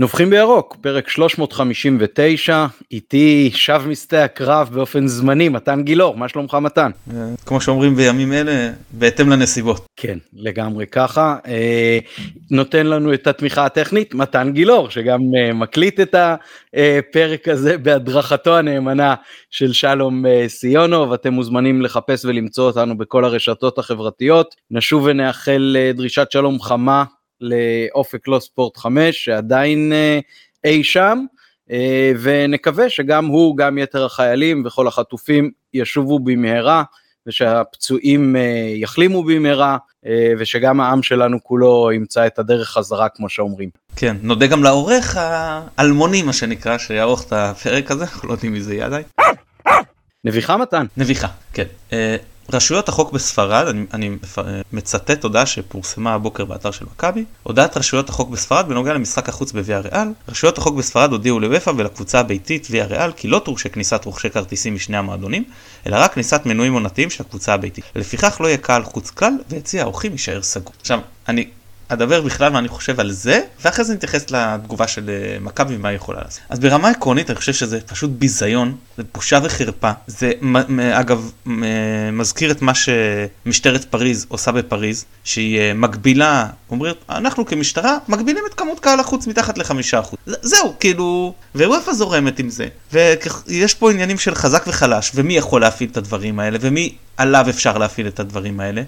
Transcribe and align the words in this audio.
נובחים 0.00 0.30
בירוק, 0.30 0.76
פרק 0.80 1.08
359, 1.08 2.66
איתי 2.92 3.50
שב 3.54 3.82
משדה 3.88 4.24
הקרב 4.24 4.70
באופן 4.72 5.06
זמני, 5.06 5.48
מתן 5.48 5.82
גילאור, 5.82 6.16
מה 6.16 6.28
שלומך 6.28 6.54
מתן? 6.54 6.90
כמו 7.46 7.60
שאומרים 7.60 7.94
בימים 7.94 8.32
אלה, 8.32 8.70
בהתאם 8.90 9.30
לנסיבות. 9.30 9.86
כן, 9.96 10.18
לגמרי 10.32 10.86
ככה. 10.86 11.36
אה, 11.46 11.98
נותן 12.50 12.86
לנו 12.86 13.14
את 13.14 13.26
התמיכה 13.26 13.64
הטכנית, 13.64 14.14
מתן 14.14 14.52
גילאור, 14.52 14.90
שגם 14.90 15.20
אה, 15.36 15.52
מקליט 15.52 16.00
את 16.00 16.14
הפרק 16.14 17.48
הזה 17.48 17.78
בהדרכתו 17.78 18.56
הנאמנה 18.56 19.14
של 19.50 19.72
שלום 19.72 20.26
אה, 20.26 20.44
סיונו, 20.48 21.10
ואתם 21.10 21.32
מוזמנים 21.32 21.82
לחפש 21.82 22.24
ולמצוא 22.24 22.66
אותנו 22.66 22.98
בכל 22.98 23.24
הרשתות 23.24 23.78
החברתיות. 23.78 24.54
נשוב 24.70 25.02
ונאחל 25.06 25.76
דרישת 25.94 26.26
שלום 26.30 26.60
חמה 26.60 27.04
לאופק 27.40 28.28
לא 28.28 28.38
ספורט 28.38 28.76
5 28.76 29.24
שעדיין 29.24 29.92
אה, 29.92 30.18
אי 30.64 30.84
שם 30.84 31.24
אה, 31.70 32.12
ונקווה 32.20 32.90
שגם 32.90 33.26
הוא 33.26 33.56
גם 33.56 33.78
יתר 33.78 34.04
החיילים 34.04 34.62
וכל 34.66 34.86
החטופים 34.86 35.50
ישובו 35.74 36.18
במהרה 36.18 36.82
ושהפצועים 37.26 38.36
אה, 38.36 38.72
יחלימו 38.74 39.24
במהרה 39.24 39.76
ושגם 40.38 40.80
העם 40.80 41.02
שלנו 41.02 41.38
כולו 41.42 41.92
ימצא 41.92 42.26
את 42.26 42.38
הדרך 42.38 42.68
חזרה 42.68 43.08
כמו 43.08 43.28
שאומרים. 43.28 43.70
כן, 43.96 44.16
נודה 44.22 44.46
גם 44.46 44.62
לעורך 44.62 45.16
האלמוני 45.18 46.22
מה 46.22 46.32
שנקרא 46.32 46.78
שיערוך 46.78 47.26
את 47.26 47.32
הפרק 47.32 47.90
הזה, 47.90 48.04
אנחנו 48.04 48.28
לא 48.28 48.32
יודעים 48.32 48.52
מי 48.52 48.60
זה 48.60 48.74
יהיה 48.74 48.86
עדיין. 48.86 49.04
נביחה 50.24 50.56
מתן. 50.56 50.86
נביחה, 50.96 51.28
כן. 51.52 51.64
רשויות 52.52 52.88
החוק 52.88 53.12
בספרד, 53.12 53.66
אני, 53.66 53.84
אני 53.94 54.16
מצטט 54.72 55.24
הודעה 55.24 55.46
שפורסמה 55.46 56.14
הבוקר 56.14 56.44
באתר 56.44 56.70
של 56.70 56.84
מכבי, 56.84 57.24
הודעת 57.42 57.76
רשויות 57.76 58.08
החוק 58.08 58.30
בספרד 58.30 58.68
בנוגע 58.68 58.92
למשחק 58.92 59.28
החוץ 59.28 59.52
בוויה 59.52 59.80
ריאל. 59.80 60.08
רשויות 60.28 60.58
החוק 60.58 60.74
בספרד 60.74 61.12
הודיעו 61.12 61.40
לוופא 61.40 61.72
ולקבוצה 61.76 62.20
הביתית 62.20 62.66
ויה 62.70 62.84
ריאל 62.84 63.12
כי 63.12 63.28
לא 63.28 63.38
תורשה 63.38 63.68
כניסת 63.68 64.04
רוכשי 64.04 64.30
כרטיסים 64.30 64.74
משני 64.74 64.96
המועדונים, 64.96 65.44
אלא 65.86 65.96
רק 65.96 66.14
כניסת 66.14 66.40
מנויים 66.46 66.72
עונתיים 66.72 67.10
של 67.10 67.22
הקבוצה 67.22 67.54
הביתית. 67.54 67.84
לפיכך 67.96 68.40
לא 68.40 68.46
יהיה 68.46 68.58
קהל 68.58 68.84
חוץ 68.84 69.10
כלל, 69.10 69.32
ויציע 69.48 69.82
האורחים 69.82 70.12
יישאר 70.12 70.42
סגור. 70.42 70.72
עכשיו, 70.80 71.00
אני 71.28 71.46
אדבר 71.88 72.20
בכלל 72.20 72.52
מה 72.52 72.58
אני 72.58 72.68
חושב 72.68 73.00
על 73.00 73.12
זה, 73.12 73.40
ואחרי 73.62 73.84
זה 73.84 73.94
נתייחס 73.94 74.30
לתגובה 74.30 74.88
של 74.88 75.10
אה, 75.10 75.38
מכבי 75.40 75.76
ומה 75.76 75.88
היא 75.88 75.96
יכולה 75.96 76.20
לעשות. 76.24 76.40
אז 76.48 76.58
ברמה 76.58 76.88
עקרונית 76.88 77.30
אני 77.30 77.38
חושב 77.38 77.52
שזה 77.52 77.80
פשוט 77.80 78.10
ביזיון, 78.10 78.76
זה 78.96 79.02
בושה 79.14 79.38
וחרפה. 79.42 79.90
זה 80.06 80.32
אגב 80.92 81.30
מזכיר 82.12 82.50
את 82.50 82.62
מה 82.62 82.72
שמשטרת 82.74 83.84
פריז 83.84 84.26
עושה 84.28 84.52
בפריז, 84.52 85.04
שהיא 85.24 85.58
אה, 85.58 85.72
מגבילה, 85.74 86.46
אומרת, 86.70 86.96
אנחנו 87.10 87.46
כמשטרה 87.46 87.98
מגבילים 88.08 88.44
את 88.50 88.54
כמות 88.54 88.80
קהל 88.80 89.00
החוץ 89.00 89.26
מתחת 89.26 89.58
לחמישה 89.58 90.00
אחוז. 90.00 90.18
זהו, 90.26 90.74
כאילו, 90.80 91.34
ווופא 91.54 91.92
זורמת 91.92 92.38
עם 92.38 92.50
זה. 92.50 92.66
ויש 92.92 93.74
פה 93.74 93.90
עניינים 93.90 94.18
של 94.18 94.34
חזק 94.34 94.64
וחלש, 94.66 95.12
ומי 95.14 95.36
יכול 95.36 95.60
להפעיל 95.60 95.90
את 95.90 95.96
הדברים 95.96 96.40
האלה, 96.40 96.58
ומי 96.60 96.94
עליו 97.16 97.46
אפשר 97.48 97.78
להפעיל 97.78 98.08
את 98.08 98.20
הדברים 98.20 98.60
האלה. 98.60 98.82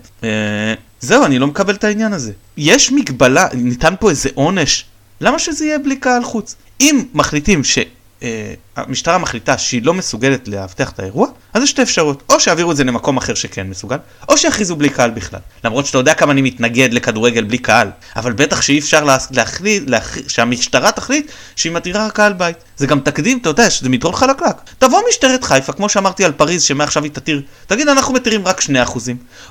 זהו, 1.01 1.25
אני 1.25 1.39
לא 1.39 1.47
מקבל 1.47 1.75
את 1.75 1.85
העניין 1.85 2.13
הזה. 2.13 2.33
יש 2.57 2.93
מגבלה, 2.93 3.47
ניתן 3.55 3.95
פה 4.01 4.11
איזה 4.11 4.29
עונש, 4.35 4.85
למה 5.21 5.39
שזה 5.39 5.65
יהיה 5.67 5.79
בלי 5.79 5.97
קהל 5.97 6.25
חוץ? 6.25 6.57
אם 6.81 7.05
מחליטים 7.15 7.65
ש... 7.65 7.79
אה, 8.23 8.55
המשטרה 8.87 9.19
מחליטה 9.19 9.59
שהיא 9.59 9.83
לא 9.85 9.95
מסוגלת 9.95 10.49
לאבטח 10.49 10.91
את 10.91 10.99
האירוע, 10.99 11.29
אז 11.55 11.63
יש 11.63 11.71
שתי 11.71 11.83
אפשרויות, 11.83 12.23
או 12.29 12.41
שיעבירו 12.41 12.71
את 12.71 12.77
זה 12.77 12.85
למקום 12.85 13.17
אחר 13.17 13.35
שכן 13.35 13.67
מסוגל, 13.67 13.97
או 14.29 14.37
שיכריזו 14.37 14.77
בלי 14.77 14.89
קהל 14.89 15.11
בכלל. 15.11 15.41
למרות 15.65 15.87
שאתה 15.87 15.99
יודע 15.99 16.15
כמה 16.15 16.33
אני 16.33 16.43
מתנגד 16.43 16.93
לכדורגל 16.93 17.45
בלי 17.45 17.59
קהל, 17.59 17.91
אבל 18.17 18.33
בטח 18.33 18.63
שאי 18.63 18.79
אפשר 18.79 19.05
להחליט, 19.31 19.83
להחליט, 19.87 20.29
שהמשטרה 20.29 20.93
תחליט 20.93 21.31
שהיא 21.57 21.73
מתירה 21.73 22.11
קהל 22.11 22.33
בית. 22.33 22.57
זה 22.77 22.87
גם 22.87 23.01
תקדים, 23.01 23.39
אתה 23.39 23.49
יודע, 23.49 23.71
שזה 23.71 23.89
מדרון 23.89 24.15
חלקלק. 24.15 24.57
תבוא 24.79 25.01
משטרת 25.09 25.45
חיפה, 25.45 25.73
כמו 25.73 25.89
שאמרתי 25.89 26.25
על 26.25 26.33
פריז, 26.33 26.63
שמעכשיו 26.63 27.05
היא 27.05 27.13
תתיר, 27.13 27.43
תגיד 27.67 27.89
אנחנו 27.89 28.15
מתירים 28.15 28.47
רק 28.47 28.61
2%. 28.61 28.67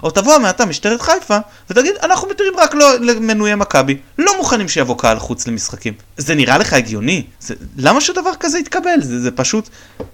או 0.04 0.12
תבוא 0.12 0.38
מעתה 0.38 0.66
משטרת 0.66 1.02
חיפה, 1.02 1.38
ותגיד 1.70 1.94
אנחנו 2.04 2.28
מתירים 2.30 2.54
רק 2.58 2.76
לא, 2.76 3.00
למנויי 3.00 3.56
מכבי, 3.56 3.98
לא 4.18 4.38
מוכנים 4.38 4.68
שיבוא 4.68 4.98
קהל 4.98 5.20
חוץ 5.20 5.48
למשחקים. 5.48 5.94
זה 6.18 6.36
נראה 6.36 6.58
לך 6.58 6.74
הגיוני? 6.74 7.24
זה, 7.40 7.54
למה 7.78 8.02
שדבר 8.02 8.32
כזה 8.40 8.60
יתקבל? 8.60 9.02
זה, 9.02 9.19
זה 9.22 9.32
פשוט, 9.32 9.70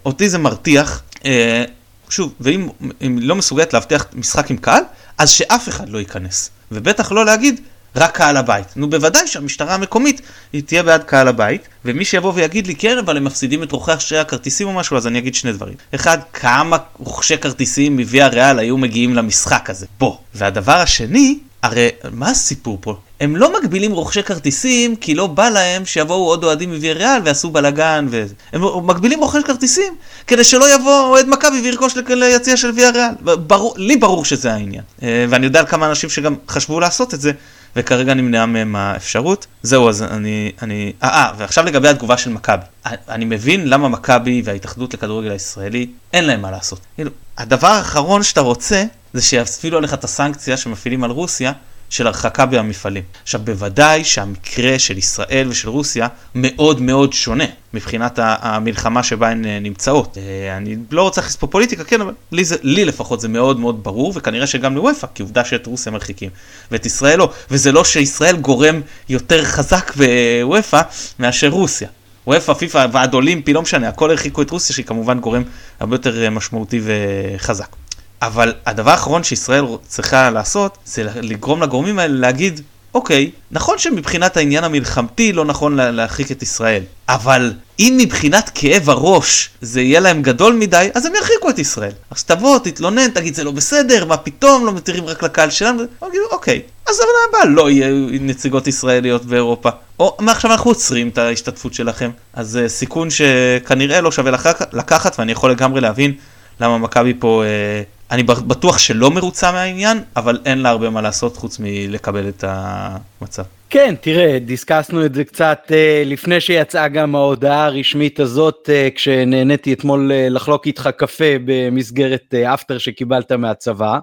אותי 0.06 0.30
זה 0.30 0.38
מרתיח. 0.38 1.02
אה, 1.26 1.64
שוב, 2.10 2.34
ואם 2.40 2.70
לא 3.02 3.36
מסוגלת 3.36 3.74
להבטיח 3.74 4.06
משחק 4.14 4.52
עם 4.52 4.58
קהל, 4.58 4.84
אז 5.18 5.30
שאף 5.30 5.70
אחד 5.70 5.90
לא 5.90 5.98
ייכנס. 5.98 6.50
ובטח 6.72 7.12
לא 7.12 7.26
להגיד, 7.26 7.62
רק 7.96 8.16
קהל 8.16 8.38
הבית. 8.38 8.68
נו 8.76 8.90
בוודאי 8.90 9.28
שהמשטרה 9.28 9.74
המקומית 9.74 10.22
היא 10.54 10.64
תהיה 10.64 10.84
בעד 10.84 11.04
קהל 11.04 11.28
הבית, 11.28 11.68
ומי 11.86 12.06
שיבוא 12.06 12.32
ויגיד 12.36 12.68
לי 12.68 12.76
כן 12.76 12.98
אבל 12.98 13.18
הם 13.18 13.24
מפסידים 13.24 13.64
את 13.64 13.72
רוכשי 13.72 14.18
הכרטיסים 14.18 14.68
או 14.68 14.74
משהו 14.74 14.98
אז 14.98 15.08
אני 15.08 15.20
אגיד 15.20 15.36
שני 15.36 15.54
דברים. 15.54 15.74
אחד, 15.96 16.18
כמה 16.34 16.78
רוכשי 17.00 17.38
כרטיסים 17.38 17.98
מוויה 17.98 18.28
ריאל 18.28 18.60
היו 18.60 18.78
מגיעים 18.78 19.16
למשחק 19.16 19.70
הזה? 19.70 19.86
בוא. 20.00 20.18
והדבר 20.36 20.74
השני, 20.74 21.40
הרי 21.66 21.90
מה 22.12 22.30
הסיפור 22.30 22.78
פה? 22.82 22.96
הם 23.20 23.36
לא 23.36 23.60
מגבילים 23.60 23.92
רוכשי 23.92 24.24
כרטיסים 24.24 24.96
כי 24.96 25.16
לא 25.16 25.28
בא 25.28 25.50
להם 25.50 25.86
שיבואו 25.86 26.26
עוד 26.26 26.44
אוהדים 26.44 26.74
מוויאריאל 26.74 27.22
ויעשו 27.24 27.50
בלאגן 27.50 28.08
ו... 28.10 28.26
הם 28.54 28.88
מגבילים 28.88 29.20
רוכשי 29.20 29.44
כרטיסים 29.46 29.96
כדי 30.28 30.44
שלא 30.44 30.76
יבוא 30.76 31.00
אוהד 31.00 31.30
מכבי 31.30 31.62
וירכוש 31.62 31.94
ליציע 32.08 32.58
של 32.58 32.72
ויאריאל. 32.72 33.12
ברור, 33.22 33.74
לי 33.78 33.98
ברור 33.98 34.26
שזה 34.26 34.54
העניין. 34.54 34.84
אה, 35.04 35.26
ואני 35.30 35.46
יודע 35.46 35.60
על 35.60 35.66
כמה 35.66 35.88
אנשים 35.90 36.10
שגם 36.10 36.36
חשבו 36.50 36.80
לעשות 36.80 37.14
את 37.14 37.22
זה 37.22 37.32
וכרגע 37.76 38.14
נמנעה 38.14 38.46
מהם 38.46 38.76
האפשרות. 38.76 39.48
זהו, 39.64 39.90
אז 39.90 40.04
אני... 40.04 40.52
אני... 40.62 40.94
אה, 41.04 41.10
אה 41.10 41.32
ועכשיו 41.38 41.66
לגבי 41.66 41.88
התגובה 41.88 42.18
של 42.18 42.30
מכבי. 42.30 42.66
אני 42.86 43.26
מבין 43.26 43.70
למה 43.70 43.90
מכבי 43.90 44.42
וההתאחדות 44.46 44.94
לכדורגל 44.94 45.32
הישראלי 45.32 45.88
אין 46.14 46.26
להם 46.26 46.42
מה 46.42 46.52
לעשות. 46.52 46.80
כאילו, 46.96 47.12
הדבר 47.38 47.68
האחרון 47.68 48.24
שאתה 48.24 48.42
רוצה 48.42 48.84
זה 49.14 49.22
שיפעילו 49.22 49.78
עליך 49.78 49.94
את 49.94 50.04
הסנקציה 50.04 50.58
שמפעילים 50.58 51.04
על 51.04 51.12
רוסיה. 51.12 51.52
של 51.90 52.08
הרחקה 52.08 52.46
מהמפעלים. 52.46 53.04
עכשיו 53.24 53.42
בוודאי 53.44 54.04
שהמקרה 54.04 54.80
של 54.80 54.98
ישראל 54.98 55.48
ושל 55.50 55.70
רוסיה 55.70 56.08
מאוד 56.36 56.82
מאוד 56.82 57.14
שונה 57.14 57.46
מבחינת 57.74 58.20
המלחמה 58.22 59.04
שבה 59.04 59.30
הן 59.30 59.46
אה, 59.46 59.60
נמצאות. 59.60 60.18
אה, 60.18 60.58
אני 60.58 60.76
לא 60.92 61.02
רוצה 61.02 61.22
להכניס 61.22 61.36
פה 61.36 61.48
פוליטיקה, 61.48 61.84
כן, 61.84 62.02
אבל 62.02 62.14
לי, 62.32 62.46
זה, 62.46 62.56
לי 62.62 62.86
לפחות 62.86 63.22
זה 63.22 63.28
מאוד 63.28 63.60
מאוד 63.60 63.84
ברור, 63.84 64.14
וכנראה 64.16 64.48
שגם 64.48 64.76
לוופא, 64.76 65.08
כי 65.16 65.24
עובדה 65.24 65.46
שאת 65.46 65.68
רוסיה 65.68 65.92
מרחיקים, 65.92 66.30
ואת 66.72 66.86
ישראל 66.86 67.20
לא. 67.20 67.32
וזה 67.52 67.72
לא 67.72 67.84
שישראל 67.84 68.36
גורם 68.36 68.82
יותר 69.10 69.46
חזק 69.46 69.92
בוופא 69.96 70.82
מאשר 71.20 71.48
רוסיה. 71.48 71.88
וופא, 72.28 72.54
פיפ"א, 72.54 72.88
ועד 72.92 73.14
אולימפי, 73.14 73.54
לא 73.54 73.62
משנה, 73.62 73.88
הכל 73.88 74.12
הרחיקו 74.12 74.42
את 74.42 74.50
רוסיה 74.50 74.76
שהיא 74.76 74.86
כמובן 74.86 75.20
גורם 75.20 75.44
הרבה 75.80 75.96
יותר 75.96 76.24
אה, 76.24 76.30
משמעותי 76.30 76.82
וחזק. 76.84 77.76
אבל 78.22 78.54
הדבר 78.66 78.92
האחרון 78.92 79.24
שישראל 79.24 79.66
צריכה 79.88 80.30
לעשות 80.30 80.78
זה 80.86 81.04
לגרום 81.22 81.64
לגורמים 81.64 82.00
האלה 82.00 82.14
להגיד 82.14 82.62
אוקיי, 82.96 83.32
נכון 83.52 83.78
שמבחינת 83.78 84.38
העניין 84.38 84.64
המלחמתי 84.64 85.34
לא 85.34 85.46
נכון 85.46 85.76
להרחיק 85.76 86.32
את 86.32 86.42
ישראל, 86.42 86.84
אבל 87.10 87.54
אם 87.80 87.98
מבחינת 88.02 88.52
כאב 88.56 88.90
הראש 88.90 89.50
זה 89.62 89.82
יהיה 89.82 90.00
להם 90.00 90.22
גדול 90.22 90.54
מדי, 90.54 90.90
אז 90.94 91.06
הם 91.06 91.16
ירחיקו 91.16 91.50
את 91.50 91.60
ישראל. 91.60 91.92
אז 92.12 92.24
תבוא, 92.24 92.60
תתלונן, 92.60 93.08
תגיד 93.08 93.36
זה 93.36 93.44
לא 93.44 93.52
בסדר, 93.52 94.06
מה 94.06 94.18
פתאום, 94.18 94.66
לא 94.66 94.74
מתירים 94.74 95.06
רק 95.06 95.24
לקהל 95.24 95.50
שלנו, 95.50 95.84
אוקיי, 96.32 96.62
אז 96.90 97.00
העונה 97.00 97.18
הבאה 97.30 97.46
לא 97.56 97.70
יהיה 97.70 97.88
נציגות 98.20 98.68
ישראליות 98.68 99.26
באירופה. 99.26 99.70
או 100.00 100.18
מעכשיו 100.20 100.52
אנחנו 100.52 100.72
עוצרים 100.72 101.10
את 101.10 101.18
ההשתתפות 101.18 101.74
שלכם. 101.74 102.10
אז 102.34 102.50
זה 102.50 102.70
סיכון 102.70 103.10
שכנראה 103.10 104.02
לא 104.02 104.12
שווה 104.12 104.32
לקחת, 104.74 105.16
ואני 105.20 105.32
יכול 105.32 105.52
לגמרי 105.52 105.82
להבין 105.82 106.14
למה 106.60 106.78
מכבי 106.78 107.14
פה... 107.20 107.44
אה, 107.46 107.82
אני 108.12 108.24
בטוח 108.24 108.78
שלא 108.78 109.12
מרוצה 109.12 109.52
מהעניין, 109.52 109.98
אבל 110.16 110.40
אין 110.46 110.58
לה 110.62 110.70
הרבה 110.70 110.90
מה 110.90 111.02
לעשות 111.02 111.38
חוץ 111.38 111.60
מלקבל 111.60 112.30
את 112.30 112.44
המצב. 112.48 113.44
כן, 113.70 113.96
תראה, 114.02 114.40
דיסקסנו 114.40 115.06
את 115.06 115.14
זה 115.14 115.24
קצת 115.24 115.60
uh, 115.68 115.72
לפני 116.06 116.42
שיצאה 116.42 116.88
גם 116.88 117.16
ההודעה 117.16 117.66
הרשמית 117.66 118.20
הזאת, 118.20 118.70
uh, 118.70 118.96
כשנהניתי 118.96 119.74
אתמול 119.74 120.12
uh, 120.12 120.34
לחלוק 120.34 120.66
איתך 120.68 120.90
קפה 120.98 121.34
במסגרת 121.46 122.34
אפטר 122.34 122.78
שקיבלת 122.78 123.32
מהצבא. 123.32 124.00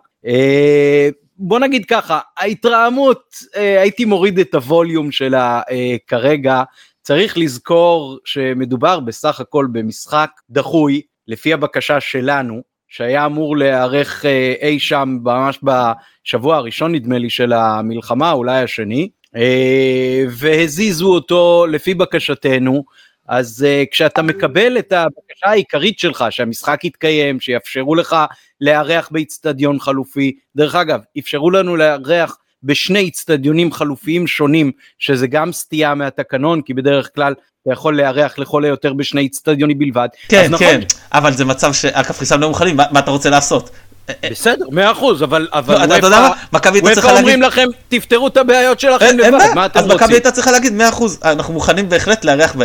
בוא 1.39 1.59
נגיד 1.59 1.85
ככה, 1.85 2.21
ההתרעמות, 2.37 3.23
הייתי 3.55 4.05
מוריד 4.05 4.39
את 4.39 4.55
הווליום 4.55 5.13
שלה 5.13 5.61
כרגע, 6.07 6.63
צריך 7.03 7.39
לזכור 7.39 8.19
שמדובר 8.25 9.01
בסך 9.01 9.41
הכל 9.41 9.67
במשחק 9.73 10.31
דחוי, 10.51 11.03
לפי 11.29 11.53
הבקשה 11.53 12.01
שלנו, 12.01 12.72
שהיה 12.93 13.27
אמור 13.27 13.57
להיערך 13.57 14.25
אה, 14.27 14.55
אי 14.63 14.79
שם 14.79 15.19
ממש 15.23 15.59
בשבוע 15.63 16.57
הראשון 16.57 16.95
נדמה 16.95 17.19
לי 17.19 17.31
של 17.31 17.53
המלחמה, 17.53 18.33
אולי 18.33 18.63
השני, 18.63 19.09
אה, 19.37 20.25
והזיזו 20.31 21.15
אותו 21.15 21.67
לפי 21.71 21.95
בקשתנו. 21.95 22.85
אז 23.29 23.67
uh, 23.69 23.91
כשאתה 23.91 24.23
מקבל 24.23 24.79
את 24.79 24.93
הבקשה 24.93 25.47
העיקרית 25.47 25.99
שלך, 25.99 26.25
שהמשחק 26.31 26.85
יתקיים, 26.85 27.41
שיאפשרו 27.41 27.95
לך 27.95 28.17
לארח 28.61 29.09
באיצטדיון 29.13 29.79
חלופי, 29.79 30.33
דרך 30.57 30.75
אגב, 30.75 31.01
אפשרו 31.19 31.51
לנו 31.51 31.77
לארח 31.77 32.39
בשני 32.65 33.09
אצטדיונים 33.09 33.73
חלופיים 33.73 34.27
שונים, 34.27 34.73
שזה 34.99 35.27
גם 35.27 35.53
סטייה 35.53 35.95
מהתקנון, 35.95 36.63
כי 36.63 36.75
בדרך 36.75 37.11
כלל 37.15 37.35
אתה 37.63 37.73
יכול 37.73 37.97
לארח 37.97 38.39
לכל 38.39 38.65
היותר 38.65 38.93
בשני 38.93 39.27
אצטדיונים 39.27 39.79
בלבד. 39.79 40.09
כן, 40.29 40.47
נכון, 40.51 40.67
כן, 40.67 40.81
אבל 41.13 41.33
זה 41.33 41.45
מצב 41.45 41.73
שהקפריסאים 41.73 42.41
לא 42.41 42.49
מוכנים, 42.49 42.77
מה, 42.77 42.85
מה 42.91 43.01
אתה 43.01 43.11
רוצה 43.11 43.31
לעשות? 43.31 43.71
בסדר, 44.31 44.65
מאה 44.71 44.91
אחוז, 44.91 45.23
אבל 45.23 45.49
אתה 45.53 46.07
יודע 46.07 46.21
מה? 46.21 46.33
מכבי 46.53 46.79
הייתה 46.79 46.95
צריכה 46.95 47.09
להגיד... 47.09 47.21
אומרים 47.21 47.43
לכם, 47.43 47.69
תפתרו 47.89 48.27
את 48.27 48.37
הבעיות 48.37 48.81
שלכם 48.81 49.19
לבד, 49.19 49.39
מה 49.55 49.67
אתם 49.67 49.81
רוצים? 49.81 49.93
אז 49.93 49.97
מכבי 49.97 50.15
הייתה 50.15 50.31
צריכה 50.31 50.51
להגיד 50.51 50.73
מאה 50.73 50.89
אחוז, 50.89 51.21
אנחנו 51.25 51.55
מוכנים 51.55 51.89
בהחלט 51.89 52.25
לארח 52.25 52.57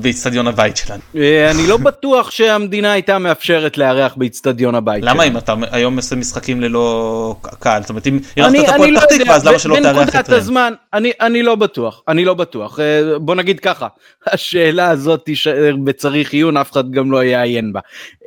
באיצטדיון 0.00 0.46
הבית 0.46 0.76
שלנו. 0.76 1.00
אה, 1.16 1.50
אני 1.50 1.66
לא 1.66 1.76
בטוח 1.76 2.30
שהמדינה 2.30 2.92
הייתה 2.92 3.18
מאפשרת 3.18 3.78
לארח 3.78 4.14
באיצטדיון 4.16 4.74
הבית 4.74 5.02
שלנו. 5.02 5.14
למה 5.14 5.24
אם 5.24 5.36
אתה 5.36 5.54
היום 5.70 5.96
עושה 5.96 6.16
משחקים 6.16 6.60
ללא 6.60 7.36
קהל? 7.58 7.82
זאת 7.82 7.90
אומרת, 7.90 8.06
אם 8.06 8.18
אירחת 8.36 8.54
את 8.54 8.68
הפועל 8.68 8.90
לא 8.90 9.00
פתח 9.00 9.16
תקווה, 9.16 9.34
אז 9.34 9.46
למה 9.46 9.58
שלא 9.58 9.76
תארח 9.82 10.16
את 10.16 10.30
רן? 10.30 10.72
אני 11.20 11.42
לא 11.42 11.54
בטוח, 11.54 12.02
אני 12.08 12.24
לא 12.24 12.34
בטוח. 12.34 12.80
אה, 12.80 13.18
בוא 13.18 13.34
נגיד 13.34 13.60
ככה, 13.60 13.88
השאלה 14.32 14.90
הזאת 14.90 15.24
תישאר 15.24 15.74
בצריך 15.84 16.32
עיון, 16.32 16.56
אף 16.56 16.72
אחד 16.72 16.90
גם 16.90 17.12
לא 17.12 17.24
יעיין 17.24 17.72
בה. 17.72 17.80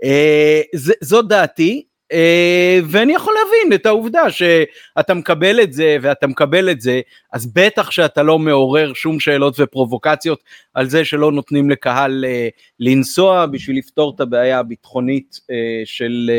אה, 0.04 0.62
זו 1.02 1.22
דעתי, 1.22 1.84
ואני 2.90 3.14
יכול 3.14 3.34
להבין 3.34 3.74
את 3.74 3.86
העובדה 3.86 4.32
שאתה 4.32 5.14
מקבל 5.14 5.62
את 5.62 5.74
זה 5.74 5.98
ואתה 6.02 6.28
מקבל 6.28 6.70
את 6.70 6.82
זה, 6.82 7.02
אז 7.34 7.54
בטח 7.54 7.92
שאתה 7.92 8.24
לא 8.24 8.40
מעורר 8.40 8.94
שום 8.94 9.20
שאלות 9.20 9.60
ופרובוקציות 9.60 10.44
על 10.74 10.90
זה 10.90 11.06
שלא 11.06 11.32
נותנים 11.32 11.70
לקהל 11.70 12.26
uh, 12.26 12.60
לנסוע 12.80 13.46
בשביל 13.46 13.78
לפתור 13.78 14.14
את 14.16 14.20
הבעיה 14.20 14.60
הביטחונית 14.60 15.40
uh, 15.42 15.54
של 15.86 16.32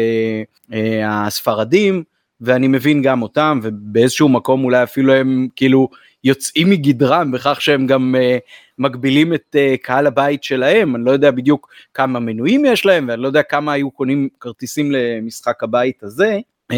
הספרדים, 1.04 2.02
ואני 2.40 2.68
מבין 2.68 3.02
גם 3.02 3.22
אותם, 3.22 3.60
ובאיזשהו 3.62 4.28
מקום 4.28 4.64
אולי 4.64 4.82
אפילו 4.82 5.12
הם 5.12 5.48
כאילו 5.56 5.88
יוצאים 6.24 6.70
מגדרם 6.70 7.32
בכך 7.32 7.60
שהם 7.60 7.86
גם 7.86 8.14
uh, 8.18 8.40
מגבילים 8.78 9.34
את 9.34 9.56
uh, 9.56 9.76
קהל 9.82 10.06
הבית 10.06 10.44
שלהם, 10.44 10.96
אני 10.96 11.04
לא 11.04 11.10
יודע 11.10 11.30
בדיוק 11.30 11.68
כמה 11.94 12.20
מנויים 12.20 12.64
יש 12.64 12.86
להם, 12.86 13.08
ואני 13.08 13.22
לא 13.22 13.26
יודע 13.26 13.42
כמה 13.42 13.72
היו 13.72 13.90
קונים 13.90 14.28
כרטיסים 14.40 14.92
למשחק 14.92 15.62
הבית 15.62 16.02
הזה. 16.02 16.38
uh, 16.72 16.76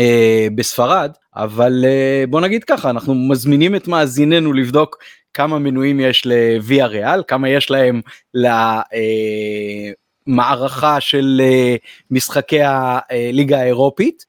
בספרד, 0.54 1.10
אבל 1.36 1.84
uh, 1.84 2.30
בוא 2.30 2.40
נגיד 2.40 2.64
ככה, 2.64 2.90
אנחנו 2.90 3.14
מזמינים 3.14 3.76
את 3.76 3.88
מאזיננו 3.88 4.52
לבדוק 4.52 4.98
כמה 5.34 5.58
מנויים 5.58 6.00
יש 6.00 6.26
לוויה 6.26 6.86
ריאל, 6.86 7.22
כמה 7.28 7.48
יש 7.48 7.70
להם 7.70 8.00
למערכה 10.26 11.00
של 11.00 11.42
משחקי 12.10 12.60
הליגה 12.62 13.60
האירופית, 13.60 14.24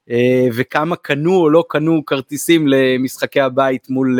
וכמה 0.54 0.96
קנו 0.96 1.36
או 1.36 1.50
לא 1.50 1.64
קנו 1.70 2.06
כרטיסים 2.06 2.68
למשחקי 2.68 3.42
הבית 3.42 3.90
מול 3.90 4.20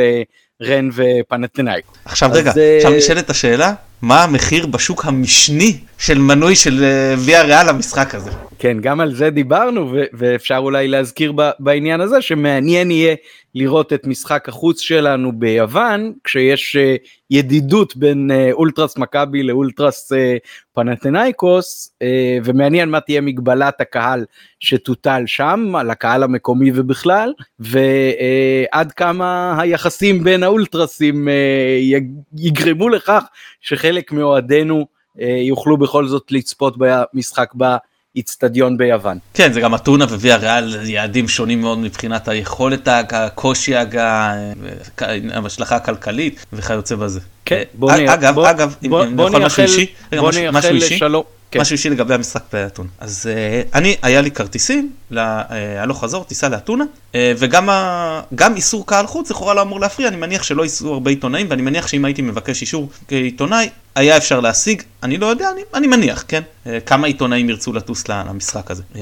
רן 0.62 0.90
ופנתנאיק. 0.94 1.86
עכשיו 2.06 2.30
רגע, 2.34 2.52
אה, 2.58 2.78
עכשיו 2.78 2.92
נשאלת 2.92 3.30
השאלה, 3.30 3.74
מה 4.02 4.24
המחיר 4.24 4.66
בשוק 4.66 5.06
המשני 5.06 5.78
של 6.06 6.20
מנוי 6.20 6.56
של 6.56 6.84
אה, 6.84 7.16
ויה 7.26 7.44
ריאל 7.44 7.70
למשחק 7.70 8.16
הזה? 8.16 8.32
כן, 8.60 8.78
גם 8.82 9.00
על 9.00 9.16
זה 9.16 9.30
דיברנו, 9.30 9.96
ואפשר 10.14 10.58
אולי 10.58 10.88
להזכיר 10.88 11.34
בעניין 11.60 12.02
הזה 12.02 12.22
שמעניין 12.22 12.92
יהיה 12.92 13.16
לראות 13.56 13.94
את 13.94 14.08
משחק 14.08 14.50
החוץ 14.50 14.82
שלנו 14.82 15.32
ביוון, 15.40 16.14
כשיש 16.24 16.76
אה, 16.76 16.96
ידידות 17.30 17.98
בין 17.98 18.32
אה, 18.32 18.50
אולטרס 18.52 18.98
מכבי 18.98 19.44
לאולטרס 19.44 20.12
פנתנאיקוס, 20.74 21.96
ומעניין 22.44 22.90
מה 22.90 23.00
תהיה 23.00 23.22
מגבלת 23.22 23.82
הקהל 23.82 24.26
שתוטל 24.60 25.24
שם, 25.26 25.76
על 25.76 25.90
הקהל 25.90 26.24
המקומי 26.24 26.72
ובכלל, 26.76 27.34
ועד 27.60 28.92
כמה 28.92 29.62
היחסים 29.62 30.24
בין 30.24 30.44
האולטרסים 30.44 31.28
יגרמו 32.38 32.90
לכך 32.90 33.24
שחלק 33.62 34.12
מאוהדינו 34.12 34.93
יוכלו 35.20 35.78
בכל 35.78 36.08
זאת 36.08 36.32
לצפות 36.32 36.76
במשחק 36.78 37.54
איצטדיון 38.16 38.78
ביוון. 38.78 39.18
כן, 39.34 39.54
זה 39.54 39.62
גם 39.62 39.76
אתונה 39.76 40.06
וויה 40.06 40.36
ריאל, 40.36 40.90
יעדים 40.90 41.28
שונים 41.28 41.62
מאוד 41.62 41.80
מבחינת 41.80 42.28
היכולת 42.28 42.88
הקושי 42.88 43.74
ההשלכה 45.34 45.76
הכלכלית 45.76 46.46
וכיוצא 46.54 46.96
בזה. 46.96 47.20
כן, 47.46 47.64
בוא 47.74 47.92
נהיה, 47.92 48.14
אגב, 48.14 48.36
בוא, 48.36 48.50
אגב, 48.50 48.76
בוא, 48.90 49.06
אם 49.06 49.16
בוא 49.16 49.28
יכול 49.28 49.46
משהו 49.46 49.64
אישי, 49.64 49.86
בוא 50.12 50.32
נייחל 50.32 50.72
לשלום. 50.72 51.24
כן. 51.52 51.62
משהו 51.62 51.74
אישי 51.74 51.90
לגבי 51.90 52.14
המשחק 52.14 52.44
באתונה. 52.54 52.90
אז 53.00 53.30
uh, 53.30 53.78
אני, 53.78 53.96
היה 54.02 54.22
לי 54.22 54.32
כרטיסים 54.32 54.92
להלוך 55.12 56.04
חזור, 56.04 56.24
טיסה 56.24 56.50
לאתונה, 56.50 56.84
uh, 56.84 57.16
וגם 57.38 57.70
ה, 57.70 58.22
גם 58.36 58.56
איסור 58.56 58.88
קהל 58.88 59.08
חוץ 59.08 59.32
לכאורה 59.32 59.54
לא 59.54 59.62
אמור 59.62 59.80
להפריע, 59.80 60.08
אני 60.08 60.18
מניח 60.18 60.44
שלא 60.44 60.64
ייסעו 60.64 60.94
הרבה 60.94 61.10
עיתונאים, 61.10 61.48
ואני 61.50 61.62
מניח 61.62 61.88
שאם 61.88 62.06
הייתי 62.06 62.22
מבקש 62.22 62.62
אישור 62.62 62.90
כעיתונאי, 63.08 63.70
היה 63.96 64.18
אפשר 64.18 64.40
להשיג, 64.40 64.82
אני 65.04 65.18
לא 65.18 65.26
יודע, 65.26 65.52
אני, 65.52 65.62
אני 65.74 65.88
מניח, 65.88 66.24
כן? 66.28 66.42
Uh, 66.66 66.70
כמה 66.86 67.08
עיתונאים 67.08 67.50
ירצו 67.50 67.74
לטוס 67.74 68.08
למשחק 68.08 68.72
הזה. 68.72 68.84
Uh, 68.94 68.98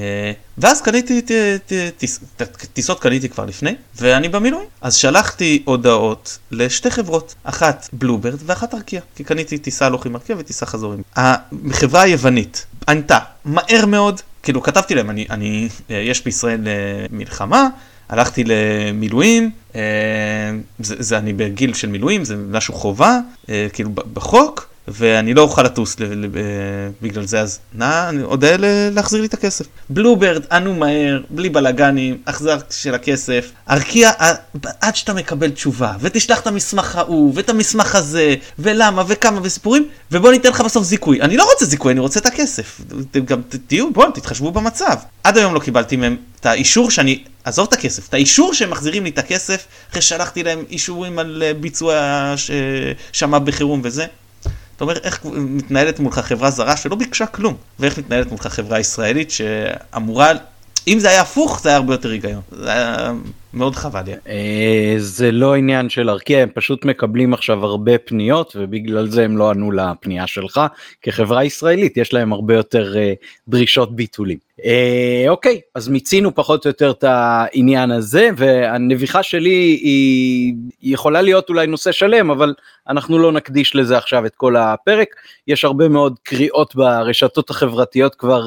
ואז 0.58 0.80
קניתי, 0.80 1.22
ט, 1.22 1.30
ט, 1.66 1.72
טיס, 1.98 2.20
ט, 2.36 2.42
טיסות 2.72 3.00
קניתי 3.00 3.28
כבר 3.28 3.44
לפני, 3.44 3.74
ואני 3.96 4.28
במילואים. 4.28 4.66
אז 4.80 4.94
שלחתי 4.94 5.62
הודעות 5.64 6.38
לשתי 6.50 6.90
חברות, 6.90 7.34
אחת 7.44 7.88
בלוברד 7.92 8.38
ואחת 8.46 8.74
ארקיע, 8.74 9.00
כי 9.16 9.24
קניתי 9.24 9.58
טיסה 9.58 9.86
הלוך 9.86 10.06
עם 10.06 10.14
ארקיע 10.14 10.36
וטיסה 10.38 10.66
חזור 10.66 10.92
עם. 10.92 11.02
החברה 11.16 12.02
היוונית 12.02 12.66
ענתה 12.88 13.18
מהר 13.44 13.86
מאוד, 13.86 14.20
כאילו 14.42 14.62
כתבתי 14.62 14.94
להם, 14.94 15.10
אני, 15.10 15.26
אני, 15.30 15.68
אה, 15.90 15.96
יש 15.96 16.24
בישראל 16.24 16.60
מלחמה, 17.10 17.68
הלכתי 18.08 18.44
למילואים, 18.46 19.50
זה, 20.78 20.96
זה 20.98 21.18
אני 21.18 21.32
בגיל 21.32 21.74
של 21.74 21.88
מילואים, 21.88 22.24
זה 22.24 22.36
משהו 22.36 22.74
חובה, 22.74 23.18
כאילו 23.72 23.90
בחוק. 23.94 24.71
ואני 24.88 25.34
לא 25.34 25.42
אוכל 25.42 25.62
לטוס 25.62 25.96
בגלל 27.02 27.26
זה, 27.26 27.40
אז 27.40 27.58
נא, 27.74 28.08
אני 28.08 28.22
אודה 28.22 28.48
להחזיר 28.90 29.20
לי 29.20 29.26
את 29.26 29.34
הכסף. 29.34 29.66
בלוברד, 29.88 30.42
ענו 30.52 30.74
מהר, 30.74 31.20
בלי 31.30 31.48
בלאגנים, 31.48 32.18
החזר 32.26 32.58
של 32.70 32.94
הכסף. 32.94 33.50
ארקיע, 33.70 34.10
עד 34.80 34.96
שאתה 34.96 35.14
מקבל 35.14 35.50
תשובה, 35.50 35.92
ותשלח 36.00 36.40
את 36.40 36.46
המסמך 36.46 36.96
ההוא, 36.96 37.32
ואת 37.34 37.48
המסמך 37.48 37.94
הזה, 37.94 38.34
ולמה, 38.58 39.02
וכמה, 39.06 39.40
וסיפורים, 39.42 39.88
ובוא 40.12 40.30
ניתן 40.30 40.48
לך 40.48 40.60
בסוף 40.60 40.84
זיכוי. 40.84 41.20
אני 41.20 41.36
לא 41.36 41.44
רוצה 41.52 41.64
זיכוי, 41.64 41.92
אני 41.92 42.00
רוצה 42.00 42.20
את 42.20 42.26
הכסף. 42.26 42.80
גם 43.24 43.40
תהיו, 43.66 43.92
בואו, 43.92 44.10
תתחשבו 44.10 44.52
במצב. 44.52 44.96
עד 45.24 45.38
היום 45.38 45.54
לא 45.54 45.60
קיבלתי 45.60 45.96
מהם 45.96 46.16
את 46.40 46.46
האישור 46.46 46.90
שאני, 46.90 47.24
עזוב 47.44 47.66
את 47.68 47.72
הכסף, 47.72 48.08
את 48.08 48.14
האישור 48.14 48.54
שהם 48.54 48.70
מחזירים 48.70 49.04
לי 49.04 49.10
את 49.10 49.18
הכסף, 49.18 49.66
אחרי 49.90 50.02
שלחתי 50.02 50.42
להם 50.42 50.64
אישורים 50.70 51.18
על 51.18 51.42
אה, 51.46 51.54
ביצוע 51.54 51.94
שמע 53.12 53.38
בחירום 53.38 53.80
וזה. 53.84 54.06
אתה 54.76 54.84
אומר, 54.84 54.96
איך 55.02 55.20
מתנהלת 55.34 56.00
מולך 56.00 56.18
חברה 56.18 56.50
זרה 56.50 56.76
שלא 56.76 56.96
ביקשה 56.96 57.26
כלום, 57.26 57.54
ואיך 57.78 57.98
מתנהלת 57.98 58.30
מולך 58.30 58.46
חברה 58.46 58.80
ישראלית 58.80 59.30
שאמורה, 59.30 60.32
אם 60.88 60.98
זה 60.98 61.08
היה 61.08 61.20
הפוך, 61.20 61.60
זה 61.62 61.68
היה 61.68 61.76
הרבה 61.76 61.94
יותר 61.94 62.10
היגיון. 62.10 62.42
זה 62.50 62.70
היה 62.70 63.12
מאוד 63.54 63.74
חבל 63.74 64.02
לי. 64.06 64.12
אה, 64.28 64.94
זה 64.98 65.32
לא 65.32 65.54
עניין 65.54 65.88
של 65.88 66.10
ארקיע, 66.10 66.42
הם 66.42 66.48
פשוט 66.54 66.84
מקבלים 66.84 67.34
עכשיו 67.34 67.64
הרבה 67.64 67.98
פניות, 67.98 68.56
ובגלל 68.60 69.08
זה 69.08 69.24
הם 69.24 69.36
לא 69.36 69.50
ענו 69.50 69.72
לפנייה 69.72 70.26
שלך. 70.26 70.60
כחברה 71.02 71.44
ישראלית 71.44 71.96
יש 71.96 72.12
להם 72.12 72.32
הרבה 72.32 72.54
יותר 72.54 72.96
אה, 72.96 73.12
דרישות 73.48 73.96
ביטולים. 73.96 74.38
אה, 74.64 75.24
אוקיי, 75.28 75.60
אז 75.74 75.88
מיצינו 75.88 76.34
פחות 76.34 76.64
או 76.64 76.70
יותר 76.70 76.90
את 76.90 77.04
העניין 77.04 77.90
הזה, 77.90 78.30
והנביכה 78.36 79.22
שלי 79.22 79.78
היא 79.82 80.54
יכולה 80.82 81.22
להיות 81.22 81.48
אולי 81.48 81.66
נושא 81.66 81.92
שלם, 81.92 82.30
אבל 82.30 82.54
אנחנו 82.88 83.18
לא 83.18 83.32
נקדיש 83.32 83.76
לזה 83.76 83.98
עכשיו 83.98 84.26
את 84.26 84.34
כל 84.34 84.56
הפרק. 84.56 85.08
יש 85.48 85.64
הרבה 85.64 85.88
מאוד 85.88 86.18
קריאות 86.22 86.74
ברשתות 86.74 87.50
החברתיות 87.50 88.14
כבר 88.14 88.44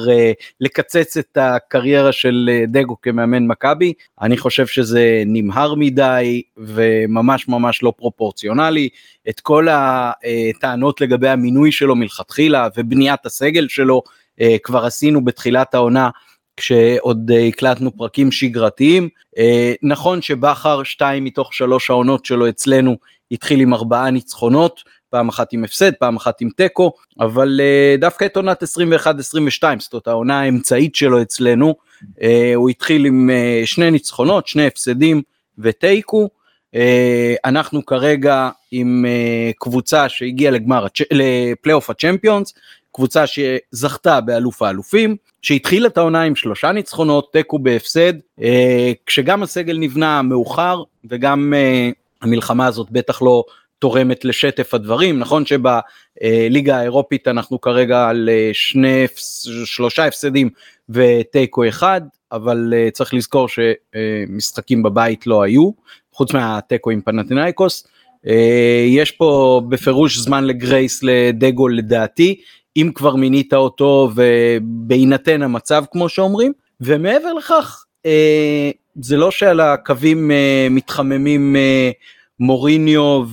לקצץ 0.60 1.16
את 1.16 1.38
הקריירה 1.40 2.12
של 2.12 2.50
דגו 2.68 2.96
כמאמן 3.00 3.46
מכבי. 3.46 3.92
אני 4.20 4.38
חושב 4.38 4.66
שזה 4.66 4.95
נמהר 5.26 5.74
מדי 5.74 6.42
וממש 6.56 7.48
ממש 7.48 7.82
לא 7.82 7.92
פרופורציונלי. 7.96 8.88
את 9.28 9.40
כל 9.40 9.68
הטענות 9.70 11.00
לגבי 11.00 11.28
המינוי 11.28 11.72
שלו 11.72 11.96
מלכתחילה 11.96 12.68
ובניית 12.76 13.26
הסגל 13.26 13.68
שלו, 13.68 14.02
אה, 14.40 14.56
כבר 14.62 14.84
עשינו 14.84 15.24
בתחילת 15.24 15.74
העונה 15.74 16.10
כשעוד 16.56 17.30
אה, 17.30 17.46
הקלטנו 17.46 17.96
פרקים 17.96 18.32
שגרתיים. 18.32 19.08
אה, 19.38 19.72
נכון 19.82 20.22
שבכר 20.22 20.82
שתיים 20.82 21.24
מתוך 21.24 21.54
שלוש 21.54 21.90
העונות 21.90 22.24
שלו 22.24 22.48
אצלנו 22.48 22.96
התחיל 23.30 23.60
עם 23.60 23.74
ארבעה 23.74 24.10
ניצחונות, 24.10 24.80
פעם 25.10 25.28
אחת 25.28 25.52
עם 25.52 25.64
הפסד, 25.64 25.92
פעם 25.94 26.16
אחת 26.16 26.40
עם 26.40 26.48
תיקו, 26.56 26.92
אבל 27.20 27.60
דווקא 27.98 28.24
את 28.24 28.36
עונת 28.36 28.62
21-22, 28.62 28.66
זאת 29.78 30.06
העונה 30.06 30.40
האמצעית 30.40 30.94
שלו 30.94 31.22
אצלנו, 31.22 31.74
הוא 32.54 32.70
התחיל 32.70 33.04
עם 33.04 33.30
שני 33.64 33.90
ניצחונות, 33.90 34.46
שני 34.46 34.66
הפסדים 34.66 35.22
ותיקו. 35.58 36.28
אנחנו 37.44 37.86
כרגע 37.86 38.50
עם 38.70 39.04
קבוצה 39.58 40.08
שהגיעה 40.08 40.52
לגמר, 40.52 40.86
לפלייאוף 41.10 41.90
הצ'מפיונס, 41.90 42.54
קבוצה 42.96 43.24
שזכתה 43.26 44.20
באלוף 44.20 44.62
האלופים, 44.62 45.16
שהתחילה 45.42 45.88
את 45.88 45.98
העונה 45.98 46.22
עם 46.22 46.36
שלושה 46.36 46.72
ניצחונות, 46.72 47.32
תיקו 47.32 47.58
בהפסד, 47.58 48.12
אה, 48.42 48.92
כשגם 49.06 49.42
הסגל 49.42 49.78
נבנה 49.78 50.22
מאוחר 50.22 50.82
וגם 51.04 51.54
אה, 51.56 51.90
המלחמה 52.22 52.66
הזאת 52.66 52.90
בטח 52.90 53.22
לא 53.22 53.44
תורמת 53.78 54.24
לשטף 54.24 54.74
הדברים 54.74 55.18
נכון 55.18 55.44
שבליגה 55.46 56.76
האירופית 56.76 57.28
אנחנו 57.28 57.60
כרגע 57.60 58.08
על 58.08 58.28
אה, 58.32 58.50
שני 58.52 59.06
שלושה 59.64 60.06
הפסדים 60.06 60.50
ותיקו 60.88 61.68
אחד 61.68 62.00
אבל 62.32 62.74
אה, 62.76 62.90
צריך 62.90 63.14
לזכור 63.14 63.48
שמשחקים 63.48 64.82
בבית 64.82 65.26
לא 65.26 65.42
היו 65.42 65.70
חוץ 66.12 66.32
מהתיקו 66.34 66.90
עם 66.90 67.00
פנטינאיקוס 67.00 67.86
יש 68.88 69.10
פה 69.10 69.62
בפירוש 69.68 70.18
זמן 70.18 70.44
לגרייס 70.44 71.02
לדגו 71.02 71.68
לדעתי 71.68 72.40
אם 72.76 72.90
כבר 72.94 73.16
מינית 73.16 73.54
אותו 73.54 74.10
ובהינתן 74.14 75.42
המצב 75.42 75.84
כמו 75.92 76.08
שאומרים 76.08 76.52
ומעבר 76.80 77.32
לכך 77.32 77.84
זה 79.00 79.16
לא 79.16 79.30
שעל 79.30 79.60
הקווים 79.60 80.30
מתחממים 80.70 81.56
מוריניו 82.40 83.24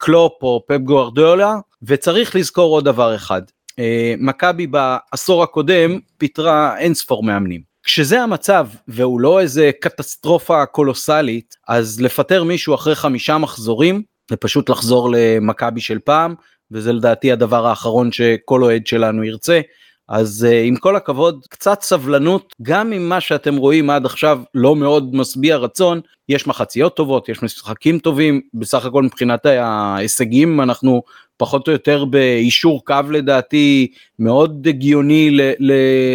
וקלופ 0.00 0.32
או 0.42 0.64
פפ 0.68 0.78
גוארדיולה 0.78 1.54
וצריך 1.82 2.36
לזכור 2.36 2.74
עוד 2.74 2.84
דבר 2.84 3.14
אחד 3.14 3.42
אה, 3.78 4.14
מכבי 4.18 4.66
בעשור 4.66 5.42
הקודם 5.42 5.98
פיטרה 6.18 6.78
אין 6.78 6.94
ספור 6.94 7.22
מאמנים. 7.22 7.74
כשזה 7.82 8.22
המצב 8.22 8.68
והוא 8.88 9.20
לא 9.20 9.40
איזה 9.40 9.70
קטסטרופה 9.80 10.66
קולוסלית 10.66 11.56
אז 11.68 12.00
לפטר 12.00 12.44
מישהו 12.44 12.74
אחרי 12.74 12.94
חמישה 12.94 13.38
מחזורים 13.38 14.02
זה 14.30 14.36
פשוט 14.36 14.70
לחזור 14.70 15.10
למכבי 15.12 15.80
של 15.80 15.98
פעם 15.98 16.34
וזה 16.70 16.92
לדעתי 16.92 17.32
הדבר 17.32 17.66
האחרון 17.66 18.12
שכל 18.12 18.62
אוהד 18.62 18.86
שלנו 18.86 19.24
ירצה 19.24 19.60
אז 20.08 20.46
uh, 20.50 20.54
עם 20.66 20.76
כל 20.76 20.96
הכבוד 20.96 21.46
קצת 21.50 21.82
סבלנות 21.82 22.54
גם 22.62 22.92
אם 22.92 23.08
מה 23.08 23.20
שאתם 23.20 23.56
רואים 23.56 23.90
עד 23.90 24.06
עכשיו 24.06 24.40
לא 24.54 24.76
מאוד 24.76 25.14
משביע 25.14 25.56
רצון. 25.56 26.00
יש 26.28 26.46
מחציות 26.46 26.96
טובות 26.96 27.28
יש 27.28 27.42
משחקים 27.42 27.98
טובים. 27.98 28.40
בסך 28.54 28.84
הכל 28.84 29.02
מבחינת 29.02 29.46
ההישגים 29.46 30.60
אנחנו 30.60 31.02
פחות 31.36 31.68
או 31.68 31.72
יותר 31.72 32.04
באישור 32.04 32.84
קו 32.84 33.00
לדעתי 33.10 33.92
מאוד 34.18 34.66
הגיוני 34.68 35.38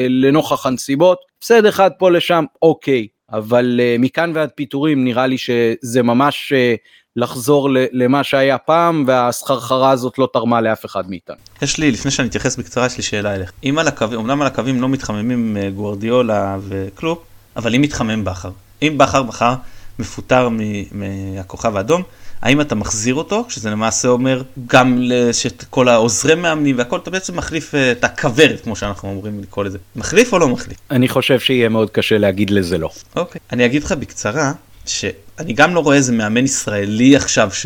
לנוכח 0.09 0.65
הנסיבות. 0.65 1.17
בסדר 1.41 1.69
אחד 1.69 1.91
פה 1.97 2.11
לשם 2.11 2.45
אוקיי. 2.61 3.07
אבל 3.31 3.79
uh, 3.79 4.01
מכאן 4.01 4.31
ועד 4.35 4.49
פיטורים 4.55 5.03
נראה 5.03 5.27
לי 5.27 5.37
שזה 5.37 6.03
ממש 6.03 6.53
uh, 6.53 6.77
לחזור 7.19 7.69
למה 7.91 8.23
שהיה 8.23 8.57
פעם 8.57 9.03
והסחרחרה 9.07 9.91
הזאת 9.91 10.17
לא 10.17 10.27
תרמה 10.33 10.61
לאף 10.61 10.85
אחד 10.85 11.09
מאיתנו. 11.09 11.35
יש 11.61 11.77
לי 11.77 11.91
לפני 11.91 12.11
שאני 12.11 12.27
אתייחס 12.27 12.55
בקצרה 12.55 12.85
יש 12.85 12.97
לי 12.97 13.03
שאלה 13.03 13.35
אליך 13.35 13.51
אם 13.63 13.79
על 13.79 13.87
הקווים 13.87 14.19
אמנם 14.19 14.41
על 14.41 14.47
הקווים 14.47 14.81
לא 14.81 14.89
מתחממים 14.89 15.57
אה, 15.57 15.69
גוורדיולה 15.69 16.57
וכלום 16.67 17.17
אבל 17.55 17.75
אם 17.75 17.81
מתחמם 17.81 18.23
בכר 18.23 18.51
אם 18.81 18.97
בכר 18.97 19.23
מחר 19.23 19.53
מפוטר 19.99 20.49
מהכוכב 20.91 21.77
האדום 21.77 22.03
האם 22.41 22.61
אתה 22.61 22.75
מחזיר 22.75 23.15
אותו 23.15 23.45
שזה 23.49 23.69
למעשה 23.69 24.07
אומר 24.07 24.41
גם 24.67 25.01
שכל 25.31 25.87
העוזרי 25.87 26.35
מאמנים 26.35 26.77
והכל 26.77 26.97
אתה 26.97 27.11
בעצם 27.11 27.37
מחליף 27.37 27.75
אה, 27.75 27.91
את 27.91 28.03
הכוורת 28.03 28.61
כמו 28.63 28.75
שאנחנו 28.75 29.09
אומרים 29.09 29.39
לקרוא 29.41 29.65
לזה 29.65 29.77
מחליף 29.95 30.33
או 30.33 30.39
לא 30.39 30.47
מחליף? 30.47 30.77
אני 30.91 31.07
חושב 31.07 31.39
שיהיה 31.39 31.69
מאוד 31.69 31.89
קשה 31.89 32.17
להגיד 32.17 32.49
לזה 32.49 32.77
לא. 32.77 32.89
אוקיי 33.15 33.41
אני 33.51 33.65
אגיד 33.65 33.83
לך 33.83 33.91
בקצרה 33.91 34.51
שאני 35.39 35.53
גם 35.53 35.75
לא 35.75 35.79
רואה 35.79 35.95
איזה 35.95 36.11
מאמן 36.11 36.45
ישראלי 36.45 37.15
עכשיו 37.15 37.49
ש... 37.53 37.65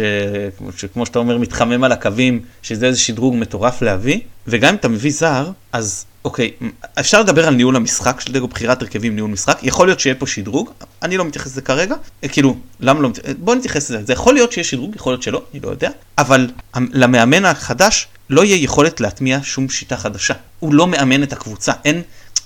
שכמו 0.78 1.06
שאתה 1.06 1.20
אומר 1.20 1.38
מתחמם 1.38 1.84
על 1.84 1.92
הקווים 1.92 2.40
שזה 2.62 2.86
איזה 2.86 3.00
שדרוג 3.00 3.36
מטורף 3.36 3.82
להביא. 3.82 4.20
וגם 4.48 4.70
אם 4.70 4.76
אתה 4.76 4.88
מביא 4.88 5.12
זר 5.12 5.52
אז 5.72 6.06
אוקיי 6.26 6.52
אפשר 7.00 7.22
לדבר 7.22 7.48
על 7.48 7.56
ניהול 7.56 7.76
המשחק 7.76 8.22
של 8.22 8.34
דגו 8.34 8.48
בחירת 8.48 8.82
הרכבים 8.82 9.16
ניהול 9.16 9.32
משחק. 9.32 9.60
יכול 9.64 9.88
להיות 9.88 10.00
שיהיה 10.00 10.16
פה 10.16 10.28
שדרוג 10.28 10.72
אני 11.02 11.18
לא 11.18 11.26
מתייחס 11.26 11.52
לזה 11.52 11.62
כרגע. 11.62 11.96
כאילו 12.22 12.58
למה 12.80 13.00
לא 13.00 13.10
בוא 13.38 13.56
נתייחס 13.56 13.90
לזה. 13.90 14.04
זה 14.04 14.14
יכול 14.14 14.34
להיות 14.34 14.52
שיש 14.52 14.70
שדרוג 14.70 14.96
יכול 14.96 15.14
להיות 15.14 15.24
שלא 15.24 15.44
אני 15.54 15.60
לא 15.60 15.70
יודע. 15.70 15.90
אבל 16.18 16.50
למאמן 16.76 17.46
החדש 17.46 18.08
לא 18.30 18.46
יהיה 18.46 18.64
יכולת 18.64 19.02
להטמיע 19.02 19.40
שום 19.44 19.70
שיטה 19.70 19.98
חדשה. 19.98 20.34
הוא 20.60 20.74
לא 20.74 20.88
מאמן 20.88 21.24
את 21.24 21.34
הקבוצה. 21.34 21.72
אין 21.86 22.02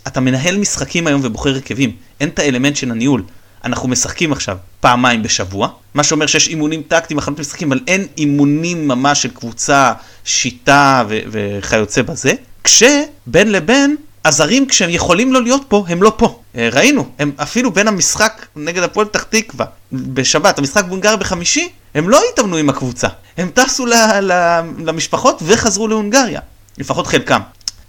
אתה 0.07 0.19
מנהל 0.19 0.57
משחקים 0.57 1.07
היום 1.07 1.21
ובוחר 1.23 1.49
הרכבים. 1.49 1.91
אין 2.19 2.29
את 2.29 2.39
האלמנט 2.39 2.75
של 2.75 2.91
הניהול 2.91 3.23
אנחנו 3.63 3.87
משחקים 3.87 4.31
עכשיו 4.31 4.57
פעמיים 4.79 5.23
בשבוע, 5.23 5.69
מה 5.93 6.03
שאומר 6.03 6.27
שיש 6.27 6.47
אימונים 6.47 6.81
טקטיים, 6.87 7.19
הכנות 7.19 7.39
משחקים, 7.39 7.71
אבל 7.71 7.79
אין 7.87 8.07
אימונים 8.17 8.87
ממש 8.87 9.21
של 9.21 9.29
קבוצה, 9.29 9.93
שיטה 10.25 11.03
ו- 11.09 11.19
וכיוצא 11.31 12.01
בזה, 12.01 12.33
כשבין 12.63 13.51
לבין 13.51 13.95
הזרים 14.25 14.65
כשהם 14.67 14.89
יכולים 14.89 15.33
לא 15.33 15.41
להיות 15.43 15.61
פה, 15.67 15.85
הם 15.87 16.03
לא 16.03 16.13
פה. 16.17 16.39
אה, 16.55 16.69
ראינו, 16.71 17.05
הם 17.19 17.31
אפילו 17.37 17.71
בין 17.71 17.87
המשחק 17.87 18.45
נגד 18.55 18.83
הפועל 18.83 19.07
פתח 19.07 19.23
תקווה 19.23 19.65
בשבת, 19.91 20.59
המשחק 20.59 20.85
בהונגריה 20.85 21.15
בחמישי, 21.15 21.69
הם 21.95 22.09
לא 22.09 22.21
התאמנו 22.33 22.57
עם 22.57 22.69
הקבוצה. 22.69 23.07
הם 23.37 23.49
טסו 23.53 23.85
ל- 23.85 23.93
ל- 24.21 24.61
למשפחות 24.85 25.41
וחזרו 25.45 25.87
להונגריה, 25.87 26.39
לפחות 26.77 27.07
חלקם. 27.07 27.41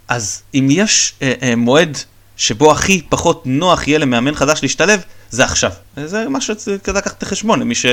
אז 0.07 0.41
אם 0.53 0.67
יש 0.71 1.13
אה, 1.21 1.33
אה, 1.41 1.55
מועד 1.55 1.97
שבו 2.39 2.71
הכי 2.71 3.01
פחות 3.09 3.43
נוח 3.45 3.87
יהיה 3.87 3.99
למאמן 3.99 4.35
חדש 4.35 4.59
להשתלב, 4.63 5.03
זה 5.29 5.43
עכשיו. 5.43 5.71
זה 6.05 6.29
משהו 6.29 6.53
שצריך 6.55 6.89
לקחת 6.89 7.23
בחשבון 7.23 7.59
למי, 7.59 7.75
ש... 7.75 7.85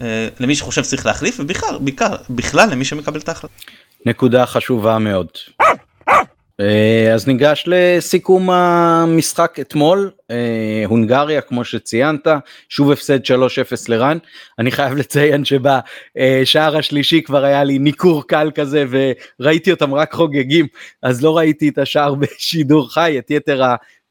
אה, 0.00 0.28
למי 0.40 0.54
שחושב 0.54 0.84
שצריך 0.84 1.06
להחליף, 1.06 1.36
ובכלל, 1.40 1.78
בעיקר, 1.80 2.16
בכלל 2.30 2.70
למי 2.70 2.84
שמקבל 2.84 3.20
את 3.20 3.28
ההחלטה. 3.28 3.54
נקודה 4.06 4.46
חשובה 4.46 4.98
מאוד. 4.98 5.28
אה, 6.60 7.14
אז 7.14 7.28
ניגש 7.28 7.64
לסיכום 7.66 8.50
המשחק 8.50 9.60
אתמול, 9.60 10.10
אה, 10.30 10.82
הונגריה 10.86 11.40
כמו 11.40 11.64
שציינת, 11.64 12.26
שוב 12.68 12.92
הפסד 12.92 13.24
3-0 13.24 13.88
לרן, 13.88 14.18
אני 14.58 14.70
חייב 14.70 14.94
לציין 14.96 15.44
שבשער 15.44 16.76
השלישי 16.76 17.22
כבר 17.22 17.44
היה 17.44 17.64
לי 17.64 17.78
ניכור 17.78 18.26
קל 18.26 18.50
כזה 18.54 18.84
וראיתי 19.40 19.70
אותם 19.70 19.94
רק 19.94 20.12
חוגגים, 20.12 20.66
אז 21.02 21.22
לא 21.22 21.36
ראיתי 21.36 21.68
את 21.68 21.78
השער 21.78 22.14
בשידור 22.14 22.92
חי, 22.94 23.18
את 23.18 23.30
יתר 23.30 23.62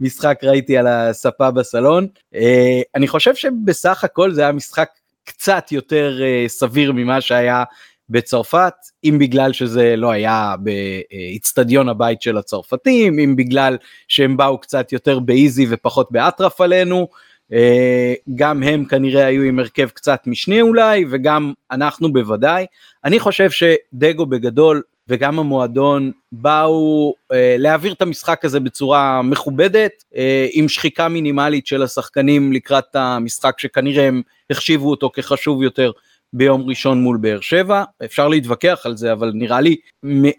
המשחק 0.01 0.39
ראיתי 0.43 0.77
על 0.77 0.87
הספה 0.87 1.51
בסלון. 1.51 2.07
אה, 2.35 2.81
אני 2.95 3.07
חושב 3.07 3.35
שבסך 3.35 4.03
הכל 4.03 4.31
זה 4.31 4.41
היה 4.41 4.51
משחק 4.51 4.89
קצת 5.23 5.71
יותר 5.71 6.19
סביר 6.47 6.91
ממה 6.91 7.21
שהיה 7.21 7.63
בצרפת, 8.09 8.73
אם 9.03 9.17
בגלל 9.19 9.53
שזה 9.53 9.95
לא 9.95 10.11
היה 10.11 10.55
באיצטדיון 10.59 11.89
הבית 11.89 12.21
של 12.21 12.37
הצרפתים, 12.37 13.19
אם 13.19 13.35
בגלל 13.35 13.77
שהם 14.07 14.37
באו 14.37 14.57
קצת 14.57 14.91
יותר 14.91 15.19
באיזי 15.19 15.65
ופחות 15.69 16.11
באטרף 16.11 16.61
עלינו, 16.61 17.07
אה, 17.53 18.13
גם 18.35 18.63
הם 18.63 18.85
כנראה 18.85 19.25
היו 19.25 19.43
עם 19.43 19.59
הרכב 19.59 19.89
קצת 19.89 20.21
משני 20.27 20.61
אולי, 20.61 21.05
וגם 21.09 21.53
אנחנו 21.71 22.13
בוודאי. 22.13 22.65
אני 23.05 23.19
חושב 23.19 23.49
שדגו 23.51 24.25
בגדול 24.25 24.81
וגם 25.09 25.39
המועדון 25.39 26.11
באו 26.31 27.13
אה, 27.31 27.55
להעביר 27.59 27.93
את 27.93 28.01
המשחק 28.01 28.45
הזה 28.45 28.59
בצורה 28.59 29.21
מכובדת, 29.21 30.03
אה, 30.15 30.47
עם 30.51 30.69
שחיקה 30.69 31.07
מינימלית 31.07 31.67
של 31.67 31.83
השחקנים 31.83 32.53
לקראת 32.53 32.95
המשחק 32.95 33.59
שכנראה 33.59 34.07
הם 34.07 34.21
החשיבו 34.49 34.89
אותו 34.89 35.11
כחשוב 35.13 35.63
יותר 35.63 35.91
ביום 36.33 36.69
ראשון 36.69 37.01
מול 37.01 37.17
באר 37.17 37.39
שבע, 37.41 37.83
אפשר 38.05 38.27
להתווכח 38.27 38.81
על 38.85 38.97
זה, 38.97 39.11
אבל 39.11 39.31
נראה 39.35 39.61
לי 39.61 39.75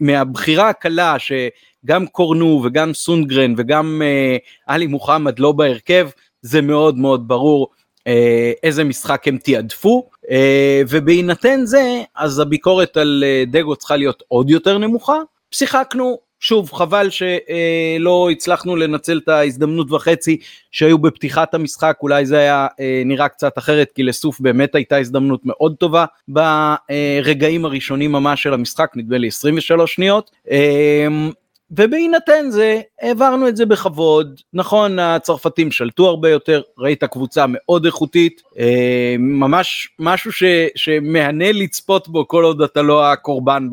מהבחירה 0.01 0.69
הקלה 0.69 1.17
שגם 1.19 2.07
קורנו 2.07 2.63
וגם 2.65 2.95
סונגרן 2.95 3.55
וגם 3.57 4.03
אה, 4.05 4.37
עלי 4.67 4.87
מוחמד 4.87 5.39
לא 5.39 5.53
בהרכב, 5.53 6.09
זה 6.43 6.61
מאוד 6.61 6.99
מאוד 6.99 7.29
ברור 7.29 7.69
אה, 8.07 8.53
איזה 8.63 8.85
משחק 8.85 9.29
הם 9.29 9.39
תיעדפו, 9.39 10.09
אה, 10.31 10.83
ובהינתן 10.89 11.61
זה, 11.65 12.03
אז 12.17 12.39
הביקורת 12.39 12.97
על 12.97 13.25
אה, 13.27 13.45
דגו 13.47 13.77
צריכה 13.77 13.97
להיות 13.97 14.23
עוד 14.29 14.51
יותר 14.51 14.79
נמוכה. 14.79 15.19
שיחקנו 15.51 16.19
שוב 16.41 16.73
חבל 16.73 17.09
שלא 17.11 18.31
הצלחנו 18.31 18.77
לנצל 18.77 19.21
את 19.25 19.29
ההזדמנות 19.29 19.93
וחצי 19.93 20.39
שהיו 20.73 20.99
בפתיחת 20.99 21.55
המשחק 21.55 21.97
אולי 22.03 22.27
זה 22.27 22.39
היה 22.39 22.67
אה, 22.81 23.03
נראה 23.05 23.29
קצת 23.29 23.59
אחרת 23.59 23.93
כי 23.95 24.03
לסוף 24.03 24.41
באמת 24.41 24.75
הייתה 24.75 24.97
הזדמנות 24.97 25.41
מאוד 25.45 25.75
טובה 25.79 26.05
ברגעים 26.29 27.65
הראשונים 27.65 28.13
ממש 28.13 28.43
של 28.43 28.55
המשחק 28.55 28.91
נדמה 28.97 29.19
לי 29.19 29.29
23 29.29 29.95
שניות. 29.95 30.31
אה, 30.51 31.07
ובהינתן 31.71 32.51
זה 32.51 32.81
העברנו 33.03 33.49
את 33.49 33.57
זה 33.57 33.67
בכבוד. 33.67 34.41
נכון 34.53 34.99
הצרפתים 34.99 35.71
שלטו 35.71 36.07
הרבה 36.07 36.31
יותר 36.31 36.63
ראית 36.79 37.05
קבוצה 37.05 37.45
מאוד 37.49 37.85
איכותית. 37.85 38.43
אה, 38.59 39.15
ממש 39.19 39.89
משהו 39.99 40.33
ש, 40.33 40.45
שמהנה 40.77 41.53
לצפות 41.53 42.09
בו 42.09 42.29
כל 42.29 42.45
עוד 42.45 42.63
אתה 42.63 42.83
לא 42.83 43.13
הקורבן 43.13 43.71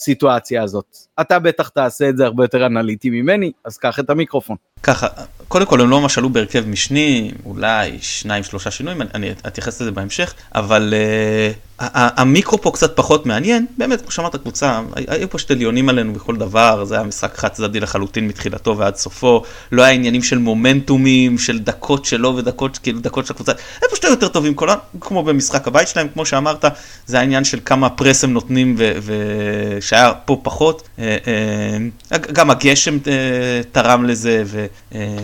הסיטואציה 0.00 0.62
הזאת. 0.62 0.96
אתה 1.20 1.38
בטח 1.38 1.68
תעשה 1.68 2.08
את 2.08 2.16
זה 2.16 2.24
הרבה 2.24 2.44
יותר 2.44 2.66
אנליטי 2.66 3.10
ממני, 3.10 3.52
אז 3.64 3.78
קח 3.78 3.98
את 3.98 4.10
המיקרופון. 4.10 4.56
ככה, 4.82 5.06
קודם 5.48 5.66
כל 5.66 5.80
הם 5.80 5.90
לא 5.90 6.00
ממש 6.00 6.18
עלו 6.18 6.30
בהרכב 6.30 6.66
משני, 6.66 7.32
אולי 7.44 7.98
שניים 8.00 8.44
שלושה 8.44 8.70
שינויים, 8.70 9.02
אני 9.14 9.30
אתייחס 9.46 9.80
לזה 9.80 9.90
בהמשך, 9.90 10.34
אבל 10.54 10.94
uh, 11.78 11.84
המיקרו 11.84 12.60
פה 12.60 12.70
קצת 12.70 12.96
פחות 12.96 13.26
מעניין, 13.26 13.66
באמת 13.78 14.00
כמו 14.00 14.10
שאמרת 14.10 14.36
קבוצה, 14.36 14.80
היו 14.94 15.30
פה 15.30 15.38
שתי 15.38 15.54
ליונים 15.54 15.88
עלינו 15.88 16.12
בכל 16.12 16.36
דבר, 16.36 16.84
זה 16.84 16.94
היה 16.94 17.04
משחק 17.04 17.36
חד 17.36 17.48
צדדי 17.48 17.80
לחלוטין 17.80 18.28
מתחילתו 18.28 18.78
ועד 18.78 18.96
סופו, 18.96 19.42
לא 19.72 19.82
היה 19.82 19.92
עניינים 19.92 20.22
של 20.22 20.38
מומנטומים, 20.38 21.38
של 21.38 21.58
דקות 21.58 22.04
שלו 22.04 22.36
ודקות, 22.36 22.78
כאילו 22.78 23.00
דקות 23.00 23.26
של 23.26 23.32
הקבוצה, 23.32 23.52
הם 23.52 23.88
פשוט 23.90 24.04
היו 24.04 24.10
יותר 24.10 24.28
טובים 24.28 24.54
כל 24.54 24.68
כמו 25.00 25.22
במשחק 25.22 25.68
הבית 25.68 25.88
שלהם, 25.88 26.08
כמו 26.08 26.26
שאמרת, 26.26 26.64
זה 27.06 27.18
העניין 27.18 27.44
של 27.44 27.58
כמה 27.64 27.90
פרס 27.90 28.24
הם 28.24 28.32
נותנים 28.32 28.76
ושהיה 29.90 30.14
פה 30.14 30.40
פחות, 30.42 30.82
uh, 30.82 31.00
uh, 32.12 32.18
גם 32.32 32.50
הגשם 32.50 32.98
uh, 33.04 33.08
תרם 33.72 34.04
לזה. 34.04 34.42
ו... 34.46 34.66
אה, 34.94 35.16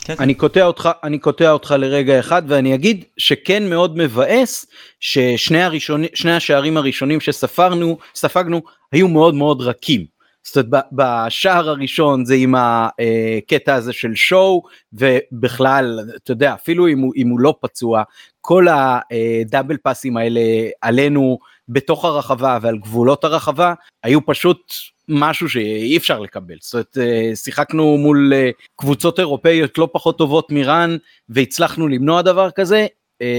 כן. 0.00 0.14
אני 0.18 0.34
קוטע 0.34 0.64
אותך 0.64 0.88
אני 1.04 1.18
קוטע 1.18 1.50
אותך 1.50 1.74
לרגע 1.78 2.20
אחד 2.20 2.42
ואני 2.48 2.74
אגיד 2.74 3.04
שכן 3.16 3.70
מאוד 3.70 3.96
מבאס 3.96 4.66
ששני 5.00 5.62
הראשונים 5.62 6.08
שני 6.14 6.32
השערים 6.32 6.76
הראשונים 6.76 7.20
שספרנו 7.20 7.98
ספגנו 8.14 8.62
היו 8.92 9.08
מאוד 9.08 9.34
מאוד 9.34 9.60
רכים. 9.60 10.13
זאת 10.44 10.56
אומרת 10.56 10.84
בשער 10.92 11.68
הראשון 11.68 12.24
זה 12.24 12.34
עם 12.34 12.54
הקטע 12.58 13.74
הזה 13.74 13.92
של 13.92 14.14
שואו 14.14 14.62
ובכלל 14.92 16.00
אתה 16.16 16.32
יודע 16.32 16.54
אפילו 16.54 16.88
אם 16.88 16.98
הוא, 16.98 17.12
אם 17.16 17.28
הוא 17.28 17.40
לא 17.40 17.54
פצוע 17.60 18.02
כל 18.40 18.66
הדאבל 18.70 19.76
פאסים 19.76 20.16
האלה 20.16 20.40
עלינו 20.80 21.38
בתוך 21.68 22.04
הרחבה 22.04 22.58
ועל 22.62 22.78
גבולות 22.78 23.24
הרחבה 23.24 23.74
היו 24.02 24.26
פשוט 24.26 24.72
משהו 25.08 25.48
שאי 25.48 25.96
אפשר 25.96 26.20
לקבל. 26.20 26.54
זאת 26.60 26.74
אומרת, 26.74 26.96
שיחקנו 27.34 27.98
מול 27.98 28.32
קבוצות 28.76 29.18
אירופאיות 29.18 29.78
לא 29.78 29.88
פחות 29.92 30.18
טובות 30.18 30.52
מרן 30.52 30.96
והצלחנו 31.28 31.88
למנוע 31.88 32.22
דבר 32.22 32.50
כזה, 32.50 32.86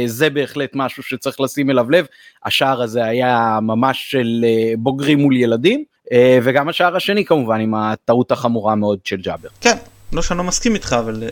זה 0.05 0.29
בהחלט 0.29 0.71
משהו 0.73 1.03
שצריך 1.03 1.41
לשים 1.41 1.69
אליו 1.69 1.91
לב. 1.91 2.05
השער 2.45 2.81
הזה 2.81 3.05
היה 3.05 3.59
ממש 3.61 4.11
של 4.11 4.45
בוגרים 4.77 5.19
מול 5.19 5.37
ילדים, 5.37 5.83
וגם 6.13 6.69
השער 6.69 6.95
השני 6.95 7.25
כמובן 7.25 7.59
עם 7.59 7.75
הטעות 7.75 8.31
החמורה 8.31 8.75
מאוד 8.75 8.99
של 9.03 9.15
ג'אבר. 9.15 9.49
כן, 9.61 9.77
לא 10.13 10.21
שאני 10.21 10.37
לא 10.37 10.43
מסכים 10.43 10.73
איתך, 10.73 10.95
אבל 10.99 11.23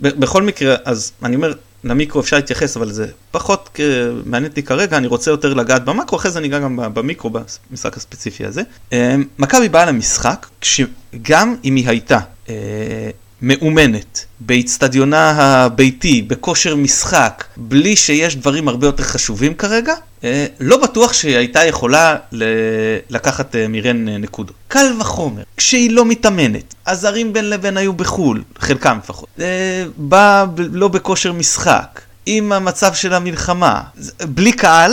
בכל 0.00 0.42
מקרה, 0.42 0.76
אז 0.84 1.12
אני 1.22 1.36
אומר, 1.36 1.52
למיקרו 1.84 2.20
אפשר 2.20 2.36
להתייחס, 2.36 2.76
אבל 2.76 2.92
זה 2.92 3.06
פחות 3.30 3.80
מעניין 4.24 4.50
אותי 4.50 4.62
כרגע, 4.62 4.96
אני 4.96 5.06
רוצה 5.06 5.30
יותר 5.30 5.54
לגעת 5.54 5.84
במקרו, 5.84 6.18
אחרי 6.18 6.30
זה 6.30 6.40
ניגע 6.40 6.58
גם 6.58 6.78
במיקרו, 6.94 7.30
במשחק 7.70 7.96
הספציפי 7.96 8.44
הזה. 8.44 8.62
מכבי 9.38 9.68
באה 9.68 9.84
למשחק, 9.84 10.46
גם 11.22 11.56
אם 11.64 11.76
היא 11.76 11.88
הייתה 11.88 12.18
אה, 12.48 12.54
מאומנת, 13.42 14.24
באיצטדיונה 14.40 15.30
הביתי, 15.30 16.22
בכושר 16.22 16.76
משחק, 16.76 17.44
בלי 17.56 17.96
שיש 17.96 18.36
דברים 18.36 18.68
הרבה 18.68 18.86
יותר 18.86 19.02
חשובים 19.02 19.54
כרגע, 19.54 19.94
אה, 20.24 20.46
לא 20.60 20.82
בטוח 20.82 21.12
שהיא 21.12 21.36
הייתה 21.36 21.64
יכולה 21.64 22.16
לקחת 23.10 23.56
אה, 23.56 23.68
מירן 23.68 24.08
נקודות. 24.08 24.56
קל 24.68 24.86
וחומר, 25.00 25.42
כשהיא 25.56 25.90
לא 25.90 26.04
מתאמנת, 26.04 26.74
הזרים 26.86 27.32
בין 27.32 27.50
לבין 27.50 27.76
היו 27.76 27.92
בחו"ל, 27.92 28.42
חלקם 28.58 28.98
לפחות, 28.98 29.28
בא 29.96 30.46
לא 30.58 30.88
בכושר 30.88 31.32
משחק, 31.32 32.00
עם 32.26 32.52
המצב 32.52 32.94
של 32.94 33.14
המלחמה, 33.14 33.80
בלי 34.20 34.52
קהל, 34.52 34.92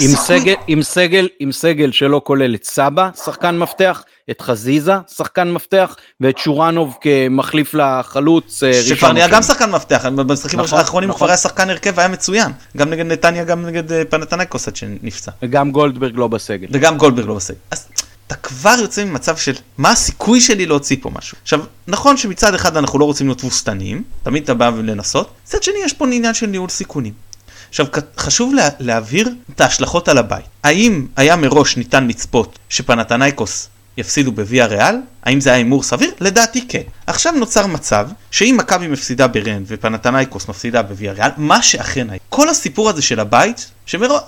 עם 0.00 0.10
סגל, 0.16 0.54
עם 0.66 0.82
סגל, 0.82 1.28
עם 1.40 1.52
סגל 1.52 1.92
שלא 1.92 2.20
כולל 2.24 2.54
את 2.54 2.64
סבא, 2.64 3.10
שחקן 3.24 3.58
מפתח, 3.58 4.02
את 4.30 4.40
חזיזה, 4.40 4.94
שחקן 5.16 5.52
מפתח, 5.52 5.96
ואת 6.20 6.38
שורנוב 6.38 6.96
כמחליף 7.00 7.74
לחלוץ. 7.74 8.62
אה, 8.62 8.82
שכבר 8.82 9.12
נהיה 9.12 9.28
גם 9.28 9.42
שחקן 9.42 9.70
מפתח, 9.70 10.06
במשחקים 10.06 10.60
נכון, 10.60 10.78
האחרונים 10.78 11.08
הוא 11.08 11.14
נכון. 11.14 11.26
כבר 11.26 11.28
היה 11.28 11.36
שחקן 11.36 11.70
הרכב, 11.70 11.98
היה 12.00 12.08
מצוין. 12.08 12.52
גם 12.76 12.90
נגד 12.90 13.06
נתניה, 13.06 13.44
גם 13.44 13.66
נגד 13.66 13.92
אה, 13.92 14.04
פנתנקוס 14.04 14.68
עד 14.68 14.76
שנפצע. 14.76 15.30
וגם 15.42 15.70
גולדברג 15.70 16.12
לא 16.14 16.28
בסגל. 16.28 16.68
וגם 16.70 16.98
גולדברג 16.98 17.26
לא 17.26 17.34
בסגל. 17.34 17.58
אז 17.70 17.88
אתה 18.26 18.34
כבר 18.34 18.74
יוצא 18.80 19.04
ממצב 19.04 19.36
של 19.36 19.52
מה 19.78 19.90
הסיכוי 19.90 20.40
שלי 20.40 20.66
להוציא 20.66 20.96
פה 21.00 21.10
משהו. 21.14 21.36
עכשיו, 21.42 21.60
נכון 21.86 22.16
שמצד 22.16 22.54
אחד 22.54 22.76
אנחנו 22.76 22.98
לא 22.98 23.04
רוצים 23.04 23.26
להיות 23.26 23.38
תבוסתניים, 23.38 24.02
תמיד 24.22 24.42
אתה 24.42 24.54
בא 24.54 24.70
לנסות, 24.84 25.30
מצד 25.44 25.62
שני 25.62 25.74
יש 25.84 25.92
פה 25.92 26.06
עניין 26.06 26.34
של 26.34 26.46
ניהול 26.46 26.68
סיכונים. 26.68 27.12
עכשיו 27.74 27.86
חשוב 28.16 28.54
לה, 28.54 28.68
להבהיר 28.80 29.28
את 29.54 29.60
ההשלכות 29.60 30.08
על 30.08 30.18
הבית. 30.18 30.44
האם 30.62 31.06
היה 31.16 31.36
מראש 31.36 31.76
ניתן 31.76 32.08
לצפות 32.08 32.58
שפנתנייקוס 32.68 33.68
יפסידו 33.96 34.32
בוויה 34.32 34.66
ריאל? 34.66 34.96
האם 35.22 35.40
זה 35.40 35.50
היה 35.50 35.56
הימור 35.56 35.82
סביר? 35.82 36.10
לדעתי 36.20 36.68
כן. 36.68 36.82
עכשיו 37.06 37.32
נוצר 37.32 37.66
מצב 37.66 38.08
שאם 38.30 38.54
מכבי 38.58 38.88
מפסידה 38.88 39.26
ברן 39.26 39.62
ופנתנייקוס 39.66 40.48
מפסידה 40.48 40.82
בוויה 40.82 41.12
ריאל, 41.12 41.30
מה 41.36 41.62
שאכן 41.62 42.10
היה. 42.10 42.18
כל 42.28 42.48
הסיפור 42.48 42.90
הזה 42.90 43.02
של 43.02 43.20
הבית, 43.20 43.70
שמראש... 43.86 44.22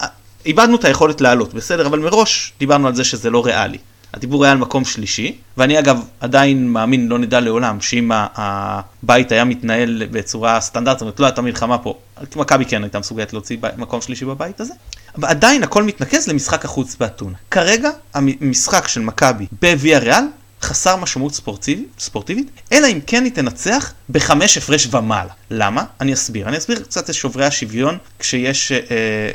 איבדנו 0.46 0.76
את 0.76 0.84
היכולת 0.84 1.20
לעלות, 1.20 1.54
בסדר, 1.54 1.86
אבל 1.86 1.98
מראש 1.98 2.52
דיברנו 2.58 2.88
על 2.88 2.94
זה 2.94 3.04
שזה 3.04 3.30
לא 3.30 3.44
ריאלי. 3.46 3.78
הדיבור 4.14 4.44
היה 4.44 4.52
על 4.52 4.58
מקום 4.58 4.84
שלישי, 4.84 5.36
ואני 5.56 5.78
אגב 5.78 6.04
עדיין 6.20 6.68
מאמין, 6.68 7.08
לא 7.08 7.18
נדע 7.18 7.40
לעולם, 7.40 7.80
שאם 7.80 8.10
הבית 8.14 9.32
היה 9.32 9.44
מתנהל 9.44 10.02
בצורה 10.10 10.60
סטנדרטית, 10.60 10.98
זאת 10.98 11.02
אומרת 11.02 11.20
לא 11.20 11.26
הייתה 11.26 11.42
מלחמה 11.42 11.78
פה, 11.78 11.94
מכבי 12.36 12.64
כן 12.64 12.82
הייתה 12.82 12.98
מסוגלת 12.98 13.32
להוציא 13.32 13.56
מקום 13.76 14.00
שלישי 14.00 14.24
בבית 14.24 14.60
הזה, 14.60 14.74
אבל 15.18 15.28
עדיין 15.28 15.62
הכל 15.62 15.82
מתנקז 15.82 16.28
למשחק 16.28 16.64
החוץ 16.64 16.96
באתונה. 17.00 17.36
כרגע 17.50 17.90
המשחק 18.14 18.88
של 18.88 19.00
מכבי 19.00 19.46
בוויה 19.62 19.98
ריאל 19.98 20.24
חסר 20.62 20.96
משמעות 20.96 21.34
ספורטיבית, 21.34 21.88
ספורטיבית, 21.98 22.50
אלא 22.72 22.86
אם 22.86 22.98
כן 23.06 23.24
היא 23.24 23.32
תנצח 23.32 23.92
בחמש 24.10 24.58
הפרש 24.58 24.94
ומעלה. 24.94 25.32
למה? 25.50 25.84
אני 26.00 26.12
אסביר. 26.12 26.48
אני 26.48 26.58
אסביר 26.58 26.80
קצת 26.80 27.10
את 27.10 27.14
שוברי 27.14 27.44
השוויון 27.44 27.98
כשיש 28.18 28.72
אה, 28.72 28.76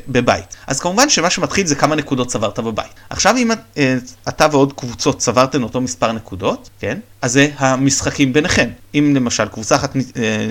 בבית. 0.07 0.55
אז 0.67 0.79
כמובן 0.79 1.09
שמה 1.09 1.29
שמתחיל 1.29 1.67
זה 1.67 1.75
כמה 1.75 1.95
נקודות 1.95 2.27
צברת 2.27 2.59
בבית. 2.59 2.91
עכשיו 3.09 3.37
אם 3.37 3.51
אה, 3.77 3.97
אתה 4.29 4.47
ועוד 4.51 4.73
קבוצות 4.73 5.19
צברתם 5.19 5.63
אותו 5.63 5.81
מספר 5.81 6.11
נקודות, 6.11 6.69
כן? 6.79 6.99
אז 7.21 7.31
זה 7.31 7.49
המשחקים 7.57 8.33
ביניכם. 8.33 8.69
אם 8.95 9.13
למשל 9.15 9.47
קבוצה 9.47 9.75
אחת 9.75 9.95
אה, 9.95 10.01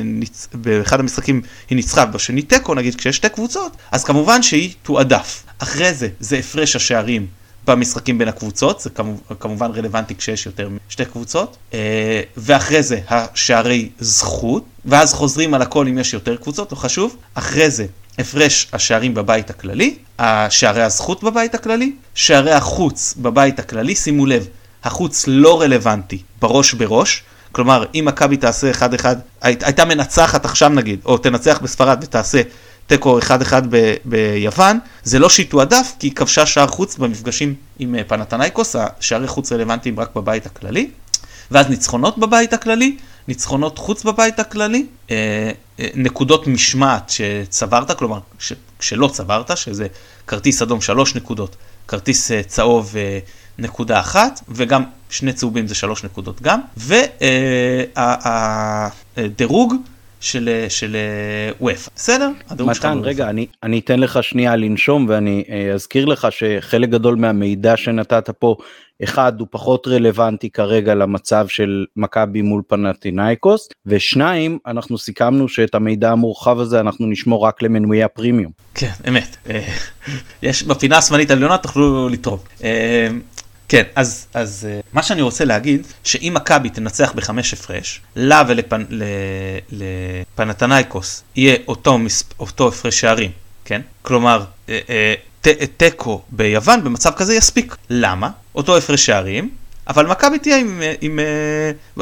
ניצ... 0.04 0.48
באחד 0.54 1.00
המשחקים 1.00 1.42
היא 1.70 1.76
ניצחה 1.76 2.06
בשני 2.06 2.42
תיקו, 2.42 2.74
נגיד 2.74 2.94
כשיש 2.94 3.16
שתי 3.16 3.28
קבוצות, 3.28 3.76
אז 3.92 4.04
כמובן 4.04 4.42
שהיא 4.42 4.72
תועדף. 4.82 5.42
אחרי 5.58 5.94
זה, 5.94 6.08
זה 6.20 6.36
הפרש 6.36 6.76
השערים 6.76 7.26
במשחקים 7.66 8.18
בין 8.18 8.28
הקבוצות, 8.28 8.80
זה 8.80 8.90
כמובן 9.40 9.70
רלוונטי 9.70 10.14
כשיש 10.14 10.46
יותר 10.46 10.68
משתי 10.88 11.04
קבוצות, 11.04 11.56
אה, 11.74 12.20
ואחרי 12.36 12.82
זה 12.82 13.00
השערי 13.08 13.88
זכות, 13.98 14.64
ואז 14.84 15.14
חוזרים 15.14 15.54
על 15.54 15.62
הכל 15.62 15.88
אם 15.88 15.98
יש 15.98 16.14
יותר 16.14 16.36
קבוצות, 16.36 16.72
לא 16.72 16.76
חשוב, 16.76 17.16
אחרי 17.34 17.70
זה 17.70 17.86
הפרש 18.18 18.68
השערים 18.72 19.14
בבית 19.14 19.50
הכללי, 19.50 19.96
שערי 20.50 20.82
הזכות 20.82 21.24
בבית 21.24 21.54
הכללי, 21.54 21.92
שערי 22.14 22.52
החוץ 22.52 23.14
בבית 23.18 23.58
הכללי, 23.58 23.94
שימו 23.94 24.26
לב, 24.26 24.46
החוץ 24.84 25.24
לא 25.26 25.60
רלוונטי 25.60 26.22
בראש 26.40 26.74
בראש, 26.74 27.22
כלומר 27.52 27.84
אם 27.94 28.04
מכבי 28.06 28.36
תעשה 28.36 28.70
1-1, 28.70 29.04
הייתה 29.40 29.84
מנצחת 29.84 30.44
עכשיו 30.44 30.68
נגיד, 30.68 31.00
או 31.04 31.18
תנצח 31.18 31.58
בספרד 31.62 31.98
ותעשה 32.02 32.42
תיקו 32.90 33.18
1-1 33.18 33.22
ביוון, 34.04 34.78
זה 35.02 35.18
לא 35.18 35.28
שהיא 35.28 35.46
תועדף, 35.50 35.92
כי 35.98 36.06
היא 36.06 36.12
כבשה 36.14 36.46
שער 36.46 36.66
חוץ 36.66 36.96
במפגשים 36.96 37.54
עם 37.78 37.94
אה, 37.94 38.04
פנתנייקוס, 38.04 38.76
השערי 38.78 39.28
חוץ 39.28 39.52
רלוונטיים 39.52 40.00
רק 40.00 40.14
בבית 40.16 40.46
הכללי, 40.46 40.90
ואז 41.50 41.68
ניצחונות 41.68 42.18
בבית 42.18 42.52
הכללי, 42.52 42.96
ניצחונות 43.28 43.78
חוץ 43.78 44.04
בבית 44.04 44.38
הכללי, 44.38 44.86
אה, 45.10 45.16
אה, 45.80 45.86
נקודות 45.94 46.46
משמעת 46.46 47.10
שצברת, 47.10 47.98
כלומר 47.98 48.18
ש, 48.38 48.52
שלא 48.80 49.08
צברת, 49.12 49.56
שזה 49.56 49.86
כרטיס 50.26 50.62
אדום 50.62 50.80
3 50.80 51.14
נקודות, 51.14 51.56
כרטיס 51.88 52.30
צהוב 52.46 52.94
נקודה 53.58 54.00
אחת, 54.00 54.40
וגם 54.48 54.84
שני 55.10 55.32
צהובים 55.32 55.66
זה 55.66 55.74
3 55.74 56.04
נקודות 56.04 56.42
גם, 56.42 56.60
והדירוג 59.16 59.74
של, 60.20 60.66
של 60.68 60.96
וופא, 61.60 61.90
בסדר? 61.96 62.30
מתן, 62.58 62.98
רגע, 63.02 63.30
אני, 63.30 63.46
אני 63.62 63.78
אתן 63.78 64.00
לך 64.00 64.22
שנייה 64.22 64.56
לנשום 64.56 65.06
ואני 65.08 65.44
אה, 65.50 65.72
אזכיר 65.74 66.04
לך 66.04 66.28
שחלק 66.30 66.88
גדול 66.88 67.16
מהמידע 67.16 67.76
שנתת 67.76 68.30
פה, 68.30 68.56
אחד 69.04 69.40
הוא 69.40 69.48
פחות 69.50 69.88
רלוונטי 69.88 70.50
כרגע 70.50 70.94
למצב 70.94 71.48
של 71.48 71.84
מכבי 71.96 72.42
מול 72.42 72.62
פנטינאיקוס, 72.68 73.68
ושניים, 73.86 74.58
אנחנו 74.66 74.98
סיכמנו 74.98 75.48
שאת 75.48 75.74
המידע 75.74 76.10
המורחב 76.10 76.60
הזה 76.60 76.80
אנחנו 76.80 77.06
נשמור 77.06 77.44
רק 77.44 77.62
למנויי 77.62 78.02
הפרימיום. 78.02 78.52
כן, 78.74 78.90
אמת. 79.08 79.36
אה, 79.50 79.68
יש 80.42 80.62
בפינה 80.62 80.98
השמאלית 80.98 81.30
העליונה 81.30 81.58
תוכלו 81.58 82.08
לתרום. 82.08 82.38
אה, 83.74 83.84
כן, 83.84 83.84
אז, 83.94 84.26
אז 84.34 84.68
uh, 84.68 84.86
מה 84.92 85.02
שאני 85.02 85.22
רוצה 85.22 85.44
להגיד, 85.44 85.86
שאם 86.04 86.32
מכבי 86.36 86.70
תנצח 86.70 87.12
בחמש 87.12 87.52
הפרש, 87.52 88.00
לה 88.16 88.42
ולפנתנייקוס 89.68 91.22
יהיה 91.36 91.56
אותו, 91.68 91.98
אותו 92.40 92.68
הפרש 92.68 93.00
שערים, 93.00 93.30
כן? 93.64 93.80
כלומר, 94.02 94.44
uh, 94.66 94.70
uh, 95.42 95.48
תיקו 95.76 96.22
ביוון 96.30 96.84
במצב 96.84 97.10
כזה 97.16 97.34
יספיק. 97.34 97.76
למה? 97.90 98.30
אותו 98.54 98.76
הפרש 98.76 99.06
שערים, 99.06 99.50
אבל 99.88 100.06
מכבי 100.06 100.38
תהיה 100.38 100.56
עם, 100.56 100.82
עם... 101.00 101.18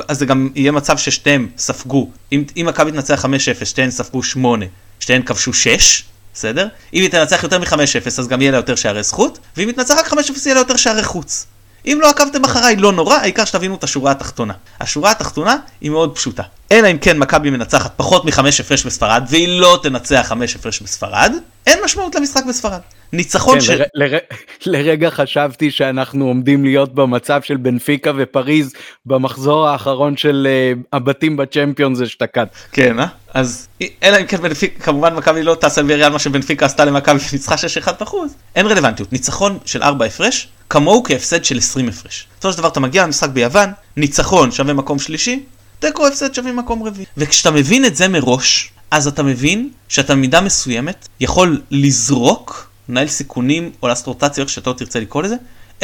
אז 0.08 0.18
זה 0.18 0.26
גם 0.26 0.48
יהיה 0.54 0.72
מצב 0.72 0.98
ששתיהם 0.98 1.48
ספגו, 1.58 2.10
אם, 2.32 2.44
אם 2.56 2.66
מכבי 2.68 2.92
תנצח 2.92 3.24
5-0, 3.24 3.28
שתיהן 3.64 3.90
ספגו 3.90 4.22
8, 4.22 4.66
שתיהן 5.00 5.22
כבשו 5.22 5.52
6, 5.52 6.04
בסדר? 6.34 6.68
אם 6.94 7.02
היא 7.02 7.10
תנצח 7.10 7.42
יותר 7.42 7.58
מ-5-0 7.58 8.06
אז 8.06 8.28
גם 8.28 8.40
יהיה 8.40 8.52
לה 8.52 8.58
יותר 8.58 8.74
שערי 8.74 9.02
זכות, 9.02 9.38
ואם 9.56 9.68
היא 9.68 9.74
תנצח 9.76 9.94
רק 9.98 10.06
5-0 10.06 10.16
יהיה 10.44 10.54
לה 10.54 10.60
יותר 10.60 10.76
שערי 10.76 11.02
חוץ. 11.02 11.46
אם 11.86 11.98
לא 12.02 12.10
עקבתם 12.10 12.44
אחריי 12.44 12.76
לא 12.76 12.92
נורא, 12.92 13.16
העיקר 13.16 13.44
שתבינו 13.44 13.74
את 13.74 13.84
השורה 13.84 14.10
התחתונה. 14.10 14.54
השורה 14.80 15.10
התחתונה 15.10 15.56
היא 15.80 15.90
מאוד 15.90 16.14
פשוטה. 16.14 16.42
אלא 16.72 16.90
אם 16.90 16.98
כן 16.98 17.18
מכבי 17.18 17.50
מנצחת 17.50 17.92
פחות 17.96 18.24
מחמש 18.24 18.60
הפרש 18.60 18.86
בספרד, 18.86 19.24
והיא 19.28 19.60
לא 19.60 19.80
תנצח 19.82 20.24
חמש 20.28 20.56
הפרש 20.56 20.80
בספרד, 20.80 21.32
אין 21.66 21.78
משמעות 21.84 22.14
למשחק 22.14 22.44
בספרד. 22.48 22.80
ניצחון 23.12 23.54
כן, 23.54 23.60
של... 23.60 23.82
לר, 23.94 24.12
לר, 24.12 24.18
לרגע 24.66 25.10
חשבתי 25.10 25.70
שאנחנו 25.70 26.26
עומדים 26.26 26.64
להיות 26.64 26.94
במצב 26.94 27.42
של 27.42 27.56
בנפיקה 27.56 28.12
ופריז 28.16 28.72
במחזור 29.06 29.68
האחרון 29.68 30.16
של 30.16 30.48
uh, 30.48 30.78
הבתים 30.92 31.36
בצ'מפיונס 31.36 32.00
אשתקד. 32.00 32.46
כן, 32.72 33.00
אה? 33.00 33.06
אז 33.34 33.68
אלא 34.02 34.16
אם 34.20 34.26
כן 34.26 34.36
בנפיקה, 34.36 34.84
כמובן 34.84 35.14
מכבי 35.14 35.42
לא 35.42 35.54
תעשה 35.54 35.82
לוויריאל 35.82 36.12
מה 36.12 36.18
שבנפיקה 36.18 36.66
עשתה 36.66 36.84
למכבי 36.84 37.18
וניצחה 37.30 37.54
6-1 37.84 37.92
בחוץ, 38.00 38.32
אין 38.56 38.66
רלוונטיות. 38.66 39.12
ניצחון 39.12 39.58
של 39.64 39.82
4 39.82 40.04
הפרש, 40.04 40.48
כמוהו 40.70 41.02
כהפסד 41.04 41.44
של 41.44 41.58
20 41.58 41.88
הפרש. 41.88 42.26
בסופו 42.38 42.52
של 42.52 42.58
דבר 42.58 42.68
אתה 42.68 42.80
מגיע 42.80 43.04
למשחק 43.04 43.28
ביוון, 43.28 43.70
ניצחון 43.96 44.50
שווה 44.50 44.72
מקום 44.74 44.98
שלישי, 44.98 45.44
תיקו 45.78 46.06
הפסד 46.06 46.34
שווה 46.34 46.52
מקום 46.52 46.82
רביעי. 46.82 47.06
וכשאתה 47.16 47.50
מבין 47.50 47.84
את 47.84 47.96
זה 47.96 48.08
מראש, 48.08 48.72
אז 48.90 49.06
אתה 49.06 49.22
מבין 49.22 49.70
שאתה 49.88 50.14
במידה 50.14 50.40
מסוימת 50.40 51.08
יכול 51.20 51.60
לזרוק 51.70 52.70
לנהל 52.88 53.08
סיכונים 53.08 53.70
או 53.82 53.88
לעשות 53.88 54.06
רוטציה, 54.06 54.42
איך 54.42 54.50
שאתה 54.50 54.74
תרצה 54.74 55.00
לקרוא 55.00 55.22
לזה, 55.22 55.36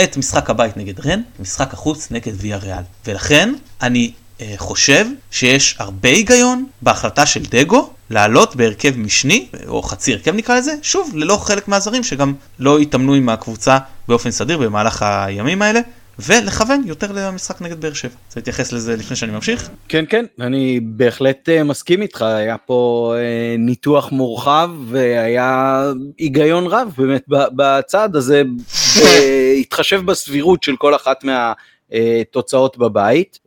את 0.05 0.17
משחק 0.17 0.51
הבית 0.51 0.77
נגד 0.77 1.07
רן, 1.07 1.21
משחק 1.41 1.75
החוץ 1.75 2.11
נגד 2.11 2.33
ויה 2.37 2.57
ריאל. 2.57 2.83
ולכן 3.07 3.55
אני 3.83 4.13
אה, 4.41 4.55
חושב 4.57 5.07
שיש 5.31 5.77
הרבה 5.79 6.09
היגיון 6.09 6.67
בהחלטה 6.83 7.27
של 7.27 7.43
דגו 7.43 7.91
לעלות 8.11 8.57
בהרכב 8.57 8.97
משני, 8.97 9.47
או 9.67 9.83
חצי 9.83 10.13
הרכב 10.13 10.35
נקרא 10.35 10.57
לזה, 10.57 10.75
שוב, 10.83 11.11
ללא 11.15 11.37
חלק 11.37 11.69
מהזרים 11.69 12.05
שגם 12.05 12.35
לא 12.59 12.79
התאמנו 12.79 13.15
עם 13.15 13.29
הקבוצה 13.29 13.79
באופן 14.09 14.31
סדיר 14.31 14.59
במהלך 14.59 15.03
הימים 15.03 15.63
האלה, 15.63 15.81
ולכוון 16.19 16.83
יותר 16.87 17.13
למשחק 17.13 17.63
נגד 17.63 17.81
באר 17.81 17.93
שבע. 17.93 18.15
רוצה 18.27 18.41
להתייחס 18.41 18.73
לזה 18.73 18.97
לפני 18.97 19.17
שאני 19.17 19.33
ממשיך? 19.33 19.71
כן 19.89 20.05
כן 20.09 20.25
אני 20.41 20.81
בהחלט 20.83 21.49
uh, 21.49 21.65
מסכים 21.65 22.03
איתך 22.03 22.23
היה 22.23 22.59
פה 22.59 23.15
uh, 23.17 23.59
ניתוח 23.59 24.13
מורחב 24.13 24.71
והיה 24.87 25.83
היגיון 26.19 26.67
רב 26.67 26.93
באמת 26.99 27.25
בצעד 27.29 28.17
הזה 28.17 28.43
התחשב 29.61 30.01
בסבירות 30.07 30.63
של 30.63 30.77
כל 30.77 30.95
אחת 30.95 31.25
מהתוצאות 31.25 32.79
בבית 32.79 33.39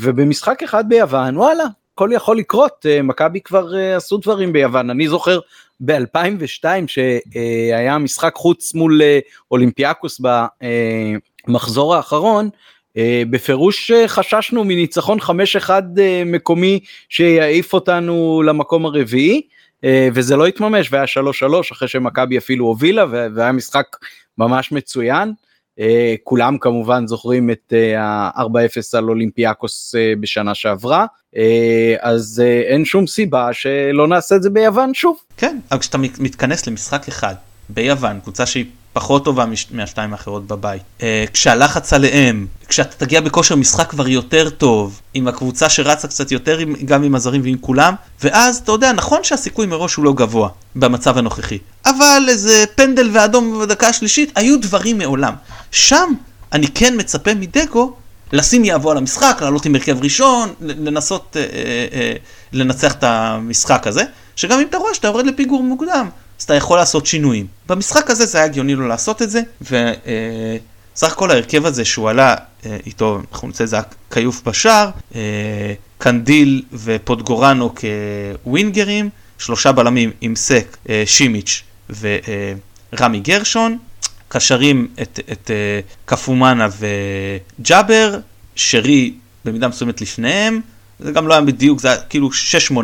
ובמשחק 0.00 0.62
אחד 0.62 0.88
ביוון 0.88 1.36
וואלה 1.36 1.64
הכל 1.94 2.10
יכול 2.12 2.38
לקרות 2.38 2.86
מכבי 3.02 3.40
כבר 3.40 3.68
עשו 3.96 4.16
דברים 4.16 4.52
ביוון 4.52 4.90
אני 4.90 5.08
זוכר 5.08 5.38
ב-2002 5.80 6.64
שהיה 6.86 7.98
משחק 7.98 8.34
חוץ 8.34 8.74
מול 8.74 9.00
אולימפיאקוס 9.50 10.20
במחזור 11.46 11.94
האחרון, 11.94 12.50
בפירוש 13.30 13.92
חששנו 14.06 14.64
מניצחון 14.64 15.18
5-1 15.20 15.70
מקומי 16.26 16.80
שיעיף 17.08 17.72
אותנו 17.72 18.42
למקום 18.46 18.86
הרביעי, 18.86 19.42
וזה 19.86 20.36
לא 20.36 20.46
התממש 20.46 20.88
והיה 20.92 21.04
3-3 21.04 21.72
אחרי 21.72 21.88
שמכבי 21.88 22.38
אפילו 22.38 22.66
הובילה 22.66 23.04
והיה 23.34 23.52
משחק 23.52 23.86
ממש 24.38 24.72
מצוין. 24.72 25.32
כולם 26.24 26.58
כמובן 26.58 27.06
זוכרים 27.06 27.50
את 27.50 27.72
ה-4-0 27.98 28.98
על 28.98 29.08
אולימפיאקוס 29.08 29.94
בשנה 30.20 30.54
שעברה. 30.54 31.06
אה, 31.36 31.94
אז 32.00 32.42
אה, 32.44 32.60
אין 32.60 32.84
שום 32.84 33.06
סיבה 33.06 33.52
שלא 33.52 34.08
נעשה 34.08 34.36
את 34.36 34.42
זה 34.42 34.50
ביוון 34.50 34.94
שוב. 34.94 35.16
כן, 35.36 35.58
אבל 35.70 35.80
כשאתה 35.80 35.98
מתכנס 35.98 36.66
למשחק 36.66 37.08
אחד 37.08 37.34
ביוון, 37.68 38.20
קבוצה 38.20 38.46
שהיא 38.46 38.64
פחות 38.92 39.24
טובה 39.24 39.44
מהשתיים 39.70 40.12
האחרות 40.12 40.46
בבית, 40.46 40.82
אה, 41.02 41.24
כשהלחץ 41.32 41.92
עליהם, 41.92 42.46
כשאתה 42.68 42.96
תגיע 42.96 43.20
בכושר 43.20 43.56
משחק 43.56 43.90
כבר 43.90 44.08
יותר 44.08 44.50
טוב, 44.50 45.00
עם 45.14 45.28
הקבוצה 45.28 45.68
שרצה 45.68 46.08
קצת 46.08 46.32
יותר 46.32 46.58
גם 46.84 47.02
עם 47.02 47.14
הזרים 47.14 47.40
ועם 47.44 47.56
כולם, 47.60 47.94
ואז 48.22 48.56
אתה 48.56 48.72
יודע, 48.72 48.92
נכון 48.92 49.24
שהסיכוי 49.24 49.66
מראש 49.66 49.94
הוא 49.94 50.04
לא 50.04 50.12
גבוה 50.12 50.48
במצב 50.76 51.18
הנוכחי, 51.18 51.58
אבל 51.86 52.22
איזה 52.28 52.64
פנדל 52.74 53.10
ואדום 53.12 53.60
בדקה 53.62 53.88
השלישית, 53.88 54.32
היו 54.34 54.60
דברים 54.60 54.98
מעולם. 54.98 55.34
שם 55.70 56.12
אני 56.52 56.68
כן 56.68 56.94
מצפה 56.96 57.34
מדגו 57.34 57.92
לשים 58.32 58.62
יבוא 58.64 58.90
על 58.90 58.96
המשחק, 58.96 59.38
לעלות 59.40 59.66
עם 59.66 59.74
הרכב 59.74 60.02
ראשון, 60.02 60.48
לנסות 60.60 61.36
אה, 61.36 61.42
אה, 61.42 61.86
אה, 61.92 62.12
לנצח 62.52 62.92
את 62.92 63.04
המשחק 63.04 63.86
הזה, 63.86 64.04
שגם 64.36 64.60
אם 64.60 64.66
אתה 64.68 64.76
רואה 64.76 64.94
שאתה 64.94 65.08
יורד 65.08 65.26
לפיגור 65.26 65.62
מוקדם, 65.62 66.08
אז 66.42 66.44
אתה 66.44 66.54
יכול 66.54 66.78
לעשות 66.78 67.06
שינויים. 67.06 67.46
במשחק 67.68 68.10
הזה 68.10 68.26
זה 68.26 68.38
היה 68.38 68.44
הגיוני 68.44 68.74
לו 68.74 68.88
לעשות 68.88 69.22
את 69.22 69.30
זה, 69.30 69.42
וסך 69.62 69.72
אה, 71.02 71.08
הכל 71.08 71.30
ההרכב 71.30 71.66
הזה 71.66 71.84
שהוא 71.84 72.10
עלה 72.10 72.34
אה, 72.66 72.76
איתו, 72.86 73.20
אנחנו 73.32 73.48
נצא 73.48 73.64
לזה 73.64 73.76
כיוף 74.10 74.42
בשער, 74.48 74.90
אה, 75.14 75.74
קנדיל 75.98 76.62
ופוטגורנו 76.72 77.74
כווינגרים, 78.44 79.10
שלושה 79.38 79.72
בלמים 79.72 80.10
עם 80.20 80.36
סק, 80.36 80.76
שימיץ' 81.06 81.62
ורמי 82.00 83.20
גרשון, 83.20 83.78
קשרים 84.28 84.88
את, 85.02 85.20
את 85.32 85.50
קפומאנה 86.04 86.68
וג'אבר, 87.58 88.18
שרי 88.56 89.14
במידה 89.44 89.68
מסוימת 89.68 90.00
לפניהם, 90.00 90.60
זה 91.04 91.12
גם 91.12 91.28
לא 91.28 91.34
היה 91.34 91.42
בדיוק, 91.42 91.80
זה 91.80 91.88
היה 91.88 91.96
כאילו 92.00 92.30
6-8-10 92.70 92.74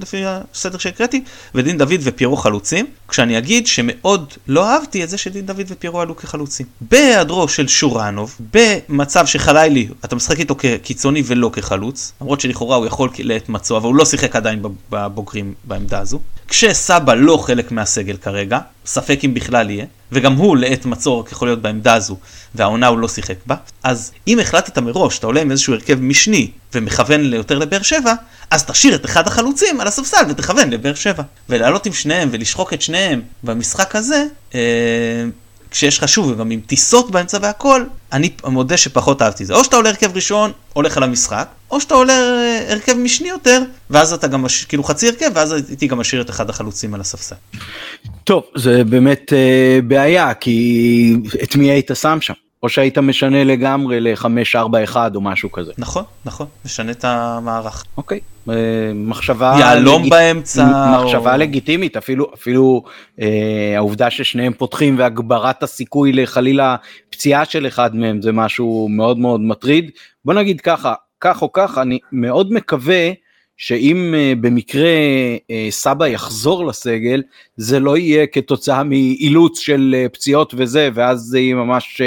לפי 0.00 0.22
הסדר 0.24 0.78
שהקראתי, 0.78 1.22
ודין 1.54 1.78
דוד 1.78 2.00
ופיירו 2.00 2.36
חלוצים, 2.36 2.86
כשאני 3.08 3.38
אגיד 3.38 3.66
שמאוד 3.66 4.34
לא 4.48 4.68
אהבתי 4.68 5.04
את 5.04 5.08
זה 5.08 5.18
שדין 5.18 5.46
דוד 5.46 5.66
ופיירו 5.68 6.00
עלו 6.00 6.16
כחלוצים. 6.16 6.66
בהיעדרו 6.80 7.48
של 7.48 7.68
שורנוב, 7.68 8.38
במצב 8.54 9.26
שחלילי, 9.26 9.88
אתה 10.04 10.16
משחק 10.16 10.38
איתו 10.38 10.54
כקיצוני 10.58 11.22
ולא 11.26 11.50
כחלוץ, 11.52 12.12
למרות 12.20 12.40
שלכאורה 12.40 12.76
הוא 12.76 12.86
יכול 12.86 13.10
לעת 13.18 13.48
מצוא, 13.48 13.76
אבל 13.76 13.86
הוא 13.86 13.94
לא 13.94 14.04
שיחק 14.04 14.36
עדיין 14.36 14.62
בבוגרים 14.90 15.54
בעמדה 15.64 15.98
הזו. 15.98 16.20
כשסבא 16.48 17.14
לא 17.14 17.36
חלק 17.36 17.72
מהסגל 17.72 18.16
כרגע, 18.16 18.58
ספק 18.86 19.20
אם 19.24 19.34
בכלל 19.34 19.70
יהיה, 19.70 19.84
וגם 20.12 20.34
הוא 20.34 20.56
לעת 20.56 20.84
מצור 20.86 21.24
יכול 21.32 21.48
להיות 21.48 21.62
בעמדה 21.62 21.94
הזו, 21.94 22.16
והעונה 22.54 22.86
הוא 22.86 22.98
לא 22.98 23.08
שיחק 23.08 23.36
בה, 23.46 23.54
אז 23.82 24.12
אם 24.28 24.38
החלטת 24.38 24.78
מראש, 24.78 25.18
אתה 25.18 25.26
עולה 25.26 25.40
עם 25.40 25.50
איזשהו 25.50 25.74
הרכב 25.74 26.00
משני 26.00 26.50
ומכוון 26.74 27.32
יותר 27.32 27.58
לבאר 27.58 27.82
שבע, 27.82 28.14
אז 28.50 28.64
תשאיר 28.64 28.94
את 28.94 29.04
אחד 29.04 29.26
החלוצים 29.26 29.80
על 29.80 29.86
הספסל 29.86 30.24
ותכוון 30.28 30.70
לבאר 30.70 30.94
שבע. 30.94 31.22
ולעלות 31.48 31.86
עם 31.86 31.92
שניהם 31.92 32.28
ולשחוק 32.32 32.72
את 32.72 32.82
שניהם 32.82 33.22
במשחק 33.44 33.96
הזה, 33.96 34.24
אה, 34.54 34.60
כשיש 35.70 35.98
לך 35.98 36.08
שוב 36.08 36.38
גם 36.38 36.50
עם 36.50 36.60
טיסות 36.60 37.10
באמצע 37.10 37.38
והכל, 37.42 37.84
אני 38.12 38.30
מודה 38.44 38.76
שפחות 38.76 39.22
אהבתי 39.22 39.44
זה. 39.44 39.54
או 39.54 39.64
שאתה 39.64 39.76
עולה 39.76 39.88
הרכב 39.88 40.14
ראשון, 40.14 40.52
הולך 40.72 40.96
על 40.96 41.02
המשחק, 41.02 41.48
או 41.70 41.80
שאתה 41.80 41.94
עולה 41.94 42.12
אה, 42.12 42.72
הרכב 42.72 42.92
משני 42.92 43.28
יותר, 43.28 43.62
ואז 43.90 44.12
אתה 44.12 44.26
גם, 44.26 44.44
כאילו 44.68 44.84
חצי 44.84 45.08
הרכב, 45.08 45.30
ואז 45.34 45.52
הייתי 45.52 45.86
גם 45.86 45.98
משאיר 45.98 46.22
את 46.22 46.30
אחד 46.30 46.50
החלוצים 46.50 46.94
על 46.94 47.00
הספסל. 47.00 47.34
טוב, 48.24 48.42
זה 48.56 48.84
באמת 48.84 49.32
אה, 49.32 49.78
בעיה, 49.84 50.34
כי 50.34 51.16
את 51.42 51.56
מי 51.56 51.70
היית 51.70 51.90
שם 51.94 52.18
שם? 52.20 52.34
או 52.62 52.68
שהיית 52.68 52.98
משנה 52.98 53.44
לגמרי 53.44 54.00
ל-541 54.00 54.96
או 55.14 55.20
משהו 55.20 55.52
כזה. 55.52 55.72
נכון, 55.78 56.04
נכון, 56.24 56.46
משנה 56.64 56.92
את 56.92 57.04
המערך. 57.04 57.84
אוקיי, 57.96 58.20
אה, 58.48 58.54
מחשבה... 58.94 59.56
יהלום 59.58 60.00
לגיט... 60.00 60.12
באמצע. 60.12 60.66
מחשבה 61.04 61.34
או... 61.34 61.38
לגיטימית, 61.38 61.96
אפילו, 61.96 62.30
אפילו 62.34 62.82
אה, 63.20 63.72
העובדה 63.76 64.10
ששניהם 64.10 64.52
פותחים 64.52 64.98
והגברת 64.98 65.62
הסיכוי 65.62 66.12
לחלילה 66.12 66.76
פציעה 67.10 67.44
של 67.44 67.66
אחד 67.66 67.96
מהם 67.96 68.22
זה 68.22 68.32
משהו 68.32 68.88
מאוד 68.90 69.18
מאוד 69.18 69.40
מטריד. 69.40 69.90
בוא 70.24 70.34
נגיד 70.34 70.60
ככה, 70.60 70.94
כך 71.20 71.42
או 71.42 71.52
כך, 71.52 71.78
אני 71.78 71.98
מאוד 72.12 72.52
מקווה 72.52 73.10
שאם 73.62 74.14
uh, 74.14 74.40
במקרה 74.40 74.88
uh, 75.38 75.52
סבא 75.70 76.06
יחזור 76.06 76.66
לסגל, 76.66 77.22
זה 77.56 77.80
לא 77.80 77.96
יהיה 77.96 78.26
כתוצאה 78.26 78.84
מאילוץ 78.84 79.58
של 79.58 79.94
uh, 79.96 80.08
פציעות 80.08 80.54
וזה, 80.56 80.88
ואז 80.94 81.20
זה 81.20 81.38
יהיה 81.38 81.54
ממש 81.54 82.00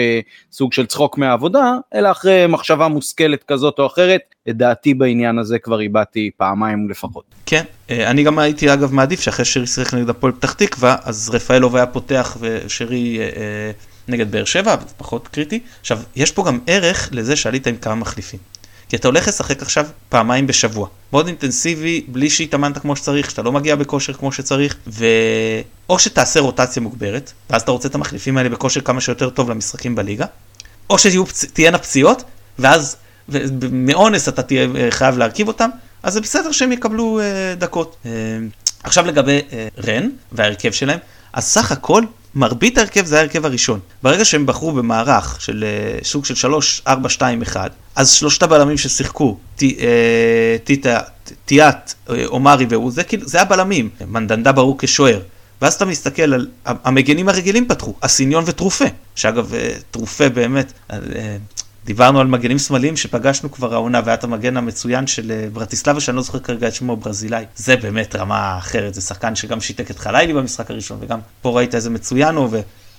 סוג 0.52 0.74
של 0.74 0.86
צחוק 0.86 1.18
מהעבודה, 1.18 1.74
אלא 1.96 2.12
אחרי 2.12 2.48
מחשבה 2.48 2.88
מושכלת 2.88 3.44
כזאת 3.44 3.80
או 3.80 3.86
אחרת, 3.86 4.22
את 4.50 4.58
דעתי 4.58 4.94
בעניין 4.94 5.40
הזה 5.40 5.60
כבר 5.60 5.80
הבעתי 5.80 6.30
פעמיים 6.38 6.90
לפחות. 6.90 7.24
כן, 7.46 7.64
אני 7.90 8.24
גם 8.24 8.40
הייתי 8.40 8.74
אגב 8.74 8.94
מעדיף 8.94 9.22
שאחרי 9.22 9.46
שרי 9.46 9.68
שיחק 9.68 9.94
נגד 9.94 10.10
הפועל 10.10 10.34
פתח 10.34 10.54
תקווה, 10.54 10.96
אז 11.04 11.30
רפאלוב 11.34 11.76
היה 11.76 11.86
פותח 11.86 12.38
ושרי... 12.40 13.20
נגד 14.08 14.32
באר 14.32 14.46
שבע, 14.46 14.76
פחות 14.98 15.28
קריטי. 15.28 15.60
עכשיו, 15.82 16.00
יש 16.16 16.32
פה 16.32 16.44
גם 16.48 16.60
ערך 16.68 17.10
לזה 17.12 17.36
שעלית 17.36 17.68
עם 17.68 17.76
כמה 17.76 17.96
מחליפים. 17.96 18.40
כי 18.94 18.98
אתה 18.98 19.08
הולך 19.08 19.28
לשחק 19.28 19.62
עכשיו 19.62 19.86
פעמיים 20.10 20.48
בשבוע. 20.48 20.88
מאוד 21.14 21.28
אינטנסיבי, 21.28 22.06
בלי 22.08 22.30
שהתאמנת 22.30 22.78
כמו 22.78 22.96
שצריך, 22.96 23.32
שאתה 23.32 23.42
לא 23.42 23.52
מגיע 23.52 23.76
בכושר 23.76 24.14
כמו 24.14 24.32
שצריך, 24.32 24.76
ואו 24.88 26.00
שתעשה 26.00 26.40
רוטציה 26.40 26.82
מוגברת, 26.82 27.32
ואז 27.50 27.62
אתה 27.62 27.72
רוצה 27.72 27.88
את 27.88 27.96
המחליפים 27.96 28.38
האלה 28.38 28.50
בכושר 28.50 28.82
כמה 28.82 29.02
שיותר 29.02 29.30
טוב 29.30 29.50
למשחקים 29.50 29.96
בליגה, 29.96 30.26
או 30.90 30.98
שתהיינה 31.00 31.78
פציעות, 31.78 32.24
ואז 32.60 32.96
מאונס 33.72 34.30
אתה 34.30 34.44
תהיה 34.44 34.68
חייב 34.90 35.18
להרכיב 35.18 35.48
אותם, 35.48 35.70
אז 36.04 36.14
זה 36.14 36.22
בסדר 36.22 36.52
שהם 36.52 36.72
יקבלו 36.72 37.20
דקות. 37.58 37.98
עכשיו 38.84 39.06
לגבי 39.06 39.42
רן 39.88 40.10
וההרכב 40.32 40.72
שלהם, 40.72 41.00
אז 41.34 41.44
סך 41.44 41.72
הכל 41.72 42.04
מרבית 42.36 42.78
ההרכב 42.78 43.06
זה 43.06 43.18
ההרכב 43.18 43.46
הראשון. 43.46 43.80
ברגע 44.04 44.26
שהם 44.26 44.46
בחרו 44.46 44.72
במערך 44.72 45.42
של 45.42 45.66
uh, 46.02 46.06
סוג 46.06 46.26
של 46.26 46.36
3, 46.36 46.82
4, 46.88 47.10
2, 47.10 47.42
1, 47.42 47.72
אז 47.96 48.12
שלושת 48.12 48.44
הבלמים 48.44 48.78
ששיחקו, 48.78 49.38
טיאט, 51.46 51.94
עומרי 52.26 52.66
והוא, 52.70 52.92
זה, 52.92 53.04
כאילו, 53.04 53.28
זה 53.28 53.42
הבלמים, 53.42 53.90
מנדנדה 54.08 54.52
ברור 54.52 54.76
כשוער. 54.80 55.20
ואז 55.62 55.74
אתה 55.74 55.86
מסתכל 55.86 56.34
על 56.34 56.48
המגנים 56.66 57.30
הרגילים 57.30 57.68
פתחו, 57.68 57.94
אסיניון 58.00 58.44
וטרופה, 58.48 58.86
שאגב 59.16 59.54
אה, 59.54 59.74
טרופה 59.92 60.30
באמת, 60.30 60.74
אה, 60.92 60.98
דיברנו 61.86 62.20
על 62.20 62.28
מגנים 62.28 62.60
שמאליים 62.60 62.98
שפגשנו 62.98 63.52
כבר 63.52 63.74
העונה, 63.74 64.02
והיה 64.06 64.14
את 64.14 64.24
המגן 64.24 64.58
המצוין 64.58 65.08
של 65.08 65.32
אה, 65.32 65.48
ברטיסלבה, 65.54 66.00
שאני 66.00 66.18
לא 66.18 66.24
זוכר 66.24 66.40
כרגע 66.40 66.68
את 66.68 66.76
שמו, 66.76 66.96
ברזילאי. 66.98 67.46
זה 67.56 67.76
באמת 67.76 68.16
רמה 68.16 68.58
אחרת, 68.58 68.94
זה 68.94 69.02
שחקן 69.02 69.36
שגם 69.36 69.62
שיתק 69.62 69.92
את 69.92 70.00
חלילי 70.00 70.34
במשחק 70.34 70.72
הראשון, 70.72 70.98
וגם 71.02 71.20
פה 71.42 71.50
ראית 71.50 71.76
איזה 71.76 71.90
מצוין 71.90 72.36
הוא, 72.36 72.50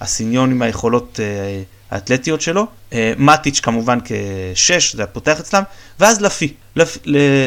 ואסיניון 0.00 0.50
עם 0.50 0.62
היכולות 0.62 1.20
אה, 1.22 1.62
האתלטיות 1.90 2.40
שלו. 2.40 2.66
אה, 2.92 3.12
מטיץ' 3.18 3.60
כמובן 3.60 3.98
כשש, 4.04 4.96
זה 4.96 5.02
הפותח 5.02 5.40
אצלם, 5.40 5.62
ואז 6.00 6.20
לפי, 6.20 6.54
לפ, 6.76 6.98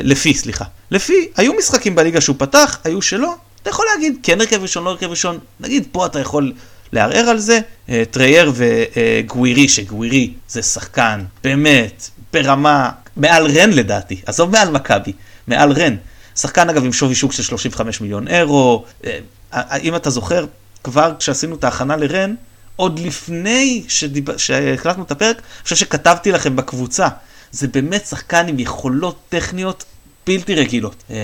לפי, 0.03 0.33
סליחה. 0.33 0.65
לפי, 0.91 1.27
היו 1.37 1.53
משחקים 1.53 1.95
בליגה 1.95 2.21
שהוא 2.21 2.35
פתח, 2.39 2.79
היו 2.83 3.01
שלא, 3.01 3.35
אתה 3.61 3.69
יכול 3.69 3.85
להגיד 3.95 4.17
כן 4.23 4.41
הרכב 4.41 4.61
ראשון, 4.61 4.83
לא 4.83 4.89
הרכב 4.89 5.09
ראשון, 5.09 5.39
נגיד 5.59 5.87
פה 5.91 6.05
אתה 6.05 6.19
יכול 6.19 6.53
לערער 6.93 7.29
על 7.29 7.37
זה. 7.37 7.59
אה, 7.89 8.03
טרייר 8.11 8.51
וגווירי, 8.55 9.69
שגווירי 9.69 10.33
זה 10.49 10.61
שחקן 10.61 11.23
באמת 11.43 12.09
ברמה 12.33 12.89
מעל 13.17 13.47
רן 13.47 13.69
לדעתי, 13.69 14.21
עזוב 14.25 14.51
מעל 14.51 14.69
מכבי, 14.69 15.13
מעל 15.47 15.71
רן. 15.71 15.95
שחקן 16.35 16.69
אגב 16.69 16.85
עם 16.85 16.93
שווי 16.93 17.15
שוק 17.15 17.31
של 17.31 17.43
35 17.43 18.01
מיליון 18.01 18.27
אירו, 18.27 18.85
אה, 19.05 19.19
אה, 19.53 19.77
אם 19.77 19.95
אתה 19.95 20.09
זוכר, 20.09 20.45
כבר 20.83 21.13
כשעשינו 21.19 21.55
את 21.55 21.63
ההכנה 21.63 21.95
לרן, 21.95 22.35
עוד 22.75 22.99
לפני 22.99 23.83
שדיב... 23.87 24.37
שהקלטנו 24.37 25.03
את 25.03 25.11
הפרק, 25.11 25.35
אני 25.35 25.63
חושב 25.63 25.75
שכתבתי 25.75 26.31
לכם 26.31 26.55
בקבוצה, 26.55 27.07
זה 27.51 27.67
באמת 27.67 28.05
שחקן 28.05 28.47
עם 28.47 28.59
יכולות 28.59 29.19
טכניות 29.29 29.85
בלתי 30.27 30.55
רגילות, 30.55 31.03
אה, 31.11 31.15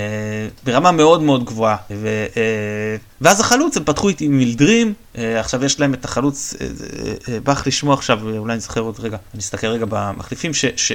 ברמה 0.64 0.92
מאוד 0.92 1.22
מאוד 1.22 1.44
גבוהה. 1.44 1.76
ו, 1.90 2.26
אה, 2.36 2.96
ואז 3.20 3.40
החלוץ, 3.40 3.76
הם 3.76 3.84
פתחו 3.84 4.08
איתי 4.08 4.28
מילדרים, 4.28 4.92
אה, 5.18 5.40
עכשיו 5.40 5.64
יש 5.64 5.80
להם 5.80 5.94
את 5.94 6.04
החלוץ, 6.04 6.54
אה, 6.60 6.66
אה, 7.28 7.40
בא 7.40 7.52
לך 7.52 7.66
לשמוע 7.66 7.94
עכשיו, 7.94 8.20
אולי 8.38 8.52
אני 8.52 8.60
זוכר 8.60 8.80
עוד 8.80 9.00
רגע, 9.00 9.16
אני 9.34 9.40
אסתכל 9.40 9.66
רגע 9.66 9.86
במחליפים, 9.88 10.54
שאתה 10.54 10.94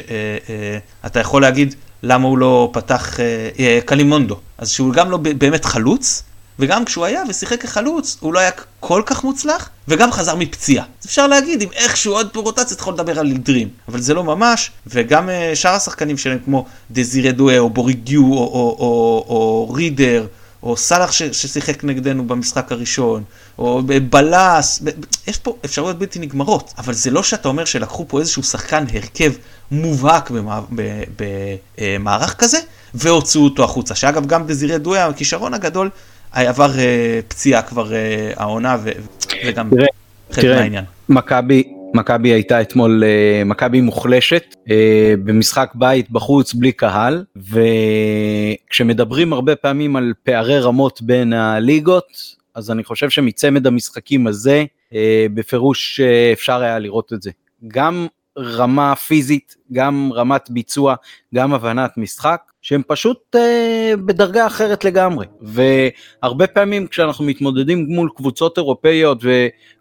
אה, 1.10 1.16
אה, 1.16 1.22
יכול 1.22 1.42
להגיד 1.42 1.76
למה 2.04 2.28
הוא 2.28 2.38
לא 2.38 2.70
פתח 2.74 3.20
אה, 3.20 3.50
אה, 3.60 3.80
קלימונדו, 3.86 4.40
אז 4.58 4.70
שהוא 4.70 4.94
גם 4.94 5.12
לא 5.12 5.18
באמת 5.18 5.66
חלוץ, 5.66 6.24
וגם 6.60 6.86
כשהוא 6.86 7.06
היה 7.06 7.24
ושיחק 7.30 7.62
כחלוץ, 7.62 8.18
הוא 8.20 8.34
לא 8.34 8.40
היה 8.40 8.52
כל 8.80 9.02
כך 9.06 9.24
מוצלח, 9.24 9.70
וגם 9.88 10.12
חזר 10.12 10.36
מפציעה. 10.36 10.86
אז 11.02 11.06
אפשר 11.06 11.28
להגיד, 11.28 11.62
אם 11.62 11.70
איכשהו 11.74 12.14
עוד 12.14 12.36
רוטציה, 12.36 12.76
אתה 12.76 12.82
יכול 12.82 12.94
לדבר 12.94 13.20
על 13.20 13.26
לידרים, 13.26 13.70
אבל 13.88 14.02
זה 14.02 14.14
לא 14.14 14.24
ממש, 14.24 14.72
וגם 14.88 15.30
uh, 15.30 15.56
שאר 15.56 15.74
השחקנים 15.74 16.18
שלהם, 16.18 16.40
כמו 16.46 16.66
דזירי 16.92 17.32
דואה, 17.32 17.60
או 17.60 17.70
בוריגיו, 17.70 18.24
או, 18.24 18.30
או, 18.32 18.76
או, 18.80 19.26
או 19.30 19.74
רידר, 19.74 20.28
או 20.64 20.78
סאלח 20.78 21.12
ששיחק 21.12 21.84
נגדנו 21.84 22.28
במשחק 22.28 22.72
הראשון, 22.72 23.24
או 23.58 23.82
בלאס, 24.10 24.84
יש 25.28 25.38
פה 25.38 25.56
אפשרויות 25.66 26.00
בלתי 26.00 26.20
נגמרות, 26.20 26.74
אבל 26.78 26.94
זה 26.94 27.12
לא 27.12 27.24
שאתה 27.24 27.48
אומר 27.48 27.66
שלקחו 27.66 28.06
פה 28.08 28.20
איזשהו 28.20 28.44
שחקן 28.44 28.86
הרכב 28.94 29.32
מובהק 29.72 30.32
במערך 31.78 32.36
כזה, 32.38 32.60
והוציאו 32.94 33.44
אותו 33.44 33.64
החוצה, 33.64 33.96
שאגב 33.96 34.26
גם 34.26 34.48
דזירי 34.48 34.78
דואה, 34.78 35.06
הכישרון 35.06 35.54
הגדול, 35.54 35.90
עבר 36.34 36.70
uh, 36.70 36.78
פציעה 37.28 37.62
כבר 37.62 37.88
uh, 37.88 37.94
העונה 38.42 38.78
ו, 38.84 38.90
וגם 39.46 39.70
חלק 40.32 40.46
מהעניין. 40.46 40.86
מכבי 41.10 41.64
מכבי 41.94 42.30
הייתה 42.30 42.62
אתמול 42.62 43.04
uh, 43.04 43.46
מכבי 43.46 43.82
מוחלשת 43.82 44.44
uh, 44.54 44.72
במשחק 45.24 45.72
בית 45.76 46.12
בחוץ 46.12 46.54
בלי 46.54 46.72
קהל 46.72 47.24
וכשמדברים 48.70 49.34
הרבה 49.34 49.56
פעמים 49.56 49.96
על 49.96 50.14
פערי 50.24 50.60
רמות 50.60 51.02
בין 51.02 51.34
הליגות 51.34 52.40
אז 52.56 52.72
אני 52.72 52.84
חושב 52.84 53.10
שמצמד 53.10 53.68
המשחקים 53.68 54.28
הזה 54.28 54.64
uh, 54.90 54.94
בפירוש 55.34 56.00
uh, 56.00 56.34
אפשר 56.34 56.62
היה 56.62 56.80
לראות 56.80 57.14
את 57.14 57.22
זה. 57.22 57.32
גם 57.68 58.08
רמה 58.38 58.96
פיזית, 58.96 59.56
גם 59.72 60.10
רמת 60.14 60.50
ביצוע, 60.50 60.96
גם 61.36 61.54
הבנת 61.54 61.98
משחק, 61.98 62.42
שהם 62.62 62.82
פשוט 62.88 63.36
אה, 63.36 63.94
בדרגה 64.06 64.48
אחרת 64.48 64.86
לגמרי. 64.86 65.26
והרבה 65.42 66.48
פעמים 66.48 66.88
כשאנחנו 66.88 67.26
מתמודדים 67.26 67.86
מול 67.90 68.10
קבוצות 68.16 68.58
אירופאיות 68.58 69.24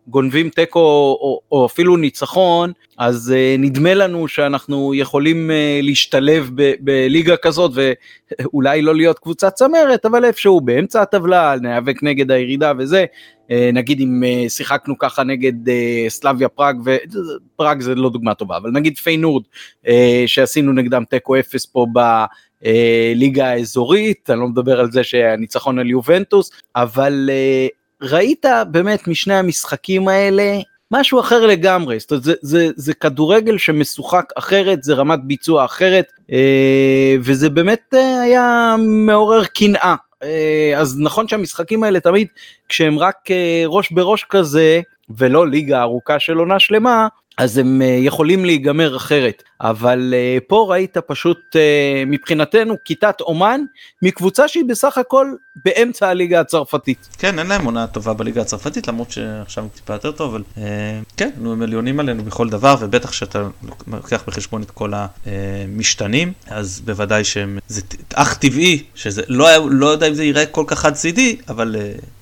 וגונבים 0.09 0.51
תיקו 0.51 0.79
או, 1.21 1.41
או 1.53 1.67
אפילו 1.67 1.97
ניצחון, 1.97 2.73
אז 2.99 3.35
אה, 3.37 3.57
נדמה 3.59 3.95
לנו 3.95 4.29
שאנחנו 4.29 4.95
יכולים 4.95 5.51
אה, 5.51 5.81
להשתלב 5.83 6.51
ב, 6.55 6.73
בליגה 6.81 7.37
כזאת 7.37 7.73
ואולי 7.75 8.83
לא 8.83 8.95
להיות 8.95 9.19
קבוצת 9.19 9.55
צמרת, 9.55 10.07
אבל 10.07 10.25
איפשהו 10.25 10.61
באמצע 10.61 11.03
הטבלה, 11.03 11.55
ניאבק 11.62 12.03
נגד 12.03 12.31
הירידה 12.31 12.73
וזה. 12.79 13.05
אה, 13.51 13.71
נגיד 13.73 14.01
אם 14.01 14.25
אה, 14.25 14.49
שיחקנו 14.49 14.99
ככה 14.99 15.23
נגד 15.23 15.69
אה, 15.69 16.05
סלאביה 16.09 16.49
פראג, 16.49 16.77
ופראג 16.85 17.81
זה 17.81 17.95
לא 17.95 18.11
דוגמה 18.11 18.35
טובה, 18.35 18.57
אבל 18.57 18.71
נגיד 18.71 18.99
פיינורד 18.99 19.43
שעשינו 20.27 20.73
נגדם 20.73 21.05
תיקו 21.11 21.38
אפס 21.38 21.67
פה 21.67 21.87
בליגה 22.62 23.47
האזורית, 23.47 24.31
אני 24.31 24.40
לא 24.40 24.49
מדבר 24.49 24.81
על 24.81 24.90
זה 24.92 25.05
שהניצחון 25.05 25.79
על 25.79 25.90
יובנטוס, 25.90 26.51
אבל 26.77 27.31
ראית 28.03 28.47
באמת 28.71 29.09
משני 29.09 29.35
המשחקים 29.35 30.09
האלה 30.09 30.59
משהו 30.90 31.21
אחר 31.21 31.47
לגמרי, 31.47 31.99
זאת 31.99 32.11
אומרת, 32.11 32.25
זה, 32.25 32.35
זה, 32.42 32.71
זה 32.77 32.94
כדורגל 32.94 33.59
שמשוחק 33.59 34.25
אחרת, 34.38 34.83
זה 34.83 34.94
רמת 34.94 35.25
ביצוע 35.25 35.64
אחרת, 35.64 36.12
וזה 37.21 37.51
באמת 37.51 37.94
היה 38.23 38.77
מעורר 38.79 39.44
קנאה. 39.44 39.94
אה, 40.23 40.73
אז 40.77 41.01
נכון 41.01 41.29
שהמשחקים 41.29 41.85
האלה 41.85 42.01
תמיד 42.01 42.29
כשהם 42.68 42.99
רק 42.99 43.31
אה, 43.31 43.62
ראש 43.66 43.92
בראש 43.92 44.25
כזה 44.31 44.81
ולא 45.11 45.49
ליגה 45.49 45.81
ארוכה 45.81 46.18
של 46.18 46.37
עונה 46.37 46.59
שלמה 46.59 47.09
אז 47.38 47.59
הם 47.59 47.83
אה, 47.83 47.87
יכולים 47.87 48.44
להיגמר 48.44 48.96
אחרת 48.96 49.42
אבל 49.61 50.14
פה 50.46 50.66
ראית 50.68 50.96
פשוט 51.07 51.57
מבחינתנו 52.07 52.77
כיתת 52.85 53.20
אומן 53.20 53.61
מקבוצה 54.03 54.48
שהיא 54.48 54.64
בסך 54.68 54.98
הכל 54.98 55.33
באמצע 55.57 56.09
הליגה 56.09 56.40
הצרפתית. 56.40 57.09
כן 57.18 57.38
אין 57.38 57.46
להם 57.46 57.64
עונה 57.64 57.87
טובה 57.87 58.12
בליגה 58.12 58.40
הצרפתית 58.40 58.88
למרות 58.88 59.11
שעכשיו 59.11 59.64
הוא 59.64 59.70
טיפה 59.74 59.92
יותר 59.92 60.12
טוב 60.12 60.35
אבל 60.35 60.42
כן 61.16 61.31
נו, 61.38 61.53
הם 61.53 61.62
עליונים 61.62 62.01
עלינו 62.01 62.24
בכל 62.24 62.48
דבר 62.48 62.77
ובטח 62.81 63.12
שאתה 63.12 63.48
לוקח 63.87 64.22
בחשבון 64.27 64.62
את 64.62 64.70
כל 64.70 64.92
המשתנים 65.27 66.33
אז 66.46 66.81
בוודאי 66.85 67.24
שהם 67.24 67.59
זה 67.68 67.81
אך 68.14 68.35
טבעי 68.35 68.83
שזה 68.94 69.22
לא, 69.29 69.48
לא 69.70 69.87
יודע 69.87 70.09
אם 70.09 70.14
זה 70.14 70.24
ייראה 70.24 70.46
כל 70.46 70.64
כך 70.66 70.79
חד 70.79 70.92
צידי 70.92 71.37
אבל 71.48 71.77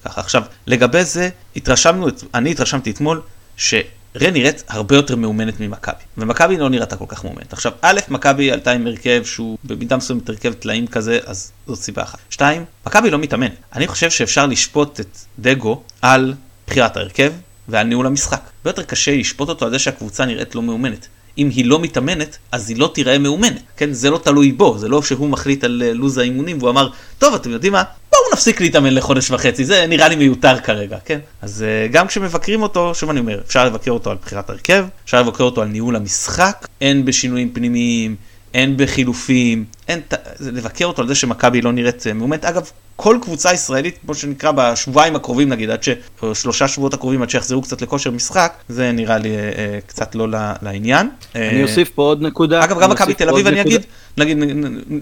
ככה 0.05 0.21
עכשיו 0.21 0.43
לגבי 0.67 1.05
זה 1.05 1.29
התרשמנו 1.57 2.07
אני 2.35 2.51
התרשמתי 2.51 2.91
אתמול. 2.91 3.21
ש... 3.57 3.75
רן 4.21 4.33
נראית 4.33 4.65
הרבה 4.69 4.97
יותר 4.97 5.17
מאומנת 5.17 5.61
ממכבי, 5.61 6.03
ומכבי 6.19 6.57
לא 6.57 6.71
נראתה 6.71 6.97
כל 6.97 7.05
כך 7.09 7.25
מאומנת. 7.25 7.53
עכשיו, 7.53 7.73
א', 7.81 8.01
מכבי 8.09 8.53
עלתה 8.53 8.73
עם 8.73 8.87
הרכב 8.87 9.25
שהוא 9.25 9.59
במידה 9.65 9.97
מסוימת 9.97 10.29
הרכב 10.29 10.53
טלאים 10.53 10.87
כזה, 10.87 11.19
אז 11.25 11.53
זאת 11.67 11.79
סיבה 11.79 12.03
אחת. 12.03 12.19
שתיים, 12.31 12.65
מכבי 12.87 13.11
לא 13.11 13.19
מתאמן. 13.19 13.49
אני 13.75 13.87
חושב 13.87 14.11
שאפשר 14.11 14.47
לשפוט 14.47 15.01
את 15.01 15.19
דגו 15.39 15.83
על 16.03 16.35
בחירת 16.67 16.97
ההרכב 16.97 17.33
ועל 17.69 17.87
ניהול 17.87 18.07
המשחק. 18.07 18.41
הרבה 18.59 18.71
יותר 18.71 18.83
קשה 18.83 19.17
לשפוט 19.17 19.49
אותו 19.49 19.65
על 19.65 19.71
זה 19.71 19.79
שהקבוצה 19.79 20.25
נראית 20.25 20.55
לא 20.55 20.63
מאומנת. 20.63 21.09
אם 21.39 21.51
היא 21.55 21.65
לא 21.65 21.81
מתאמנת, 21.81 22.39
אז 22.53 22.71
היא 22.71 22.79
לא 22.79 22.91
תיראה 22.95 23.19
מאומנת. 23.19 23.63
כן, 23.77 23.93
זה 23.93 24.11
לא 24.11 24.19
תלוי 24.19 24.53
בו, 24.53 24.79
זה 24.79 24.89
לא 24.89 25.03
שהוא 25.03 25.29
מחליט 25.29 25.65
על 25.65 25.83
אה, 25.87 25.93
לו"ז 25.93 26.19
האימונים 26.19 26.59
והוא 26.59 26.71
אמר, 26.71 26.89
טוב, 27.19 27.35
אתם 27.35 27.51
יודעים 27.51 27.73
מה? 27.73 27.83
בואו 28.11 28.21
נפסיק 28.33 28.61
להתאמן 28.61 28.95
לחודש 28.95 29.31
וחצי, 29.31 29.65
זה 29.65 29.87
נראה 29.89 30.09
לי 30.09 30.17
מיותר 30.17 30.61
כרגע, 30.61 30.99
כן? 31.05 31.19
אז 31.43 31.65
uh, 31.65 31.93
גם 31.93 32.07
כשמבקרים 32.07 32.63
אותו, 32.63 32.95
שוב 32.95 33.11
אני 33.11 33.21
אומר, 33.21 33.41
אפשר 33.47 33.67
לבקר 33.67 33.91
אותו 33.91 34.11
על 34.11 34.17
בחירת 34.23 34.51
הרכב, 34.51 34.87
אפשר 35.05 35.23
לבקר 35.23 35.45
אותו 35.45 35.63
על 35.63 35.69
ניהול 35.69 35.97
המשחק, 35.97 36.69
אין 36.81 37.05
בשינויים 37.05 37.53
פנימיים, 37.53 38.17
אין 38.57 38.77
בחילופים, 38.77 39.65
אין, 39.89 40.01
לבקר 40.41 40.85
אותו 40.85 41.03
על 41.03 41.09
זה 41.09 41.15
שמכבי 41.15 41.61
לא 41.61 41.73
נראית 41.73 42.07
אה, 42.07 42.13
מאומנת. 42.13 42.45
אגב, 42.45 42.71
כל 42.97 43.19
קבוצה 43.23 43.53
ישראלית, 43.53 43.99
כמו 43.99 44.15
שנקרא 44.15 44.53
בשבועיים 44.53 45.17
הקרובים 45.17 45.49
נגיד, 45.49 45.71
עד 45.71 45.83
ש... 45.83 45.89
או 46.23 46.35
שלושה 46.35 46.69
שבועות 46.69 46.95
הקרובים 46.95 47.23
עד 47.23 47.31
שיחזרו 47.31 47.63
קצת 47.63 47.83
לכושר 47.83 48.11
משחק, 48.11 48.53
זה 48.69 48.93
נראה 48.93 49.19
לי 49.19 49.37
אה, 49.37 49.43
אה 49.43 49.79
קצת 49.87 50.15
לא 50.15 50.27
לעניין. 50.63 51.09
אני 51.35 51.63
אוסיף 51.63 51.89
פה 51.89 52.03
עוד 52.03 52.23
נקודה. 52.23 52.65
אגב, 52.65 52.81
גם 52.81 52.91
מכבי 52.91 53.15
תל 53.15 53.29
אביב 53.29 53.47
אני 53.47 53.61
אגיד, 53.61 53.87
נגיד, 54.19 54.39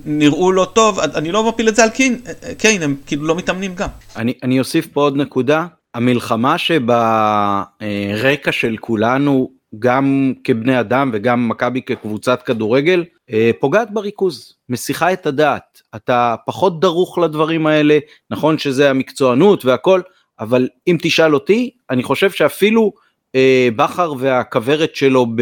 נראו 0.04 0.52
לא 0.52 0.70
טוב, 0.72 0.98
אני 0.98 1.32
לא 1.32 1.48
מפיל 1.48 1.68
את 1.68 1.76
זה 1.76 1.84
על 1.84 1.90
קיין, 1.90 2.20
קיין, 2.58 2.82
הם 2.82 2.96
כאילו 3.06 3.24
לא 3.24 3.36
מתאמנים 3.36 3.74
גם. 3.74 3.88
אני, 4.16 4.32
אני 4.42 4.58
אוסיף 4.58 4.86
פה 4.86 5.00
עוד 5.00 5.16
נקודה, 5.16 5.66
המלחמה 5.94 6.58
שברקע 6.58 8.52
של 8.52 8.76
כולנו 8.80 9.50
גם 9.78 10.32
כבני 10.44 10.80
אדם 10.80 11.10
וגם 11.12 11.48
מכבי 11.48 11.82
כקבוצת 11.82 12.42
כדורגל, 12.42 13.00
אה, 13.00 13.13
פוגעת 13.60 13.90
בריכוז, 13.90 14.54
מסיחה 14.68 15.12
את 15.12 15.26
הדעת. 15.26 15.82
אתה 15.94 16.34
פחות 16.46 16.80
דרוך 16.80 17.18
לדברים 17.18 17.66
האלה, 17.66 17.98
נכון 18.30 18.58
שזה 18.58 18.90
המקצוענות 18.90 19.64
והכל, 19.64 20.00
אבל 20.40 20.68
אם 20.86 20.96
תשאל 21.02 21.34
אותי, 21.34 21.70
אני 21.90 22.02
חושב 22.02 22.30
שאפילו 22.30 22.92
אה, 23.34 23.68
בכר 23.76 24.12
והכוורת 24.18 24.94
שלו 24.94 25.26
ב, 25.26 25.40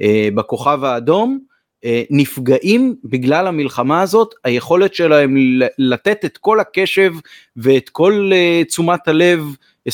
אה, 0.00 0.28
בכוכב 0.34 0.84
האדום, 0.84 1.38
אה, 1.84 2.02
נפגעים 2.10 2.94
בגלל 3.04 3.46
המלחמה 3.46 4.02
הזאת, 4.02 4.34
היכולת 4.44 4.94
שלהם 4.94 5.36
לתת 5.78 6.24
את 6.24 6.38
כל 6.38 6.60
הקשב 6.60 7.12
ואת 7.56 7.88
כל 7.88 8.30
אה, 8.32 8.62
תשומת 8.64 9.08
הלב 9.08 9.44
24/7 9.88 9.92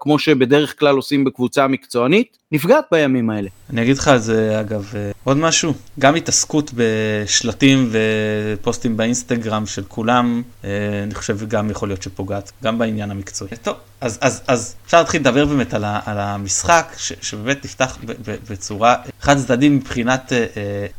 כמו 0.00 0.18
שבדרך 0.18 0.78
כלל 0.78 0.96
עושים 0.96 1.24
בקבוצה 1.24 1.66
מקצוענית, 1.66 2.38
נפגעת 2.52 2.84
בימים 2.92 3.30
האלה. 3.30 3.48
אני 3.70 3.82
אגיד 3.82 3.98
לך 3.98 4.08
על 4.08 4.18
זה 4.18 4.60
אגב 4.60 4.92
אה, 4.96 5.10
עוד 5.24 5.36
משהו, 5.36 5.72
גם 5.98 6.14
התעסקות 6.14 6.70
בשלטים 6.74 7.90
ופוסטים 7.90 8.96
באינסטגרם 8.96 9.66
של 9.66 9.82
כולם, 9.88 10.42
אה, 10.64 10.70
אני 11.02 11.14
חושב 11.14 11.48
גם 11.48 11.70
יכול 11.70 11.88
להיות 11.88 12.02
שפוגעת, 12.02 12.52
גם 12.62 12.78
בעניין 12.78 13.10
המקצועי. 13.10 13.50
טוב, 13.62 13.76
אז, 14.00 14.18
אז, 14.20 14.42
אז 14.46 14.74
אפשר 14.86 14.98
להתחיל 14.98 15.20
לדבר 15.20 15.44
באמת 15.44 15.74
על, 15.74 15.84
ה, 15.84 16.00
על 16.06 16.18
המשחק, 16.18 16.94
ש, 16.98 17.12
שבאמת 17.20 17.64
נפתח 17.64 17.98
בצורה 18.50 18.96
חד 19.20 19.38
צדדית 19.38 19.72
מבחינת 19.72 20.32
אה, 20.32 20.46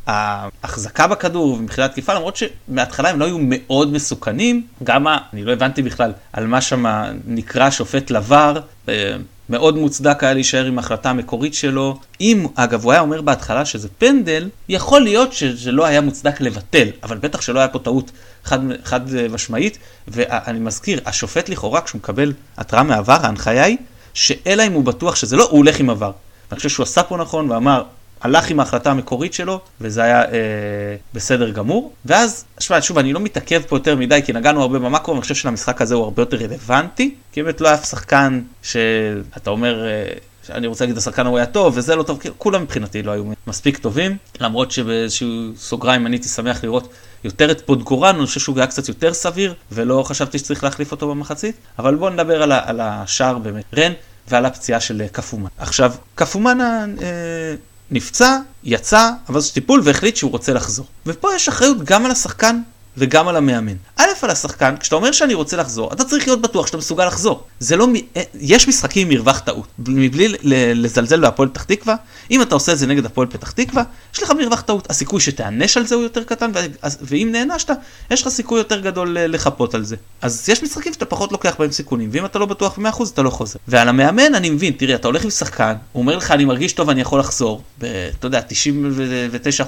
אה, 0.08 0.48
ההחזקה 0.62 1.06
בכדור 1.06 1.54
ומבחינת 1.54 1.90
תקיפה, 1.90 2.14
למרות 2.14 2.36
שמההתחלה 2.36 3.10
הם 3.10 3.20
לא 3.20 3.24
היו 3.24 3.36
מאוד 3.40 3.92
מסוכנים, 3.92 4.66
גם 4.84 5.06
אני 5.08 5.44
לא 5.44 5.52
הבנתי 5.52 5.82
בכלל 5.82 6.12
על 6.32 6.46
מה 6.46 6.60
שם 6.60 6.84
נקרא 7.26 7.70
שופט 7.70 8.10
לבר. 8.10 8.60
אה, 8.88 9.16
מאוד 9.50 9.76
מוצדק 9.76 10.24
היה 10.24 10.34
להישאר 10.34 10.64
עם 10.64 10.78
ההחלטה 10.78 11.10
המקורית 11.10 11.54
שלו. 11.54 11.98
אם, 12.20 12.46
אגב, 12.54 12.84
הוא 12.84 12.92
היה 12.92 13.00
אומר 13.00 13.20
בהתחלה 13.22 13.64
שזה 13.64 13.88
פנדל, 13.98 14.48
יכול 14.68 15.00
להיות 15.00 15.32
שזה 15.32 15.72
לא 15.72 15.86
היה 15.86 16.00
מוצדק 16.00 16.40
לבטל, 16.40 16.88
אבל 17.02 17.16
בטח 17.16 17.40
שלא 17.40 17.58
היה 17.58 17.68
פה 17.68 17.78
טעות 17.78 18.10
חד, 18.44 18.58
חד 18.84 19.00
משמעית. 19.30 19.78
ואני 20.08 20.58
מזכיר, 20.58 21.00
השופט 21.06 21.48
לכאורה, 21.48 21.80
כשהוא 21.80 21.98
מקבל 21.98 22.32
התראה 22.56 22.82
מעבר, 22.82 23.16
ההנחיה 23.22 23.64
היא, 23.64 23.76
שאלא 24.14 24.66
אם 24.66 24.72
הוא 24.72 24.84
בטוח 24.84 25.16
שזה 25.16 25.36
לא, 25.36 25.48
הוא 25.50 25.58
הולך 25.58 25.80
עם 25.80 25.90
עבר. 25.90 26.12
ואני 26.50 26.56
חושב 26.56 26.68
שהוא 26.68 26.84
עשה 26.84 27.02
פה 27.02 27.16
נכון 27.16 27.50
ואמר, 27.50 27.82
הלך 28.20 28.50
עם 28.50 28.60
ההחלטה 28.60 28.90
המקורית 28.90 29.34
שלו, 29.34 29.60
וזה 29.80 30.02
היה 30.02 30.24
אה, 30.24 30.28
בסדר 31.14 31.50
גמור. 31.50 31.92
ואז, 32.04 32.44
שוב, 32.60 32.80
שוב, 32.80 32.98
אני 32.98 33.12
לא 33.12 33.20
מתעכב 33.20 33.62
פה 33.68 33.76
יותר 33.76 33.96
מדי, 33.96 34.20
כי 34.24 34.32
נגענו 34.32 34.62
הרבה 34.62 34.78
במאקרו, 34.78 35.14
אני 35.14 35.22
חושב 35.22 35.34
שלמשחק 35.34 35.82
הזה 35.82 35.94
הוא 35.94 36.04
הרבה 36.04 36.22
יותר 36.22 36.36
רלוונטי, 36.36 37.14
כי 37.32 37.42
באמת 37.42 37.60
לא 37.60 37.68
היה 37.68 37.76
שחקן 37.76 38.40
שאתה 38.62 39.50
אומר... 39.50 39.86
אה, 39.86 40.12
אני 40.50 40.66
רוצה 40.66 40.84
להגיד 40.84 40.98
השחקן 40.98 41.26
הוא 41.26 41.36
היה 41.36 41.46
טוב 41.46 41.72
וזה 41.76 41.96
לא 41.96 42.02
טוב, 42.02 42.18
כולם 42.38 42.62
מבחינתי 42.62 43.02
לא 43.02 43.10
היו 43.10 43.24
מספיק 43.46 43.78
טובים, 43.78 44.16
למרות 44.40 44.70
שבאיזשהו 44.70 45.28
סוגריים 45.56 46.06
אני 46.06 46.16
הייתי 46.16 46.28
שמח 46.28 46.64
לראות 46.64 46.88
יותר 47.24 47.50
את 47.50 47.60
פודגורן, 47.60 48.16
אני 48.16 48.26
חושב 48.26 48.40
שהוא 48.40 48.56
היה 48.58 48.66
קצת 48.66 48.88
יותר 48.88 49.14
סביר, 49.14 49.54
ולא 49.72 50.02
חשבתי 50.02 50.38
שצריך 50.38 50.64
להחליף 50.64 50.92
אותו 50.92 51.08
במחצית, 51.08 51.56
אבל 51.78 51.94
בואו 51.94 52.10
נדבר 52.10 52.42
על, 52.42 52.52
על 52.52 52.80
השער 52.80 53.38
באמת. 53.38 53.64
רן, 53.76 53.92
ועל 54.28 54.46
הפציעה 54.46 54.80
של 54.80 55.02
קפומן. 55.12 55.48
עכשיו, 55.58 55.92
קפומן 56.14 56.58
אה, 57.02 57.54
נפצע, 57.90 58.38
יצא, 58.64 59.10
זה 59.36 59.52
טיפול 59.52 59.80
והחליט 59.84 60.16
שהוא 60.16 60.30
רוצה 60.30 60.52
לחזור. 60.52 60.86
ופה 61.06 61.28
יש 61.34 61.48
אחריות 61.48 61.84
גם 61.84 62.04
על 62.04 62.10
השחקן 62.10 62.60
וגם 62.96 63.28
על 63.28 63.36
המאמן. 63.36 63.74
א', 63.96 64.04
על 64.22 64.30
השחקן, 64.30 64.74
כשאתה 64.80 64.96
אומר 64.96 65.12
שאני 65.12 65.34
רוצה 65.34 65.56
לחזור, 65.56 65.92
אתה 65.92 66.04
צריך 66.04 66.26
להיות 66.26 66.40
בטוח 66.40 66.66
שאתה 66.66 66.76
מסוגל 66.76 67.06
לחזור. 67.06 67.42
זה 67.60 67.76
לא, 67.76 67.88
אה, 68.16 68.22
יש 68.40 68.68
משחקים 68.68 69.10
עם 69.10 69.14
מרווח 69.14 69.38
טעות. 69.38 69.66
מבלי 69.78 70.34
לזלזל 70.74 71.20
בהפועל 71.20 71.48
פתח 71.48 71.64
תקווה, 71.64 71.94
אם 72.30 72.42
אתה 72.42 72.54
עושה 72.54 72.72
את 72.72 72.78
זה 72.78 72.86
נגד 72.86 73.04
הפועל 73.04 73.26
פתח 73.26 73.50
תקווה, 73.50 73.82
יש 74.14 74.22
לך 74.22 74.30
מרווח 74.30 74.60
טעות. 74.60 74.90
הסיכוי 74.90 75.20
שתיענש 75.20 75.76
על 75.76 75.86
זה 75.86 75.94
הוא 75.94 76.02
יותר 76.02 76.24
קטן, 76.24 76.50
ואם 77.02 77.28
נענשת, 77.32 77.70
יש 78.10 78.22
לך 78.22 78.28
סיכוי 78.28 78.58
יותר 78.58 78.80
גדול 78.80 79.16
לחפות 79.20 79.74
על 79.74 79.84
זה. 79.84 79.96
אז 80.22 80.48
יש 80.48 80.62
משחקים 80.62 80.92
שאתה 80.92 81.04
פחות 81.04 81.32
לוקח 81.32 81.56
בהם 81.58 81.70
סיכונים, 81.70 82.08
ואם 82.12 82.24
אתה 82.24 82.38
לא 82.38 82.46
בטוח 82.46 82.78
ב-100% 82.78 83.02
אתה 83.14 83.22
לא 83.22 83.30
חוזר. 83.30 83.58
ועל 83.68 83.88
המאמן 83.88 84.34
אני 84.34 84.50
מבין, 84.50 84.72
תראי, 84.72 84.94
אתה 84.94 85.08
הולך 85.08 85.24
עם 85.24 85.30
שחקן, 85.30 85.74
הוא 85.92 86.00
אומר 86.00 86.16
לך 86.16 86.30
אני 86.30 86.44
מרגיש 86.44 86.72
טוב, 86.72 86.90
אני 86.90 87.00
יכול 87.00 87.20
לחזור, 87.20 87.62
אתה 87.78 88.26
יודע, 88.26 88.40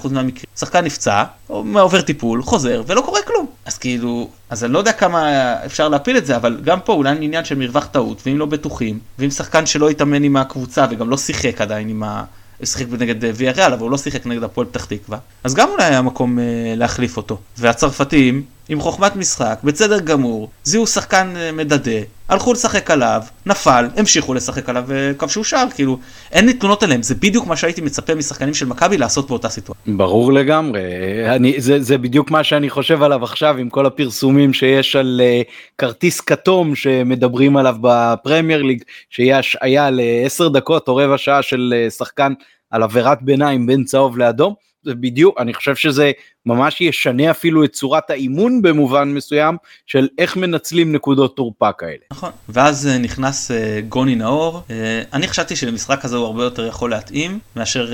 99% 0.02 0.08
מהמקרים. 0.11 0.44
שחקן 0.56 0.85
נפצע, 0.85 1.24
עובר 1.46 2.00
טיפול, 2.00 2.42
חוזר, 2.42 2.82
ולא 2.87 3.00
קורה 3.00 3.21
כלום. 3.26 3.46
אז 3.64 3.78
כאילו, 3.78 4.28
אז 4.50 4.64
אני 4.64 4.72
לא 4.72 4.78
יודע 4.78 4.92
כמה 4.92 5.54
אפשר 5.64 5.88
להפיל 5.88 6.16
את 6.16 6.26
זה, 6.26 6.37
אבל 6.37 6.61
גם 6.64 6.80
פה 6.80 6.92
אולי 6.92 7.16
עניין 7.20 7.44
של 7.44 7.54
מרווח 7.54 7.87
טעות, 7.87 8.22
ואם 8.26 8.38
לא 8.38 8.46
בטוחים, 8.46 8.98
ואם 9.18 9.30
שחקן 9.30 9.66
שלא 9.66 9.90
התאמן 9.90 10.22
עם 10.22 10.37
הקבוצה 10.37 10.87
וגם 10.90 11.11
לא 11.11 11.16
שיחק 11.16 11.61
עדיין 11.61 11.88
עם 11.88 12.02
ה... 12.02 12.24
הוא 12.58 12.66
שיחק 12.66 12.87
נגד 12.98 13.14
ויה 13.35 13.52
ריאל, 13.52 13.72
אבל 13.72 13.82
הוא 13.82 13.90
לא 13.90 13.98
שיחק 13.98 14.26
נגד 14.26 14.42
הפועל 14.42 14.66
פתח 14.66 14.85
תקווה, 14.85 15.18
אז 15.44 15.54
גם 15.54 15.68
אולי 15.68 15.85
היה 15.85 16.02
מקום 16.02 16.38
אה, 16.38 16.44
להחליף 16.76 17.16
אותו. 17.16 17.38
והצרפתים, 17.58 18.42
עם 18.72 18.80
חוכמת 18.80 19.16
משחק, 19.16 19.58
בסדר 19.64 20.00
גמור, 20.00 20.48
זיהו 20.64 20.87
שחקן 20.87 21.35
אה, 21.37 21.52
מדדה, 21.52 22.00
הלכו 22.28 22.52
לשחק 22.52 22.90
עליו, 22.90 23.22
נפל, 23.46 23.88
המשיכו 23.96 24.35
לשחק 24.35 24.68
עליו 24.68 24.85
וכבשו 24.87 25.44
שער, 25.44 25.66
כאילו, 25.74 25.98
אין 26.32 26.46
לי 26.46 26.52
תלונות 26.52 26.82
עליהם, 26.82 27.02
זה 27.02 27.14
בדיוק 27.14 27.46
מה 27.46 27.56
שהייתי 27.56 27.80
מצפה 27.80 28.14
משחקנים 28.14 28.54
של 28.54 28.66
מכבי 28.66 28.98
לעשות 28.98 29.28
באותה 29.28 29.48
סיטואציה. 29.48 29.94
ברור 29.96 30.32
לגמרי, 30.32 30.80
אני, 31.28 31.61
זה, 31.61 31.82
זה 31.82 31.98
בדיוק 31.98 32.30
מה 32.30 32.44
שאני 32.44 32.70
חושב 32.70 33.02
עליו 33.02 33.24
עכשיו 33.24 33.56
עם 33.56 33.68
כל 33.70 33.87
הפרסומים 33.87 34.52
שיש 34.52 34.96
על 34.96 35.20
uh, 35.20 35.50
כרטיס 35.78 36.20
כתום 36.20 36.74
שמדברים 36.74 37.56
עליו 37.56 37.76
בפרמייר 37.80 38.62
ליג, 38.62 38.82
שיהיה 39.11 39.38
השעיה 39.38 39.90
לעשר 39.90 40.48
דקות 40.48 40.88
או 40.88 40.96
רבע 40.96 41.18
שעה 41.18 41.42
של 41.42 41.74
uh, 41.88 41.90
שחקן 41.90 42.32
על 42.70 42.82
עבירת 42.82 43.22
ביניים 43.22 43.66
בין 43.66 43.85
צהוב 43.85 44.18
לאדום. 44.18 44.71
זה 44.84 44.94
בדיוק, 44.94 45.40
אני 45.40 45.54
חושב 45.54 45.76
שזה 45.76 46.12
ממש 46.46 46.80
ישנה 46.80 47.30
אפילו 47.30 47.64
את 47.64 47.72
צורת 47.72 48.10
האימון 48.10 48.62
במובן 48.62 49.14
מסוים 49.14 49.56
של 49.86 50.08
איך 50.18 50.36
מנצלים 50.36 50.92
נקודות 50.92 51.36
תורפה 51.36 51.72
כאלה. 51.72 51.98
נכון, 52.12 52.30
ואז 52.48 52.86
אה, 52.86 52.98
נכנס 52.98 53.50
אה, 53.50 53.80
גוני 53.88 54.14
נאור, 54.14 54.62
אה, 54.70 55.02
אני 55.12 55.28
חשבתי 55.28 55.56
שלמשחק 55.56 56.04
הזה 56.04 56.16
הוא 56.16 56.26
הרבה 56.26 56.44
יותר 56.44 56.66
יכול 56.66 56.90
להתאים 56.90 57.38
מאשר 57.56 57.92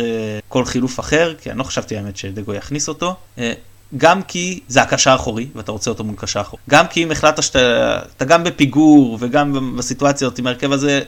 כל 0.48 0.64
חילוף 0.64 1.00
אחר, 1.00 1.34
כי 1.40 1.50
אני 1.50 1.58
לא 1.58 1.64
חשבתי 1.64 1.96
האמת 1.96 2.16
שדגו 2.16 2.54
יכניס 2.54 2.88
אותו. 2.88 3.16
גם 3.96 4.22
כי 4.22 4.60
זה 4.68 4.82
הקשר 4.82 5.10
האחורי 5.10 5.46
ואתה 5.54 5.72
רוצה 5.72 5.90
אותו 5.90 6.04
מול 6.04 6.16
קשר 6.18 6.40
אחורי. 6.40 6.62
גם 6.70 6.86
כי 6.86 7.02
אם 7.02 7.10
החלטת 7.10 7.42
שאתה 7.42 8.24
גם 8.24 8.44
בפיגור 8.44 9.18
וגם 9.20 9.76
בסיטואציה 9.76 10.26
הזאת 10.26 10.38
עם 10.38 10.46
ההרכב 10.46 10.72
הזה, 10.72 11.00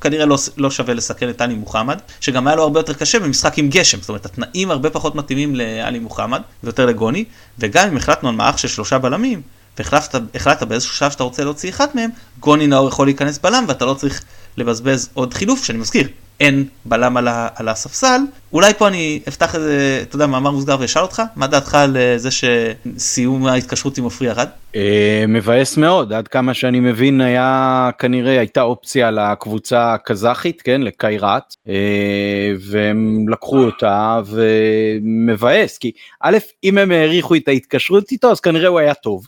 כנראה 0.00 0.26
לא, 0.26 0.38
לא 0.56 0.70
שווה 0.70 0.94
לסכן 0.94 1.30
את 1.30 1.40
עלי 1.40 1.54
מוחמד, 1.54 1.98
שגם 2.20 2.46
היה 2.46 2.56
לו 2.56 2.62
הרבה 2.62 2.80
יותר 2.80 2.92
קשה 2.92 3.18
במשחק 3.20 3.58
עם 3.58 3.68
גשם, 3.68 4.00
זאת 4.00 4.08
אומרת 4.08 4.26
התנאים 4.26 4.70
הרבה 4.70 4.90
פחות 4.90 5.14
מתאימים 5.14 5.56
לעלי 5.56 5.98
מוחמד 5.98 6.42
ויותר 6.64 6.86
לגוני, 6.86 7.24
וגם 7.58 7.88
אם 7.88 7.96
החלטנו 7.96 8.28
על 8.28 8.34
מערך 8.34 8.58
של 8.58 8.68
שלושה 8.68 8.98
בלמים, 8.98 9.42
והחלטת 9.78 10.62
באיזשהו 10.62 10.96
שלב 10.96 11.10
שאתה 11.10 11.22
רוצה 11.22 11.44
להוציא 11.44 11.70
אחד 11.70 11.86
מהם, 11.94 12.10
גוני 12.40 12.66
נאור 12.66 12.88
יכול 12.88 13.06
להיכנס 13.06 13.38
בלם 13.38 13.64
ואתה 13.68 13.84
לא 13.84 13.94
צריך 13.94 14.22
לבזבז 14.56 15.08
עוד 15.14 15.34
חילוף, 15.34 15.64
שאני 15.64 15.78
מזכיר, 15.78 16.08
אין 16.40 16.64
בלם 16.84 17.16
על, 17.16 17.28
ה, 17.28 17.48
על 17.56 17.68
הספסל. 17.68 18.20
אולי 18.52 18.74
פה 18.74 18.88
אני 18.88 19.20
אפתח 19.28 19.54
איזה, 19.54 20.00
אתה 20.02 20.16
יודע, 20.16 20.26
מאמר 20.26 20.50
מוסגר 20.50 20.76
ואשאל 20.80 21.02
אותך, 21.02 21.22
מה 21.36 21.46
דעתך 21.46 21.74
על 21.74 21.96
אה, 21.96 22.18
זה 22.18 22.28
שסיום 22.30 23.46
ההתקשרות 23.46 23.98
עם 23.98 24.04
עופרי 24.04 24.28
ירד? 24.28 24.48
אה, 24.76 25.24
מבאס 25.28 25.76
מאוד, 25.76 26.12
עד 26.12 26.28
כמה 26.28 26.54
שאני 26.54 26.80
מבין 26.80 27.20
היה 27.20 27.90
כנראה 27.98 28.38
הייתה 28.38 28.62
אופציה 28.62 29.10
לקבוצה 29.10 29.94
הקזחית, 29.94 30.62
כן, 30.62 30.80
לקיירת, 30.80 31.56
אה, 31.68 32.52
והם 32.70 33.28
לקחו 33.28 33.58
אותה 33.58 34.20
ומבאס, 34.26 35.78
כי 35.78 35.92
א', 36.20 36.38
אם 36.64 36.78
הם 36.78 36.90
העריכו 36.90 37.34
את 37.34 37.48
ההתקשרות 37.48 38.12
איתו 38.12 38.30
אז 38.30 38.40
כנראה 38.40 38.68
הוא 38.68 38.78
היה 38.78 38.94
טוב, 38.94 39.26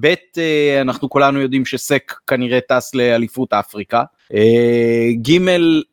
ב', 0.00 0.14
אנחנו 0.80 1.10
כולנו 1.10 1.40
יודעים 1.40 1.64
שסק 1.64 2.12
כנראה 2.26 2.58
טס 2.68 2.94
לאליפות 2.94 3.52
אפריקה, 3.52 4.02
ג' 5.22 5.38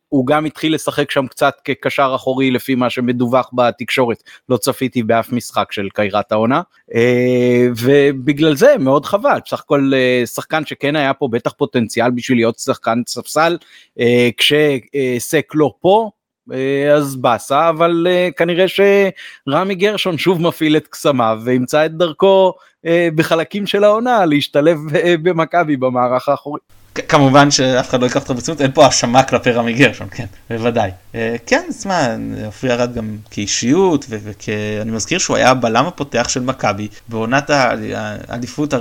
הוא 0.08 0.26
גם 0.26 0.44
התחיל 0.44 0.74
לשחק 0.74 1.10
שם 1.10 1.26
קצת 1.26 1.54
כקשר 1.64 2.12
אחורי 2.14 2.50
לפי 2.50 2.74
מה 2.74 2.90
שמדווח 2.90 3.50
בתקשורת, 3.52 4.22
לא 4.48 4.56
צפיתי 4.56 5.02
באף 5.02 5.32
משחק 5.32 5.72
של 5.72 5.88
קיירת 5.94 6.32
העונה, 6.32 6.62
אה, 6.94 7.68
ובגלל 7.76 8.56
זה 8.56 8.74
מאוד 8.80 9.06
חבל, 9.06 9.38
בסך 9.44 9.60
הכל 9.60 9.90
אה, 9.94 10.26
שחקן 10.26 10.64
שכן 10.66 10.96
היה 10.96 11.14
פה 11.14 11.28
בטח 11.30 11.52
פוטנציאל 11.52 12.10
בשביל 12.10 12.38
להיות 12.38 12.58
שחקן 12.58 13.02
ספסל, 13.06 13.56
אה, 14.00 14.28
כשסק 14.36 15.52
לא 15.54 15.74
פה, 15.80 16.10
אז 16.96 17.16
באסה, 17.16 17.68
אבל 17.68 18.06
כנראה 18.36 18.64
שרמי 18.68 19.74
גרשון 19.74 20.18
שוב 20.18 20.42
מפעיל 20.42 20.76
את 20.76 20.86
קסמיו 20.86 21.40
וימצא 21.44 21.86
את 21.86 21.92
דרכו 21.92 22.52
בחלקים 23.14 23.66
של 23.66 23.84
העונה 23.84 24.26
להשתלב 24.26 24.78
במכבי 25.22 25.76
במערך 25.76 26.28
האחורי. 26.28 26.60
כמובן 26.94 27.50
שאף 27.50 27.88
אחד 27.88 28.00
לא 28.00 28.06
ייקח 28.06 28.22
אותו 28.22 28.34
ברצינות, 28.34 28.60
אין 28.60 28.70
פה 28.72 28.84
האשמה 28.84 29.22
כלפי 29.22 29.50
רמי 29.50 29.72
גרשון, 29.72 30.08
כן, 30.10 30.24
בוודאי. 30.50 30.90
אה, 31.14 31.36
כן, 31.46 31.62
תשמע, 31.78 32.16
אופי 32.46 32.66
ירד 32.66 32.94
גם 32.94 33.16
כאישיות, 33.30 34.06
ואני 34.08 34.90
מזכיר 34.90 35.18
שהוא 35.18 35.36
היה 35.36 35.50
הבלם 35.50 35.86
הפותח 35.86 36.28
של 36.28 36.40
מכבי 36.40 36.88
בעונת 37.08 37.50
האליפות 37.50 38.74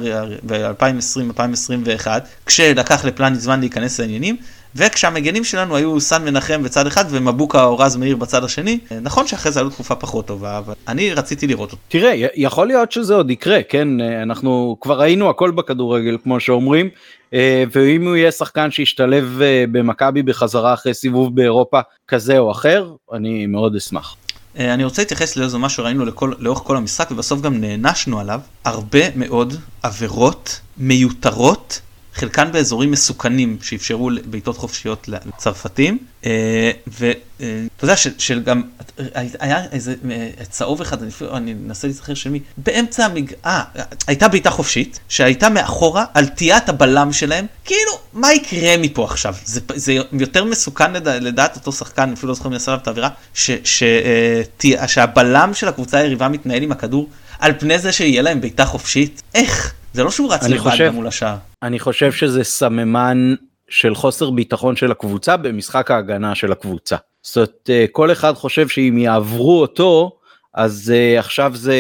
ב-2020-2021, 0.46 2.08
כשלקח 2.46 3.06
לפלני 3.06 3.36
זמן 3.36 3.60
להיכנס 3.60 4.00
לעניינים, 4.00 4.38
וכשהמגנים 4.76 5.44
שלנו 5.44 5.76
היו 5.76 6.00
סן 6.00 6.26
מנחם 6.26 6.64
בצד 6.64 6.88
אחד 6.88 7.06
ומבוקה 7.10 7.64
או 7.64 7.78
רז 7.78 7.96
מאיר 7.96 8.16
בצד 8.16 8.44
השני, 8.44 8.80
נכון 9.02 9.28
שאחרי 9.28 9.52
זה 9.52 9.60
עלו 9.60 9.70
תקופה 9.70 9.96
פחות 9.96 10.28
טובה, 10.28 10.58
אבל 10.58 10.74
אני 10.88 11.14
רציתי 11.14 11.48
לראות 11.48 11.72
אותו. 11.72 11.82
תראה, 11.88 12.28
יכול 12.36 12.68
להיות 12.68 12.92
שזה 12.92 13.16
עוד 13.16 13.32
יקרה, 13.32 13.64
כן, 13.70 14.02
אנחנו 14.02 14.78
כבר 14.82 15.00
ראינו 15.00 15.30
הכל 15.30 15.52
בכדורגל 15.52 16.18
כמו 16.24 16.40
שאומרים, 16.40 16.86
אה, 16.86 16.92
ואם 17.72 18.08
הוא 18.08 18.16
יהיה 18.16 18.32
שחקן 18.32 18.72
שישתלב 18.72 19.40
אה, 19.42 19.66
במכבי 19.72 20.24
בחזרה 20.24 20.74
אחרי 20.74 20.94
סיבוב 20.94 21.36
באירופה 21.36 21.80
כזה 22.08 22.38
או 22.38 22.52
אחר, 22.52 22.92
אני 23.14 23.46
מאוד 23.46 23.76
אשמח. 23.76 24.16
אה, 24.60 24.74
אני 24.74 24.84
רוצה 24.84 25.02
להתייחס 25.02 25.36
לאיזה 25.38 25.58
משהו 25.58 25.84
שראינו 25.84 26.06
לכל, 26.06 26.34
לאורך 26.40 26.60
כל 26.60 26.78
המשחק 26.78 27.12
ובסוף 27.12 27.42
גם 27.42 27.62
נענשנו 27.62 28.20
עליו, 28.20 28.40
הרבה 28.66 29.00
מאוד 29.16 29.54
עבירות 29.84 30.60
מיותרות 30.78 31.82
חלקן 32.18 32.52
באזורים 32.52 32.92
מסוכנים 32.92 33.58
שאפשרו 33.62 34.10
בעיטות 34.26 34.58
חופשיות 34.58 35.08
לצרפתים, 35.08 35.98
אה, 36.26 36.72
ואתה 36.88 37.84
יודע 37.84 37.96
שגם 38.18 38.62
היה 39.40 39.64
איזה 39.72 39.96
אה, 40.12 40.30
צהוב 40.50 40.82
אחד, 40.82 40.98
אני 41.34 41.56
אנסה 41.66 41.88
להיזכר 41.88 42.14
של 42.14 42.30
מי, 42.30 42.40
באמצע 42.58 43.06
המגעה, 43.06 43.64
הייתה 44.08 44.28
בעיטה 44.28 44.50
חופשית 44.50 45.00
שהייתה 45.10 45.50
מאחורה 45.50 46.06
על 46.14 46.26
טיית 46.26 46.70
הבלם 46.70 47.14
שלהם, 47.14 47.46
כאילו 47.66 47.92
מה 48.14 48.34
יקרה 48.34 48.78
מפה 48.78 49.06
עכשיו? 49.06 49.36
זה, 49.46 49.60
זה 49.76 49.94
יותר 50.14 50.46
מסוכן 50.46 50.94
לד, 50.94 51.08
לדעת 51.08 51.56
אותו 51.56 51.72
שחקן, 51.72 52.14
אפילו 52.14 52.28
לא 52.28 52.36
זוכר 52.36 52.50
מי 52.50 52.56
עשה 52.56 52.72
עליו 52.72 52.82
את 52.82 52.88
האווירה, 52.88 53.10
אה, 53.50 54.88
שהבלם 54.88 55.54
של 55.54 55.68
הקבוצה 55.68 55.98
היריבה 55.98 56.28
מתנהל 56.28 56.64
עם 56.64 56.72
הכדור 56.72 57.10
על 57.40 57.54
פני 57.60 57.80
זה 57.80 57.92
שיהיה 57.92 58.22
להם 58.22 58.42
בעיטה 58.42 58.66
חופשית? 58.66 59.22
איך? 59.36 59.74
זה 59.98 60.04
לא 60.04 60.12
שהוא 60.12 60.34
רץ 60.34 60.44
לבד 60.44 60.90
מול 60.94 61.08
השער. 61.08 61.36
אני 61.64 61.80
חושב 61.80 62.12
שזה 62.12 62.44
סממן 62.44 63.36
של 63.70 63.96
חוסר 63.96 64.30
ביטחון 64.30 64.76
של 64.76 64.92
הקבוצה 64.92 65.38
במשחק 65.38 65.92
ההגנה 65.92 66.36
של 66.36 66.52
הקבוצה. 66.52 66.96
זאת 67.22 67.36
אומרת, 67.36 67.70
אה, 67.70 67.86
כל 67.92 68.12
אחד 68.12 68.34
חושב 68.34 68.68
שאם 68.68 68.98
יעברו 68.98 69.62
אותו, 69.62 70.12
אז 70.54 70.94
uh, 70.96 71.20
עכשיו 71.20 71.52
זה 71.56 71.78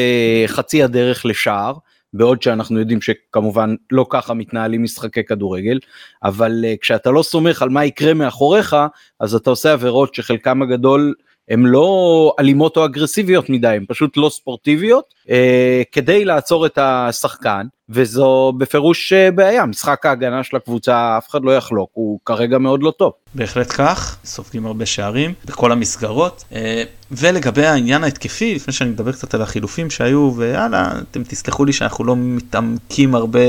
חצי 0.47 0.83
הדרך 0.83 1.25
לשער, 1.25 1.73
בעוד 2.13 2.41
שאנחנו 2.41 2.79
יודעים 2.79 3.01
שכמובן 3.01 3.75
לא 3.91 4.05
ככה 4.09 4.33
מתנהלים 4.33 4.83
משחקי 4.83 5.23
כדורגל, 5.23 5.79
אבל 6.23 6.65
uh, 6.65 6.77
כשאתה 6.81 7.11
לא 7.11 7.23
סומך 7.23 7.61
על 7.61 7.69
מה 7.69 7.85
יקרה 7.85 8.13
מאחוריך, 8.13 8.75
אז 9.19 9.35
אתה 9.35 9.49
עושה 9.49 9.73
עבירות 9.73 10.15
שחלקם 10.15 10.61
הגדול 10.61 11.13
הן 11.49 11.63
לא 11.65 12.33
אלימות 12.39 12.77
או 12.77 12.85
אגרסיביות 12.85 13.49
מדי, 13.49 13.67
הן 13.67 13.85
פשוט 13.87 14.17
לא 14.17 14.29
ספורטיביות, 14.29 15.13
אה, 15.29 15.81
כדי 15.91 16.25
לעצור 16.25 16.65
את 16.65 16.77
השחקן, 16.81 17.65
וזו 17.89 18.53
בפירוש 18.57 19.13
אה, 19.13 19.31
בעיה, 19.31 19.65
משחק 19.65 20.05
ההגנה 20.05 20.43
של 20.43 20.57
הקבוצה 20.57 21.17
אף 21.17 21.29
אחד 21.29 21.43
לא 21.43 21.57
יחלוק, 21.57 21.89
הוא 21.93 22.19
כרגע 22.25 22.57
מאוד 22.57 22.83
לא 22.83 22.91
טוב. 22.97 23.11
בהחלט 23.35 23.71
כך, 23.71 24.17
סופגים 24.25 24.65
הרבה 24.65 24.85
שערים 24.85 25.33
בכל 25.45 25.71
המסגרות, 25.71 26.43
אה, 26.53 26.83
ולגבי 27.11 27.65
העניין 27.65 28.03
ההתקפי, 28.03 28.55
לפני 28.55 28.73
שאני 28.73 28.89
מדבר 28.89 29.11
קצת 29.11 29.33
על 29.33 29.41
החילופים 29.41 29.89
שהיו, 29.89 30.33
ויאללה, 30.35 30.91
אתם 31.11 31.23
תסלחו 31.23 31.65
לי 31.65 31.73
שאנחנו 31.73 32.03
לא 32.03 32.15
מתעמקים 32.17 33.15
הרבה 33.15 33.39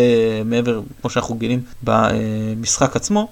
מעבר, 0.44 0.80
כמו 1.01 1.11
שאנחנו 1.11 1.34
גילים 1.34 1.61
במשחק 1.82 2.96
עצמו. 2.96 3.28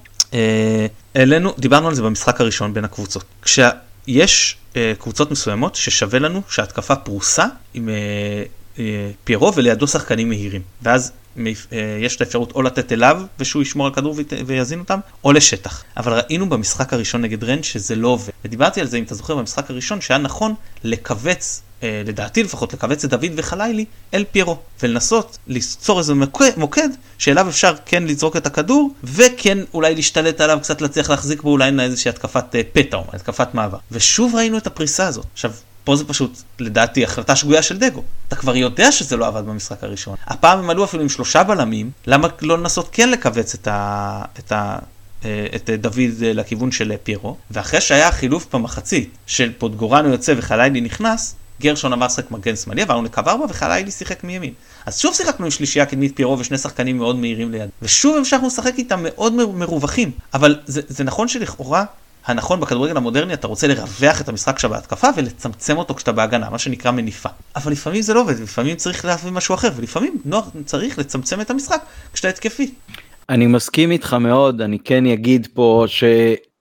העלינו, 1.14 1.52
דיברנו 1.58 1.88
על 1.88 1.94
זה 1.94 2.02
במשחק 2.02 2.40
הראשון 2.40 2.74
בין 2.74 2.84
הקבוצות. 2.84 3.24
כשה... 3.42 3.70
יש 4.06 4.56
uh, 4.72 4.76
קבוצות 4.98 5.30
מסוימות 5.30 5.74
ששווה 5.74 6.18
לנו 6.18 6.42
שההתקפה 6.48 6.96
פרוסה 6.96 7.46
עם 7.74 7.88
uh, 7.88 8.76
uh, 8.76 8.80
פיירו 9.24 9.54
ולידו 9.54 9.86
שחקנים 9.86 10.28
מהירים. 10.28 10.62
ואז 10.82 11.12
uh, 11.36 11.40
יש 12.00 12.16
את 12.16 12.20
האפשרות 12.20 12.52
או 12.52 12.62
לתת 12.62 12.92
אליו 12.92 13.22
ושהוא 13.38 13.62
ישמור 13.62 13.86
על 13.86 13.94
כדור 13.94 14.14
ויזין 14.46 14.78
אותם, 14.78 15.00
או 15.24 15.32
לשטח. 15.32 15.84
אבל 15.96 16.12
ראינו 16.12 16.48
במשחק 16.48 16.92
הראשון 16.92 17.22
נגד 17.22 17.44
רנד 17.44 17.64
שזה 17.64 17.96
לא 17.96 18.08
עובד. 18.08 18.32
ודיברתי 18.44 18.80
על 18.80 18.86
זה, 18.86 18.96
אם 18.96 19.02
אתה 19.02 19.14
זוכר, 19.14 19.36
במשחק 19.36 19.70
הראשון, 19.70 20.00
שהיה 20.00 20.18
נכון 20.18 20.54
לכווץ 20.84 21.62
לדעתי 21.82 22.42
לפחות, 22.42 22.72
לכווץ 22.72 23.04
את 23.04 23.10
דוד 23.10 23.32
וחלילי 23.36 23.84
אל 24.14 24.24
פיירו, 24.32 24.58
ולנסות 24.82 25.38
ליצור 25.46 25.98
איזה 25.98 26.14
מוקד 26.56 26.88
שאליו 27.18 27.48
אפשר 27.48 27.74
כן 27.86 28.02
לזרוק 28.02 28.36
את 28.36 28.46
הכדור, 28.46 28.90
וכן 29.04 29.58
אולי 29.74 29.94
להשתלט 29.94 30.40
עליו, 30.40 30.58
קצת 30.62 30.80
להצליח 30.80 31.10
להחזיק 31.10 31.42
בו 31.42 31.50
אולי 31.50 31.70
איזושהי 31.80 32.08
התקפת 32.08 32.54
אה, 32.54 32.60
פתע 32.72 32.96
או 32.96 33.04
התקפת 33.12 33.54
מעבר. 33.54 33.78
ושוב 33.92 34.34
ראינו 34.34 34.58
את 34.58 34.66
הפריסה 34.66 35.06
הזאת. 35.06 35.26
עכשיו, 35.32 35.52
פה 35.84 35.96
זה 35.96 36.04
פשוט, 36.04 36.42
לדעתי, 36.58 37.04
החלטה 37.04 37.36
שגויה 37.36 37.62
של 37.62 37.78
דגו. 37.78 38.02
אתה 38.28 38.36
כבר 38.36 38.56
יודע 38.56 38.92
שזה 38.92 39.16
לא 39.16 39.26
עבד 39.26 39.46
במשחק 39.46 39.84
הראשון. 39.84 40.16
הפעם 40.26 40.58
הם 40.58 40.70
עלו 40.70 40.84
אפילו 40.84 41.02
עם 41.02 41.08
שלושה 41.08 41.44
בלמים, 41.44 41.90
למה 42.06 42.28
לא 42.42 42.58
לנסות 42.58 42.88
כן 42.92 43.10
לכווץ 43.10 43.54
את 43.54 43.68
ה... 43.68 44.22
את 44.38 44.52
ה... 44.52 44.78
אה, 45.24 45.46
את 45.54 45.70
דוד 45.70 46.20
לכיוון 46.20 46.72
של 46.72 46.92
פיירו, 47.02 47.36
ואחרי 47.50 47.80
שהיה 47.80 48.12
חילוף 48.12 48.54
במחצית 48.54 49.10
של 49.26 49.52
פוטגורנו 49.58 50.08
יוצא 50.08 50.34
וחלילי 50.36 50.80
נכנס, 50.80 51.34
גרשון 51.60 51.92
עבר 51.92 52.06
לשחק 52.06 52.30
מגן 52.30 52.56
שמאלי, 52.56 52.82
עברנו 52.82 53.02
לקו 53.04 53.22
4 53.26 53.44
וחלילי 53.48 53.90
שיחק 53.90 54.24
מימין. 54.24 54.52
אז 54.86 54.98
שוב 54.98 55.14
שיחקנו 55.14 55.44
עם 55.44 55.50
שלישייה 55.50 55.86
קדמית 55.86 56.16
פירו 56.16 56.38
ושני 56.38 56.58
שחקנים 56.58 56.98
מאוד 56.98 57.16
מהירים 57.16 57.52
ליד. 57.52 57.70
ושוב 57.82 58.16
המשכנו 58.16 58.46
לשחק 58.46 58.74
איתם 58.78 59.02
מאוד 59.02 59.32
מרווחים. 59.32 60.10
אבל 60.34 60.56
זה, 60.66 60.80
זה 60.88 61.04
נכון 61.04 61.28
שלכאורה, 61.28 61.84
הנכון 62.26 62.60
בכדורגל 62.60 62.96
המודרני 62.96 63.34
אתה 63.34 63.46
רוצה 63.46 63.66
לרווח 63.66 64.20
את 64.20 64.28
המשחק 64.28 64.58
שלך 64.58 64.70
בהתקפה 64.70 65.08
ולצמצם 65.16 65.76
אותו 65.76 65.94
כשאתה 65.94 66.12
בהגנה, 66.12 66.50
מה 66.50 66.58
שנקרא 66.58 66.90
מניפה. 66.90 67.28
אבל 67.56 67.72
לפעמים 67.72 68.02
זה 68.02 68.14
לא 68.14 68.20
עובד, 68.20 68.40
לפעמים 68.40 68.76
צריך 68.76 69.04
להביא 69.04 69.32
משהו 69.32 69.54
אחר, 69.54 69.70
ולפעמים 69.76 70.18
נוח, 70.24 70.48
צריך 70.64 70.98
לצמצם 70.98 71.40
את 71.40 71.50
המשחק 71.50 71.82
כשאתה 72.12 72.28
התקפי. 72.28 72.74
אני 73.28 73.46
מסכים 73.46 73.90
איתך 73.90 74.14
מאוד, 74.14 74.60
אני 74.60 74.78
כן 74.78 75.06
אגיד 75.06 75.48
פה 75.54 75.84
ש... 75.86 76.04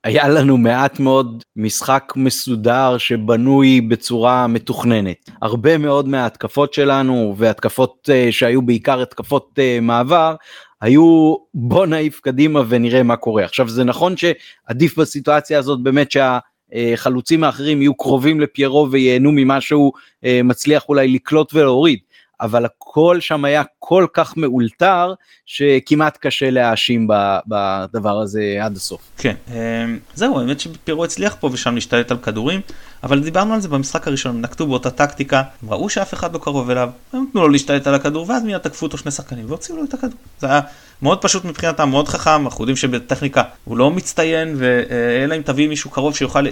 היה 0.06 0.28
לנו 0.28 0.58
מעט 0.58 1.00
מאוד 1.00 1.44
משחק 1.56 2.14
מסודר 2.16 2.98
שבנוי 2.98 3.82
בצורה 3.82 4.48
מתוכננת. 4.48 5.30
הרבה 5.42 5.78
מאוד 5.78 6.08
מההתקפות 6.08 6.74
שלנו 6.74 7.36
והתקפות 7.38 8.10
uh, 8.10 8.32
שהיו 8.32 8.62
בעיקר 8.62 9.02
התקפות 9.02 9.60
uh, 9.60 9.82
מעבר 9.82 10.36
היו 10.82 11.36
בוא 11.54 11.86
נעיף 11.86 12.20
קדימה 12.20 12.62
ונראה 12.70 13.04
מה 13.04 13.16
קורה. 13.16 13.44
עכשיו 13.44 13.70
זה 13.70 13.84
נכון 13.84 14.14
שעדיף 14.18 15.00
בסיטואציה 15.00 15.60
הזאת 15.60 15.80
באמת 15.82 16.12
שהחלוצים 16.12 17.44
האחרים 17.44 17.82
יהיו 17.82 17.96
קרובים 17.96 18.42
לפיירו 18.42 18.88
וייהנו 18.92 19.32
ממה 19.32 19.62
שהוא 19.62 19.92
uh, 19.96 20.28
מצליח 20.44 20.90
אולי 20.90 21.08
לקלוט 21.08 21.54
ולהוריד. 21.54 22.00
אבל 22.42 22.66
הכל 22.66 23.18
שם 23.20 23.46
היה 23.46 23.64
כל 23.80 24.06
כך 24.14 24.38
מאולתר 24.38 25.14
שכמעט 25.46 26.18
קשה 26.22 26.50
להאשים 26.50 27.08
בדבר 27.48 28.20
הזה 28.22 28.58
עד 28.62 28.76
הסוף. 28.76 29.02
כן, 29.18 29.36
אמ, 29.52 30.00
זהו, 30.14 30.40
האמת 30.40 30.60
שפירו 30.60 31.06
הצליח 31.06 31.36
פה 31.40 31.50
ושם 31.54 31.76
להשתלט 31.76 32.12
על 32.12 32.18
כדורים, 32.18 32.62
אבל 33.04 33.24
דיברנו 33.24 33.54
על 33.54 33.62
זה 33.62 33.68
במשחק 33.68 34.08
הראשון, 34.08 34.36
הם 34.36 34.42
נקטו 34.42 34.68
באותה 34.68 34.92
טקטיקה, 34.92 35.44
הם 35.64 35.70
ראו 35.70 35.90
שאף 35.90 36.14
אחד 36.14 36.34
לא 36.34 36.40
קרוב 36.40 36.70
אליו, 36.70 36.90
הם 37.14 37.26
נתנו 37.30 37.42
לו 37.42 37.50
להשתלט 37.50 37.88
על 37.88 37.96
הכדור 37.96 38.30
ואז 38.30 38.44
מיד 38.44 38.58
תקפו 38.58 38.86
אותו 38.86 38.98
שני 38.98 39.12
שחקנים 39.12 39.46
והוציאו 39.48 39.78
לו 39.78 39.84
את 39.84 39.94
הכדור. 39.94 40.18
זה 40.40 40.48
היה 40.48 40.62
מאוד 41.02 41.22
פשוט 41.22 41.46
מבחינתם, 41.46 41.90
מאוד 41.90 42.08
חכם, 42.08 42.46
אנחנו 42.46 42.64
יודעים 42.64 42.76
שבטכניקה 42.76 43.44
הוא 43.66 43.78
לא 43.78 43.92
מצטיין, 43.92 44.56
ואלא 44.58 45.36
אם 45.36 45.42
תביא 45.42 45.68
מישהו 45.68 45.90
קרוב 45.90 46.16
שיוכל 46.16 46.46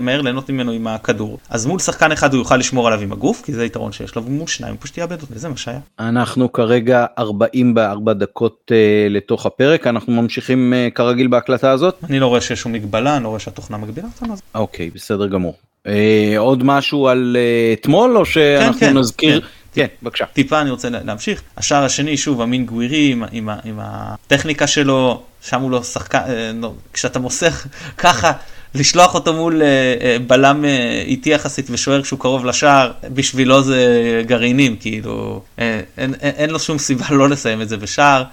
מהר 0.00 0.20
ליהנות 0.20 0.50
ממנו 0.50 0.72
עם 0.72 0.86
הכדור. 0.86 1.38
אז 1.50 1.66
מול 1.66 1.78
שחקן 1.78 2.12
אחד 2.12 2.34
הוא 2.34 2.40
יוכל 2.40 2.56
לשמור 2.56 2.86
עליו 2.86 3.00
עם 3.00 3.12
הגוף, 3.12 3.42
כי 3.44 3.52
זה 3.52 3.64
יתרון 3.64 3.92
שיש 3.92 4.14
לו, 4.14 4.24
ומול 4.24 4.46
שניים 4.46 4.74
הוא 4.74 4.80
פשוט 4.82 4.98
יאבד 4.98 5.22
אותו, 5.22 5.34
וזה 5.34 5.48
מה 5.48 5.56
שהיה. 5.56 5.78
אנחנו 5.98 6.52
כרגע 6.52 7.06
44 7.18 8.12
דקות 8.12 8.70
uh, 8.70 8.74
לתוך 9.10 9.46
הפרק, 9.46 9.86
אנחנו 9.86 10.12
ממשיכים 10.12 10.72
uh, 10.72 10.94
כרגיל 10.94 11.26
בהקלטה 11.26 11.70
הזאת? 11.70 11.94
אני 12.04 12.20
לא 12.20 12.26
רואה 12.26 12.40
שיש 12.40 12.60
שום 12.60 12.72
מגבלה, 12.72 13.16
אני 13.16 13.24
לא 13.24 13.28
רואה 13.28 13.40
שהתוכנה 13.40 13.76
מגבילה 13.76 14.08
אותנו. 14.14 14.34
אוקיי, 14.54 14.90
בסדר 14.90 15.26
גמור. 15.26 15.54
Uh, 15.86 15.90
עוד 16.38 16.64
משהו 16.64 17.08
על 17.08 17.36
אתמול, 17.72 18.16
או 18.16 18.24
שאנחנו 18.24 18.80
כן, 18.80 18.86
כן, 18.86 18.98
נזכיר? 18.98 19.40
כן. 19.40 19.46
כן, 19.78 19.86
בבקשה. 20.02 20.24
טיפה 20.32 20.60
אני 20.60 20.70
רוצה 20.70 20.88
להמשיך. 20.90 21.42
השער 21.56 21.84
השני, 21.84 22.16
שוב, 22.16 22.40
אמין 22.40 22.66
גווירי 22.66 23.12
עם, 23.12 23.24
עם, 23.32 23.48
עם 23.64 23.78
הטכניקה 23.82 24.66
שלו, 24.66 25.22
שם 25.42 25.60
הוא 25.60 25.70
לא 25.70 25.82
שחקן, 25.82 26.18
אה, 26.18 26.50
לא, 26.60 26.72
כשאתה 26.92 27.18
מוסך 27.18 27.66
ככה, 27.98 28.32
לשלוח 28.74 29.14
אותו 29.14 29.32
מול 29.34 29.62
אה, 29.62 29.66
אה, 30.00 30.16
בלם 30.26 30.64
איטי 31.04 31.30
יחסית 31.30 31.66
ושוער 31.70 32.02
כשהוא 32.02 32.18
קרוב 32.18 32.44
לשער, 32.44 32.92
בשבילו 33.14 33.62
זה 33.62 33.82
גרעינים, 34.26 34.76
כאילו, 34.76 35.42
אין, 35.58 35.84
אין, 35.98 36.14
אין 36.20 36.50
לו 36.50 36.58
שום 36.58 36.78
סיבה 36.78 37.06
לא 37.20 37.28
לסיים 37.28 37.62
את 37.62 37.68
זה 37.68 37.76
בשער. 37.76 38.24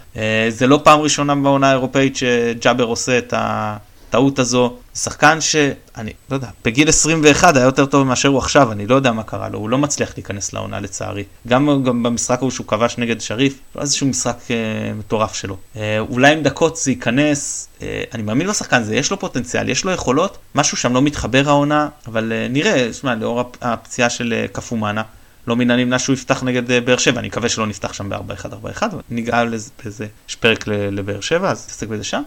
זה 0.49 0.67
לא 0.67 0.79
פעם 0.83 0.99
ראשונה 0.99 1.35
בעונה 1.35 1.69
האירופאית 1.69 2.15
שג'אבר 2.15 2.83
עושה 2.83 3.17
את 3.17 3.33
ה... 3.33 3.77
הטעות 4.15 4.39
הזו, 4.39 4.77
שחקן 4.95 5.41
שאני 5.41 6.11
לא 6.29 6.35
יודע, 6.35 6.47
בגיל 6.65 6.89
21 6.89 7.55
היה 7.55 7.65
יותר 7.65 7.85
טוב 7.85 8.07
מאשר 8.07 8.29
הוא 8.29 8.37
עכשיו, 8.37 8.71
אני 8.71 8.87
לא 8.87 8.95
יודע 8.95 9.11
מה 9.11 9.23
קרה 9.23 9.49
לו, 9.49 9.59
הוא 9.59 9.69
לא 9.69 9.77
מצליח 9.77 10.13
להיכנס 10.17 10.53
לעונה 10.53 10.79
לצערי. 10.79 11.23
גם, 11.47 11.83
גם 11.83 12.03
במשחק 12.03 12.39
ההוא 12.39 12.51
שהוא 12.51 12.67
כבש 12.67 12.97
נגד 12.97 13.21
שריף, 13.21 13.59
לא 13.75 13.81
איזשהו 13.81 14.07
משחק 14.07 14.37
אה, 14.51 14.55
מטורף 14.93 15.33
שלו. 15.33 15.57
אה, 15.75 15.99
אולי 15.99 16.33
עם 16.33 16.43
דקות 16.43 16.77
זה 16.77 16.91
ייכנס, 16.91 17.67
אה, 17.81 18.03
אני 18.13 18.23
מאמין 18.23 18.47
בשחקן 18.47 18.81
הזה, 18.81 18.95
יש 18.95 19.11
לו 19.11 19.19
פוטנציאל, 19.19 19.69
יש 19.69 19.85
לו 19.85 19.91
יכולות, 19.91 20.37
משהו 20.55 20.77
שם 20.77 20.93
לא 20.93 21.01
מתחבר 21.01 21.49
העונה, 21.49 21.87
אבל 22.07 22.31
אה, 22.31 22.47
נראה, 22.49 22.93
שמע, 22.93 23.15
לאור 23.15 23.51
הפציעה 23.61 24.09
של 24.09 24.33
אה, 24.33 24.45
קפומאנה. 24.51 25.03
לא 25.47 25.55
מן 25.55 25.71
הנמנע 25.71 25.99
שהוא 25.99 26.13
יפתח 26.13 26.43
נגד 26.43 26.71
אה, 26.71 26.81
באר 26.81 26.97
שבע, 26.97 27.19
אני 27.19 27.27
מקווה 27.27 27.49
שלא 27.49 27.67
נפתח 27.67 27.93
שם 27.93 28.09
ב-4-1-4-1, 28.09 28.83
ניגע 29.09 29.43
לזה, 29.43 30.07
יש 30.29 30.35
פרק 30.35 30.67
לבאר 30.67 31.21
שבע, 31.21 31.51
אז 31.51 31.65
תעסק 31.65 31.87
בזה 31.87 32.03
שם. 32.03 32.21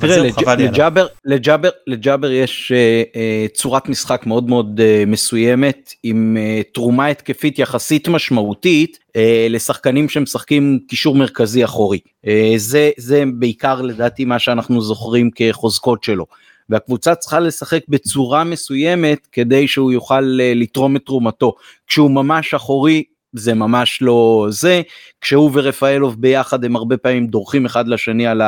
תראה, 0.00 0.56
לג'אבר, 0.56 1.06
לג'אבר, 1.24 1.68
לג'אבר 1.86 2.30
יש 2.30 2.72
צורת 3.54 3.88
משחק 3.88 4.26
מאוד 4.26 4.48
מאוד 4.48 4.80
מסוימת 5.06 5.92
עם 6.02 6.36
תרומה 6.74 7.06
התקפית 7.06 7.58
יחסית 7.58 8.08
משמעותית 8.08 8.98
לשחקנים 9.50 10.08
שמשחקים 10.08 10.78
קישור 10.88 11.14
מרכזי 11.14 11.64
אחורי. 11.64 11.98
זה, 12.56 12.90
זה 12.96 13.24
בעיקר 13.34 13.82
לדעתי 13.82 14.24
מה 14.24 14.38
שאנחנו 14.38 14.82
זוכרים 14.82 15.30
כחוזקות 15.34 16.04
שלו. 16.04 16.26
והקבוצה 16.70 17.14
צריכה 17.14 17.40
לשחק 17.40 17.80
בצורה 17.88 18.44
מסוימת 18.44 19.26
כדי 19.32 19.68
שהוא 19.68 19.92
יוכל 19.92 20.38
אה, 20.40 20.52
לתרום 20.54 20.96
את 20.96 21.02
תרומתו. 21.06 21.54
כשהוא 21.86 22.10
ממש 22.10 22.54
אחורי 22.54 23.02
זה 23.32 23.54
ממש 23.54 24.02
לא 24.02 24.46
זה, 24.50 24.82
כשהוא 25.20 25.50
ורפאלוב 25.54 26.20
ביחד 26.20 26.64
הם 26.64 26.76
הרבה 26.76 26.96
פעמים 26.96 27.26
דורכים 27.26 27.66
אחד 27.66 27.88
לשני 27.88 28.26
על 28.26 28.42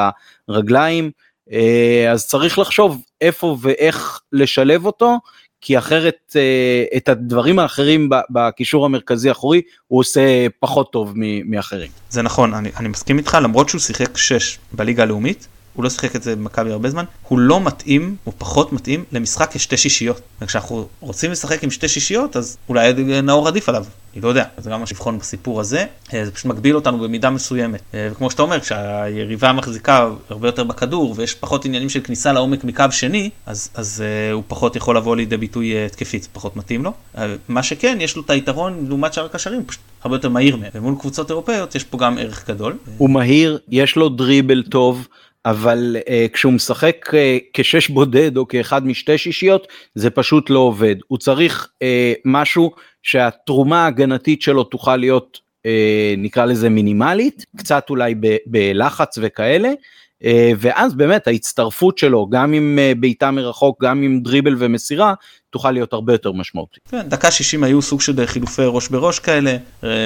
הרגליים, 0.48 1.10
אה, 1.52 2.12
אז 2.12 2.26
צריך 2.26 2.58
לחשוב 2.58 3.02
איפה 3.20 3.56
ואיך 3.60 4.20
לשלב 4.32 4.86
אותו, 4.86 5.18
כי 5.60 5.78
אחרת 5.78 6.36
אה, 6.36 6.84
את 6.96 7.08
הדברים 7.08 7.58
האחרים 7.58 8.08
בקישור 8.30 8.84
המרכזי 8.84 9.28
האחורי 9.28 9.62
הוא 9.88 10.00
עושה 10.00 10.46
פחות 10.60 10.92
טוב 10.92 11.12
מאחרים. 11.44 11.90
זה 12.10 12.22
נכון, 12.22 12.54
אני, 12.54 12.70
אני 12.76 12.88
מסכים 12.88 13.18
איתך, 13.18 13.38
למרות 13.42 13.68
שהוא 13.68 13.80
שיחק 13.80 14.16
6 14.16 14.58
בליגה 14.72 15.02
הלאומית, 15.02 15.48
הוא 15.74 15.84
לא 15.84 15.90
שיחק 15.90 16.16
את 16.16 16.22
זה 16.22 16.36
במכבי 16.36 16.70
הרבה 16.72 16.90
זמן, 16.90 17.04
הוא 17.28 17.38
לא 17.38 17.60
מתאים, 17.60 18.16
הוא 18.24 18.34
פחות 18.38 18.72
מתאים 18.72 19.04
למשחק 19.12 19.50
כשתי 19.52 19.76
שישיות. 19.76 20.20
וכשאנחנו 20.40 20.88
רוצים 21.00 21.30
לשחק 21.30 21.64
עם 21.64 21.70
שתי 21.70 21.88
שישיות, 21.88 22.36
אז 22.36 22.56
אולי 22.68 22.92
נאור 23.22 23.48
עדיף 23.48 23.68
עליו, 23.68 23.84
אני 24.14 24.22
לא 24.22 24.28
יודע, 24.28 24.44
זה 24.58 24.70
גם 24.70 24.80
מה 24.80 24.86
לבחון 24.90 25.18
בסיפור 25.18 25.60
הזה, 25.60 25.84
אה, 26.14 26.24
זה 26.24 26.32
פשוט 26.32 26.46
מגביל 26.46 26.74
אותנו 26.74 26.98
במידה 26.98 27.30
מסוימת. 27.30 27.82
אה, 27.94 28.08
וכמו 28.12 28.30
שאתה 28.30 28.42
אומר, 28.42 28.60
כשהיריבה 28.60 29.52
מחזיקה 29.52 30.10
הרבה 30.30 30.48
יותר 30.48 30.64
בכדור 30.64 31.14
ויש 31.16 31.34
פחות 31.34 31.64
עניינים 31.64 31.88
של 31.88 32.00
כניסה 32.00 32.32
לעומק 32.32 32.64
מקו 32.64 32.84
שני, 32.90 33.30
אז, 33.46 33.70
אז 33.74 34.04
uh, 34.04 34.32
הוא 34.32 34.42
פחות 34.48 34.76
יכול 34.76 34.96
לבוא 34.96 35.16
לידי 35.16 35.36
ביטוי 35.36 35.84
התקפית, 35.84 36.28
פחות 36.32 36.56
מתאים 36.56 36.84
לו. 36.84 36.92
מה 37.48 37.62
שכן, 37.62 37.98
יש 38.00 38.16
לו 38.16 38.22
את 38.22 38.30
היתרון 38.30 38.86
לעומת 38.88 39.12
שאר 39.12 39.24
הקשרים, 39.24 39.64
פשוט 39.66 39.80
הרבה 40.04 40.16
יותר 40.16 40.28
מהיר 40.28 40.56
מהם. 40.56 40.70
ומול 40.74 40.94
קבוצות 41.00 41.30
אירופאיות 41.30 41.74
יש 41.74 41.84
פה 41.84 41.98
גם 41.98 42.18
ערך 42.18 42.48
גדול. 42.48 42.76
הוא 42.98 43.10
מהיר, 43.10 43.58
יש 43.68 43.96
לו 43.96 44.08
דריבל 44.08 44.62
טוב. 44.62 45.08
אבל 45.44 45.96
uh, 45.98 46.32
כשהוא 46.32 46.52
משחק 46.52 47.06
uh, 47.08 47.14
כשש 47.52 47.88
בודד 47.88 48.36
או 48.36 48.48
כאחד 48.48 48.86
משתי 48.86 49.18
שישיות 49.18 49.66
זה 49.94 50.10
פשוט 50.10 50.50
לא 50.50 50.58
עובד 50.58 50.96
הוא 51.08 51.18
צריך 51.18 51.68
uh, 51.74 51.86
משהו 52.24 52.72
שהתרומה 53.02 53.84
ההגנתית 53.84 54.42
שלו 54.42 54.64
תוכל 54.64 54.96
להיות 54.96 55.40
uh, 55.66 55.70
נקרא 56.18 56.44
לזה 56.44 56.68
מינימלית 56.68 57.44
קצת 57.56 57.90
אולי 57.90 58.14
ב- 58.14 58.36
בלחץ 58.46 59.18
וכאלה 59.22 59.72
uh, 60.22 60.26
ואז 60.58 60.94
באמת 60.94 61.26
ההצטרפות 61.26 61.98
שלו 61.98 62.28
גם 62.30 62.52
עם 62.52 62.78
uh, 62.78 62.98
בעיטה 63.00 63.30
מרחוק 63.30 63.84
גם 63.84 64.02
עם 64.02 64.20
דריבל 64.20 64.56
ומסירה 64.58 65.14
תוכל 65.50 65.70
להיות 65.70 65.92
הרבה 65.92 66.14
יותר 66.14 66.32
משמעותית. 66.32 66.88
כן, 66.88 67.08
דקה 67.08 67.30
60 67.30 67.64
היו 67.64 67.82
סוג 67.82 68.00
של 68.00 68.26
חילופי 68.26 68.62
ראש 68.66 68.88
בראש 68.88 69.18
כאלה 69.18 69.56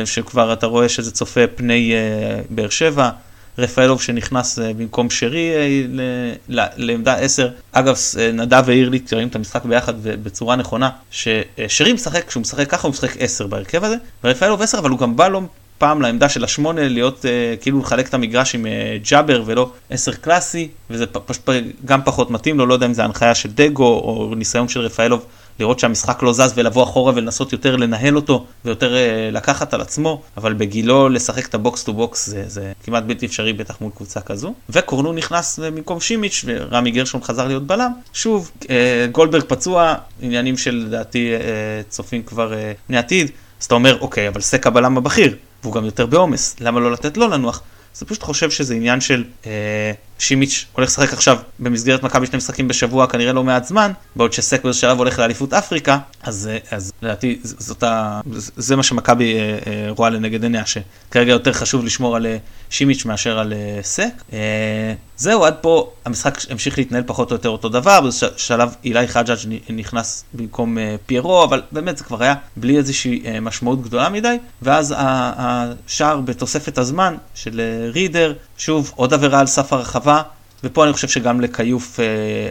שכבר 0.05 0.53
אתה 0.53 0.67
רואה 0.67 0.89
שזה 0.89 1.13
צופה 1.13 1.47
פני 1.47 1.93
uh, 1.93 2.47
באר 2.51 2.69
שבע. 2.69 3.11
רפאלוב 3.59 4.03
שנכנס 4.03 4.59
אה, 4.59 4.73
במקום 4.73 5.11
שרי 5.11 5.51
אה, 5.55 6.67
לעמדה 6.77 7.15
10. 7.15 7.49
אגב, 7.73 7.97
אה, 8.19 8.33
נדב 8.33 8.65
העיר 8.69 8.89
לי, 8.89 9.01
כשראים 9.01 9.29
את 9.29 9.37
המשחק 9.37 9.65
ביחד 9.65 9.95
בצורה 10.03 10.57
נכונה, 10.57 10.91
ששרי 11.11 11.93
משחק, 11.93 12.27
כשהוא 12.27 12.41
משחק 12.41 12.71
ככה 12.71 12.89
הוא 12.89 12.93
משחק 12.93 13.17
10 13.19 13.47
בהרכב 13.47 13.85
הזה, 13.85 13.97
ורפאלוב 14.25 14.63
10, 14.63 14.79
אבל 14.79 14.91
הוא 14.91 14.99
גם 14.99 15.17
בא 15.17 15.29
לו 15.29 15.43
פעם 15.79 16.03
לעמדה 16.03 16.29
של 16.29 16.45
השמונה, 16.45 16.89
להיות 16.89 17.25
כאילו 17.61 17.81
לחלק 17.81 18.09
את 18.09 18.15
המגרש 18.15 18.55
עם 18.55 18.67
ג'אבר 19.11 19.43
ולא 19.47 19.71
10 19.91 20.13
קלאסי, 20.13 20.69
וזה 20.91 21.07
פשוט 21.07 21.49
גם 21.85 22.01
פחות 22.05 22.31
מתאים 22.31 22.59
לו, 22.59 22.67
לא 22.67 22.75
יודע 22.75 22.87
אם 22.87 22.95
זה 22.95 23.05
הנחיה 23.05 23.35
של 23.35 23.49
דגו 23.55 23.85
או 23.85 24.35
ניסיון 24.37 24.69
של 24.69 24.81
רפאלוב. 24.81 25.27
לראות 25.59 25.79
שהמשחק 25.79 26.23
לא 26.23 26.33
זז 26.33 26.53
ולבוא 26.57 26.83
אחורה 26.83 27.13
ולנסות 27.17 27.53
יותר 27.53 27.77
לנהל 27.77 28.17
אותו 28.17 28.47
ויותר 28.65 28.95
uh, 28.95 29.35
לקחת 29.35 29.75
על 29.75 29.81
עצמו, 29.81 30.23
אבל 30.37 30.53
בגילו 30.53 31.09
לשחק 31.09 31.47
את 31.47 31.55
ה 31.55 31.62
box 31.62 31.85
to 31.85 31.93
box 31.93 32.27
זה, 32.27 32.45
זה 32.47 32.73
כמעט 32.85 33.03
בלתי 33.03 33.27
אפשרי 33.27 33.53
בטח 33.53 33.81
מול 33.81 33.91
קבוצה 33.97 34.21
כזו. 34.21 34.55
וקורנו 34.71 35.13
נכנס 35.13 35.59
במקום 35.59 36.01
שימיץ' 36.01 36.45
ורמי 36.47 36.91
גרשון 36.91 37.23
חזר 37.23 37.47
להיות 37.47 37.67
בלם. 37.67 37.93
שוב, 38.13 38.51
אה, 38.63 38.67
גולדברג 39.13 39.43
פצוע, 39.43 39.95
עניינים 40.23 40.57
של 40.57 40.85
לדעתי 40.87 41.33
uh, 41.39 41.91
צופים 41.91 42.23
כבר 42.23 42.53
בני 42.89 42.99
עתיד, 42.99 43.31
אז 43.61 43.67
אתה 43.67 43.75
אומר 43.75 43.99
אוקיי, 44.01 44.29
אבל 44.29 44.41
סק 44.41 44.67
הבלם 44.67 44.99
הבכיר, 44.99 45.37
והוא 45.63 45.75
גם 45.75 45.85
יותר 45.85 46.07
בעומס, 46.07 46.57
למה 46.61 46.81
לא 46.81 46.93
לתת 46.93 47.17
לו 47.17 47.29
לנוח? 47.29 47.63
אז 47.97 48.03
אני 48.03 48.09
פשוט 48.09 48.23
חושב 48.23 48.51
שזה 48.51 48.75
עניין 48.75 49.01
של 49.01 49.25
אה, 49.47 49.93
שימיץ' 50.19 50.67
הולך 50.73 50.89
לשחק 50.89 51.13
עכשיו 51.13 51.39
במסגרת 51.59 52.03
מכבי 52.03 52.27
שני 52.27 52.37
משחקים 52.37 52.69
בשבוע 52.69 53.07
כנראה 53.07 53.33
לא 53.33 53.45
מעט 53.45 53.65
זמן, 53.65 53.93
בעוד 54.17 54.33
שסק 54.33 54.65
באיזה 54.65 54.79
שלב 54.79 54.99
הולך 54.99 55.19
לאליפות 55.19 55.53
אפריקה, 55.53 55.99
אז, 56.23 56.51
אה, 56.53 56.77
אז 56.77 56.93
לדעתי 57.03 57.39
זאת 57.43 57.83
ה, 57.83 58.21
זה 58.57 58.77
מה 58.77 58.83
שמכבי 58.83 59.35
אה, 59.35 59.59
אה, 59.67 59.87
רואה 59.91 60.11
לנגד 60.11 60.43
עיניה, 60.43 60.63
שכרגע 60.67 61.33
יותר 61.33 61.53
חשוב 61.53 61.85
לשמור 61.85 62.17
על 62.17 62.27
אה, 62.27 62.37
שימיץ' 62.71 63.05
מאשר 63.05 63.39
על 63.39 63.53
אה, 63.53 63.79
סק. 63.83 64.13
אה, 64.33 64.95
זהו, 65.17 65.45
עד 65.45 65.55
פה 65.61 65.93
המשחק 66.05 66.39
המשיך 66.51 66.79
להתנהל 66.79 67.03
פחות 67.07 67.31
או 67.31 67.37
יותר 67.37 67.49
אותו 67.49 67.69
דבר, 67.69 68.01
בשלב 68.01 68.75
אילי 68.85 69.09
חג'אג' 69.09 69.39
נכנס 69.71 70.25
במקום 70.35 70.79
אה, 70.79 70.97
פיירו, 71.07 71.45
אבל 71.45 71.63
באמת 71.73 71.99
זה 71.99 72.05
כבר 72.05 72.23
היה 72.23 72.35
בלי 72.57 72.77
איזושהי 72.77 73.23
אה, 73.27 73.41
משמעות 73.41 73.83
גדולה 73.83 74.09
מדי, 74.09 74.37
ואז 74.63 74.95
השער 74.99 76.21
בתוספת 76.21 76.79
הזמן 76.79 77.15
של 77.35 77.61
אה, 77.61 77.91
רידר, 77.91 78.35
שוב 78.59 78.93
עוד 78.97 79.15
עבירה 79.15 79.41
על 79.41 79.47
סף 79.47 79.73
הרחבה, 79.73 80.23
ופה 80.65 80.85
אני 80.85 80.93
חושב 80.93 81.09
שגם 81.09 81.41
לכיוף 81.41 82.01
אה, 82.01 82.05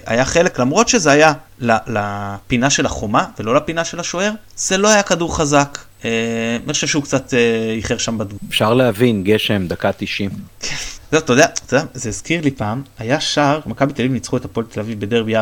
היה 0.06 0.26
חלק, 0.26 0.60
למרות 0.60 0.90
שזה 0.90 1.12
היה 1.12 1.34
לפינה 1.88 2.70
של 2.70 2.86
החומה 2.86 3.26
ולא 3.40 3.56
לפינה 3.56 3.86
של 3.86 4.00
השוער, 4.00 4.32
זה 4.56 4.78
לא 4.78 4.90
היה 4.90 5.04
כדור 5.04 5.38
חזק. 5.38 5.78
אה, 6.06 6.58
אני 6.66 6.74
חושב 6.74 6.88
שהוא 6.88 7.04
קצת 7.04 7.34
אה, 7.34 7.74
איחר 7.76 7.98
שם 7.98 8.18
בדמות. 8.18 8.42
אפשר 8.50 8.74
להבין, 8.74 9.24
גשם, 9.24 9.68
דקה 9.68 9.92
90. 9.92 10.30
זה, 11.12 11.18
אתה 11.18 11.34
יודע, 11.34 11.46
אתה 11.46 11.76
יודע, 11.76 11.86
זה 11.94 12.10
הזכיר 12.10 12.42
לי 12.42 12.52
פעם, 12.52 12.82
היה 13.00 13.20
שער, 13.20 13.60
מכבי 13.66 13.94
תל 13.94 14.02
אביב 14.02 14.12
ניצחו 14.12 14.38
את 14.38 14.46
הפועל 14.46 14.66
תל 14.66 14.80
אביב 14.80 15.00
בדרבי 15.00 15.38
4-0 15.38 15.40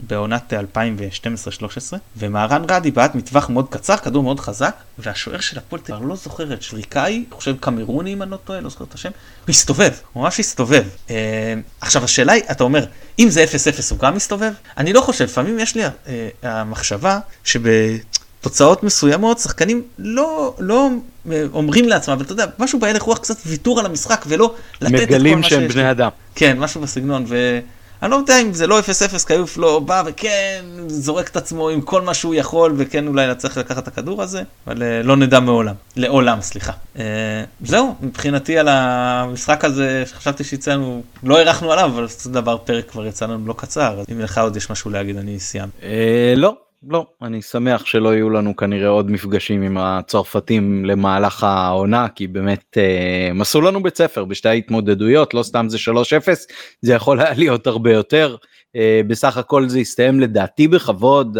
בעונת 0.00 0.52
2012-2013 0.52 1.96
ומהרן 2.16 2.62
רדי 2.70 2.90
בעט 2.90 3.14
מטווח 3.14 3.50
מאוד 3.50 3.68
קצר, 3.70 3.96
כדור 3.96 4.22
מאוד 4.22 4.40
חזק, 4.40 4.74
והשוער 4.98 5.40
של 5.40 5.58
הפועל 5.58 5.82
תל 5.82 5.94
אביב, 5.94 6.08
לא 6.08 6.16
זוכר 6.16 6.52
את 6.54 6.62
שריקאי, 6.62 7.24
חושב 7.30 7.56
קמרוני 7.60 8.12
אם 8.12 8.22
אני 8.22 8.30
לא 8.30 8.36
טועה, 8.36 8.60
לא 8.60 8.68
זוכר 8.68 8.84
את 8.84 8.94
השם, 8.94 9.10
הוא 9.46 9.50
הסתובב, 9.50 9.92
הוא 10.12 10.22
ממש 10.22 10.40
הסתובב. 10.40 10.84
אה, 11.10 11.54
עכשיו 11.80 12.04
השאלה 12.04 12.32
היא, 12.32 12.42
אתה 12.50 12.64
אומר, 12.64 12.86
אם 13.18 13.30
זה 13.30 13.44
0-0 13.44 13.46
הוא 13.90 13.98
גם 13.98 14.16
מסתובב? 14.16 14.52
אני 14.78 14.92
לא 14.92 15.00
חושב, 15.00 15.24
לפעמים 15.24 15.58
יש 15.58 15.74
לי 15.74 15.82
אה, 15.84 16.28
המחשבה 16.42 17.18
שב... 17.44 17.62
תוצאות 18.44 18.82
מסוימות, 18.82 19.38
שחקנים 19.38 19.82
לא, 19.98 20.54
לא 20.58 20.88
אה, 21.32 21.42
אומרים 21.52 21.88
לעצמם, 21.88 22.14
אבל 22.14 22.24
אתה 22.24 22.32
יודע, 22.32 22.46
משהו 22.58 22.78
בהלך 22.78 23.02
רוח 23.02 23.18
קצת 23.18 23.36
ויתור 23.46 23.80
על 23.80 23.86
המשחק 23.86 24.24
ולא 24.28 24.54
לתת 24.80 24.84
את 24.84 24.90
כל 24.90 24.96
מה 24.96 25.08
שיש. 25.08 25.12
מגלים 25.12 25.42
שהם 25.42 25.68
בני 25.68 25.90
אדם. 25.90 26.10
כן, 26.34 26.58
משהו 26.58 26.80
בסגנון, 26.80 27.24
ואני 27.28 28.10
לא 28.10 28.16
יודע 28.16 28.40
אם 28.40 28.52
זה 28.52 28.66
לא 28.66 28.80
0-0, 28.80 28.82
קיוף 29.26 29.58
לא 29.58 29.80
בא 29.80 30.02
וכן 30.06 30.64
זורק 30.86 31.28
את 31.28 31.36
עצמו 31.36 31.68
עם 31.68 31.80
כל 31.80 32.02
מה 32.02 32.14
שהוא 32.14 32.34
יכול, 32.34 32.74
וכן 32.76 33.06
אולי 33.06 33.34
צריך 33.34 33.58
לקחת 33.58 33.82
את 33.82 33.88
הכדור 33.88 34.22
הזה, 34.22 34.42
אבל 34.66 34.82
אה, 34.82 35.02
לא 35.02 35.16
נדע 35.16 35.40
מעולם, 35.40 35.74
לעולם, 35.96 36.40
סליחה. 36.40 36.72
אה, 36.98 37.04
זהו, 37.60 37.94
מבחינתי 38.00 38.58
על 38.58 38.68
המשחק 38.68 39.64
הזה, 39.64 40.04
שחשבתי 40.06 40.44
שיצא 40.44 40.72
לנו, 40.72 41.02
לא 41.22 41.38
הארכנו 41.38 41.72
עליו, 41.72 41.90
אבל 41.94 42.06
זה 42.08 42.30
דבר 42.30 42.56
פרק 42.58 42.90
כבר 42.90 43.06
יצא 43.06 43.26
לנו 43.26 43.46
לא 43.46 43.54
קצר, 43.58 44.00
אז 44.00 44.06
אם 44.12 44.20
לך 44.20 44.38
עוד 44.38 44.56
יש 44.56 44.70
משהו 44.70 44.90
להגיד, 44.90 45.16
אני 45.16 45.40
סיימתי. 45.40 45.76
לא, 46.36 46.54
לא, 46.88 47.06
אני 47.22 47.42
שמח 47.42 47.86
שלא 47.86 48.14
יהיו 48.14 48.30
לנו 48.30 48.56
כנראה 48.56 48.88
עוד 48.88 49.10
מפגשים 49.10 49.62
עם 49.62 49.78
הצרפתים 49.78 50.84
למהלך 50.84 51.44
העונה, 51.44 52.08
כי 52.08 52.26
באמת 52.26 52.78
אה, 52.78 53.28
הם 53.30 53.40
עשו 53.40 53.60
לנו 53.60 53.82
בית 53.82 53.96
ספר 53.96 54.24
בשתי 54.24 54.48
ההתמודדויות, 54.48 55.34
לא 55.34 55.42
סתם 55.42 55.66
זה 55.68 55.76
3-0, 55.76 55.90
זה 56.80 56.94
יכול 56.94 57.20
היה 57.20 57.34
להיות 57.36 57.66
הרבה 57.66 57.92
יותר. 57.92 58.36
אה, 58.76 59.00
בסך 59.06 59.36
הכל 59.36 59.68
זה 59.68 59.78
הסתיים 59.78 60.20
לדעתי 60.20 60.68
בכבוד, 60.68 61.38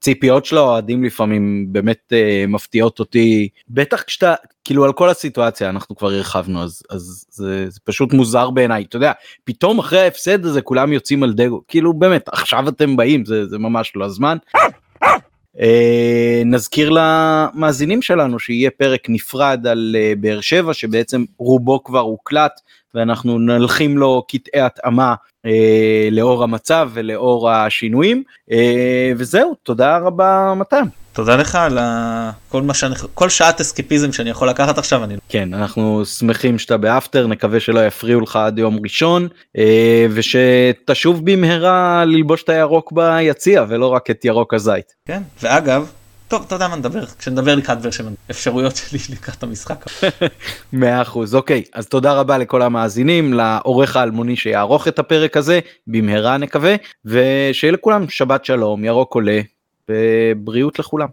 הציפיות 0.00 0.44
של 0.44 0.56
האוהדים 0.56 1.04
לפעמים 1.04 1.66
באמת 1.72 2.12
uh, 2.12 2.50
מפתיעות 2.50 3.00
אותי 3.00 3.48
בטח 3.68 4.02
כשאתה 4.02 4.34
כאילו 4.68 4.84
על 4.84 4.92
כל 4.92 5.08
הסיטואציה 5.08 5.70
אנחנו 5.70 5.96
כבר 5.96 6.10
הרחבנו 6.10 6.62
אז 6.62 6.82
אז 6.90 7.26
זה, 7.30 7.70
זה 7.70 7.80
פשוט 7.84 8.12
מוזר 8.12 8.50
בעיניי 8.50 8.84
אתה 8.88 8.96
יודע 8.96 9.12
פתאום 9.44 9.78
אחרי 9.78 10.00
ההפסד 10.00 10.44
הזה 10.44 10.62
כולם 10.62 10.92
יוצאים 10.92 11.22
על 11.22 11.32
דגו 11.32 11.60
כאילו 11.68 11.92
באמת 11.92 12.28
עכשיו 12.28 12.68
אתם 12.68 12.96
באים 12.96 13.24
זה, 13.24 13.46
זה 13.46 13.58
ממש 13.58 13.92
לא 13.96 14.04
הזמן. 14.04 14.36
Uh, 15.56 15.60
נזכיר 16.44 16.90
למאזינים 16.92 18.02
שלנו 18.02 18.38
שיהיה 18.38 18.70
פרק 18.70 19.06
נפרד 19.08 19.66
על 19.66 19.96
uh, 19.98 20.18
באר 20.20 20.40
שבע 20.40 20.74
שבעצם 20.74 21.24
רובו 21.38 21.84
כבר 21.84 22.00
הוקלט 22.00 22.60
ואנחנו 22.94 23.38
נלחים 23.38 23.98
לו 23.98 24.22
קטעי 24.28 24.60
התאמה 24.60 25.14
אה, 25.46 26.08
לאור 26.10 26.42
המצב 26.42 26.90
ולאור 26.92 27.50
השינויים 27.50 28.22
אה, 28.50 29.12
וזהו 29.16 29.54
תודה 29.62 29.98
רבה 29.98 30.54
מתן. 30.56 30.84
תודה 31.18 31.36
לך 31.36 31.54
על 31.54 31.78
ה... 31.78 32.30
כל 32.48 32.62
מה 32.62 32.74
שאני... 32.74 32.94
כל 33.14 33.28
שעת 33.28 33.60
אסקפיזם 33.60 34.12
שאני 34.12 34.30
יכול 34.30 34.48
לקחת 34.48 34.78
עכשיו 34.78 35.04
אני... 35.04 35.14
כן 35.28 35.54
אנחנו 35.54 36.04
שמחים 36.04 36.58
שאתה 36.58 36.76
באפטר 36.76 37.26
נקווה 37.26 37.60
שלא 37.60 37.86
יפריעו 37.86 38.20
לך 38.20 38.36
עד 38.36 38.58
יום 38.58 38.78
ראשון 38.82 39.28
אה, 39.58 40.06
ושתשוב 40.10 41.30
במהרה 41.30 42.04
ללבוש 42.04 42.42
את 42.42 42.48
הירוק 42.48 42.92
ביציע 42.92 43.64
ולא 43.68 43.86
רק 43.86 44.10
את 44.10 44.24
ירוק 44.24 44.54
הזית. 44.54 44.92
כן 45.08 45.22
ואגב 45.42 45.92
טוב 46.28 46.44
אתה 46.46 46.54
יודע 46.54 46.68
מה 46.68 46.76
נדבר 46.76 47.06
כשנדבר 47.06 47.54
לקראת 47.54 47.78
ורשמן 47.82 48.12
אפשרויות 48.30 48.76
שלי 48.76 48.98
לקראת 49.14 49.42
המשחק. 49.42 49.84
מאה 50.72 51.02
אחוז 51.02 51.34
אוקיי 51.34 51.62
אז 51.74 51.86
תודה 51.86 52.12
רבה 52.12 52.38
לכל 52.38 52.62
המאזינים 52.62 53.34
לעורך 53.34 53.96
האלמוני 53.96 54.36
שיערוך 54.36 54.88
את 54.88 54.98
הפרק 54.98 55.36
הזה 55.36 55.60
במהרה 55.86 56.36
נקווה 56.36 56.74
ושיהיה 57.04 57.72
לכולם 57.72 58.08
שבת 58.08 58.44
שלום 58.44 58.84
ירוק 58.84 59.14
עולה 59.14 59.40
ובריאות 59.88 60.78
לכולם. 60.78 61.08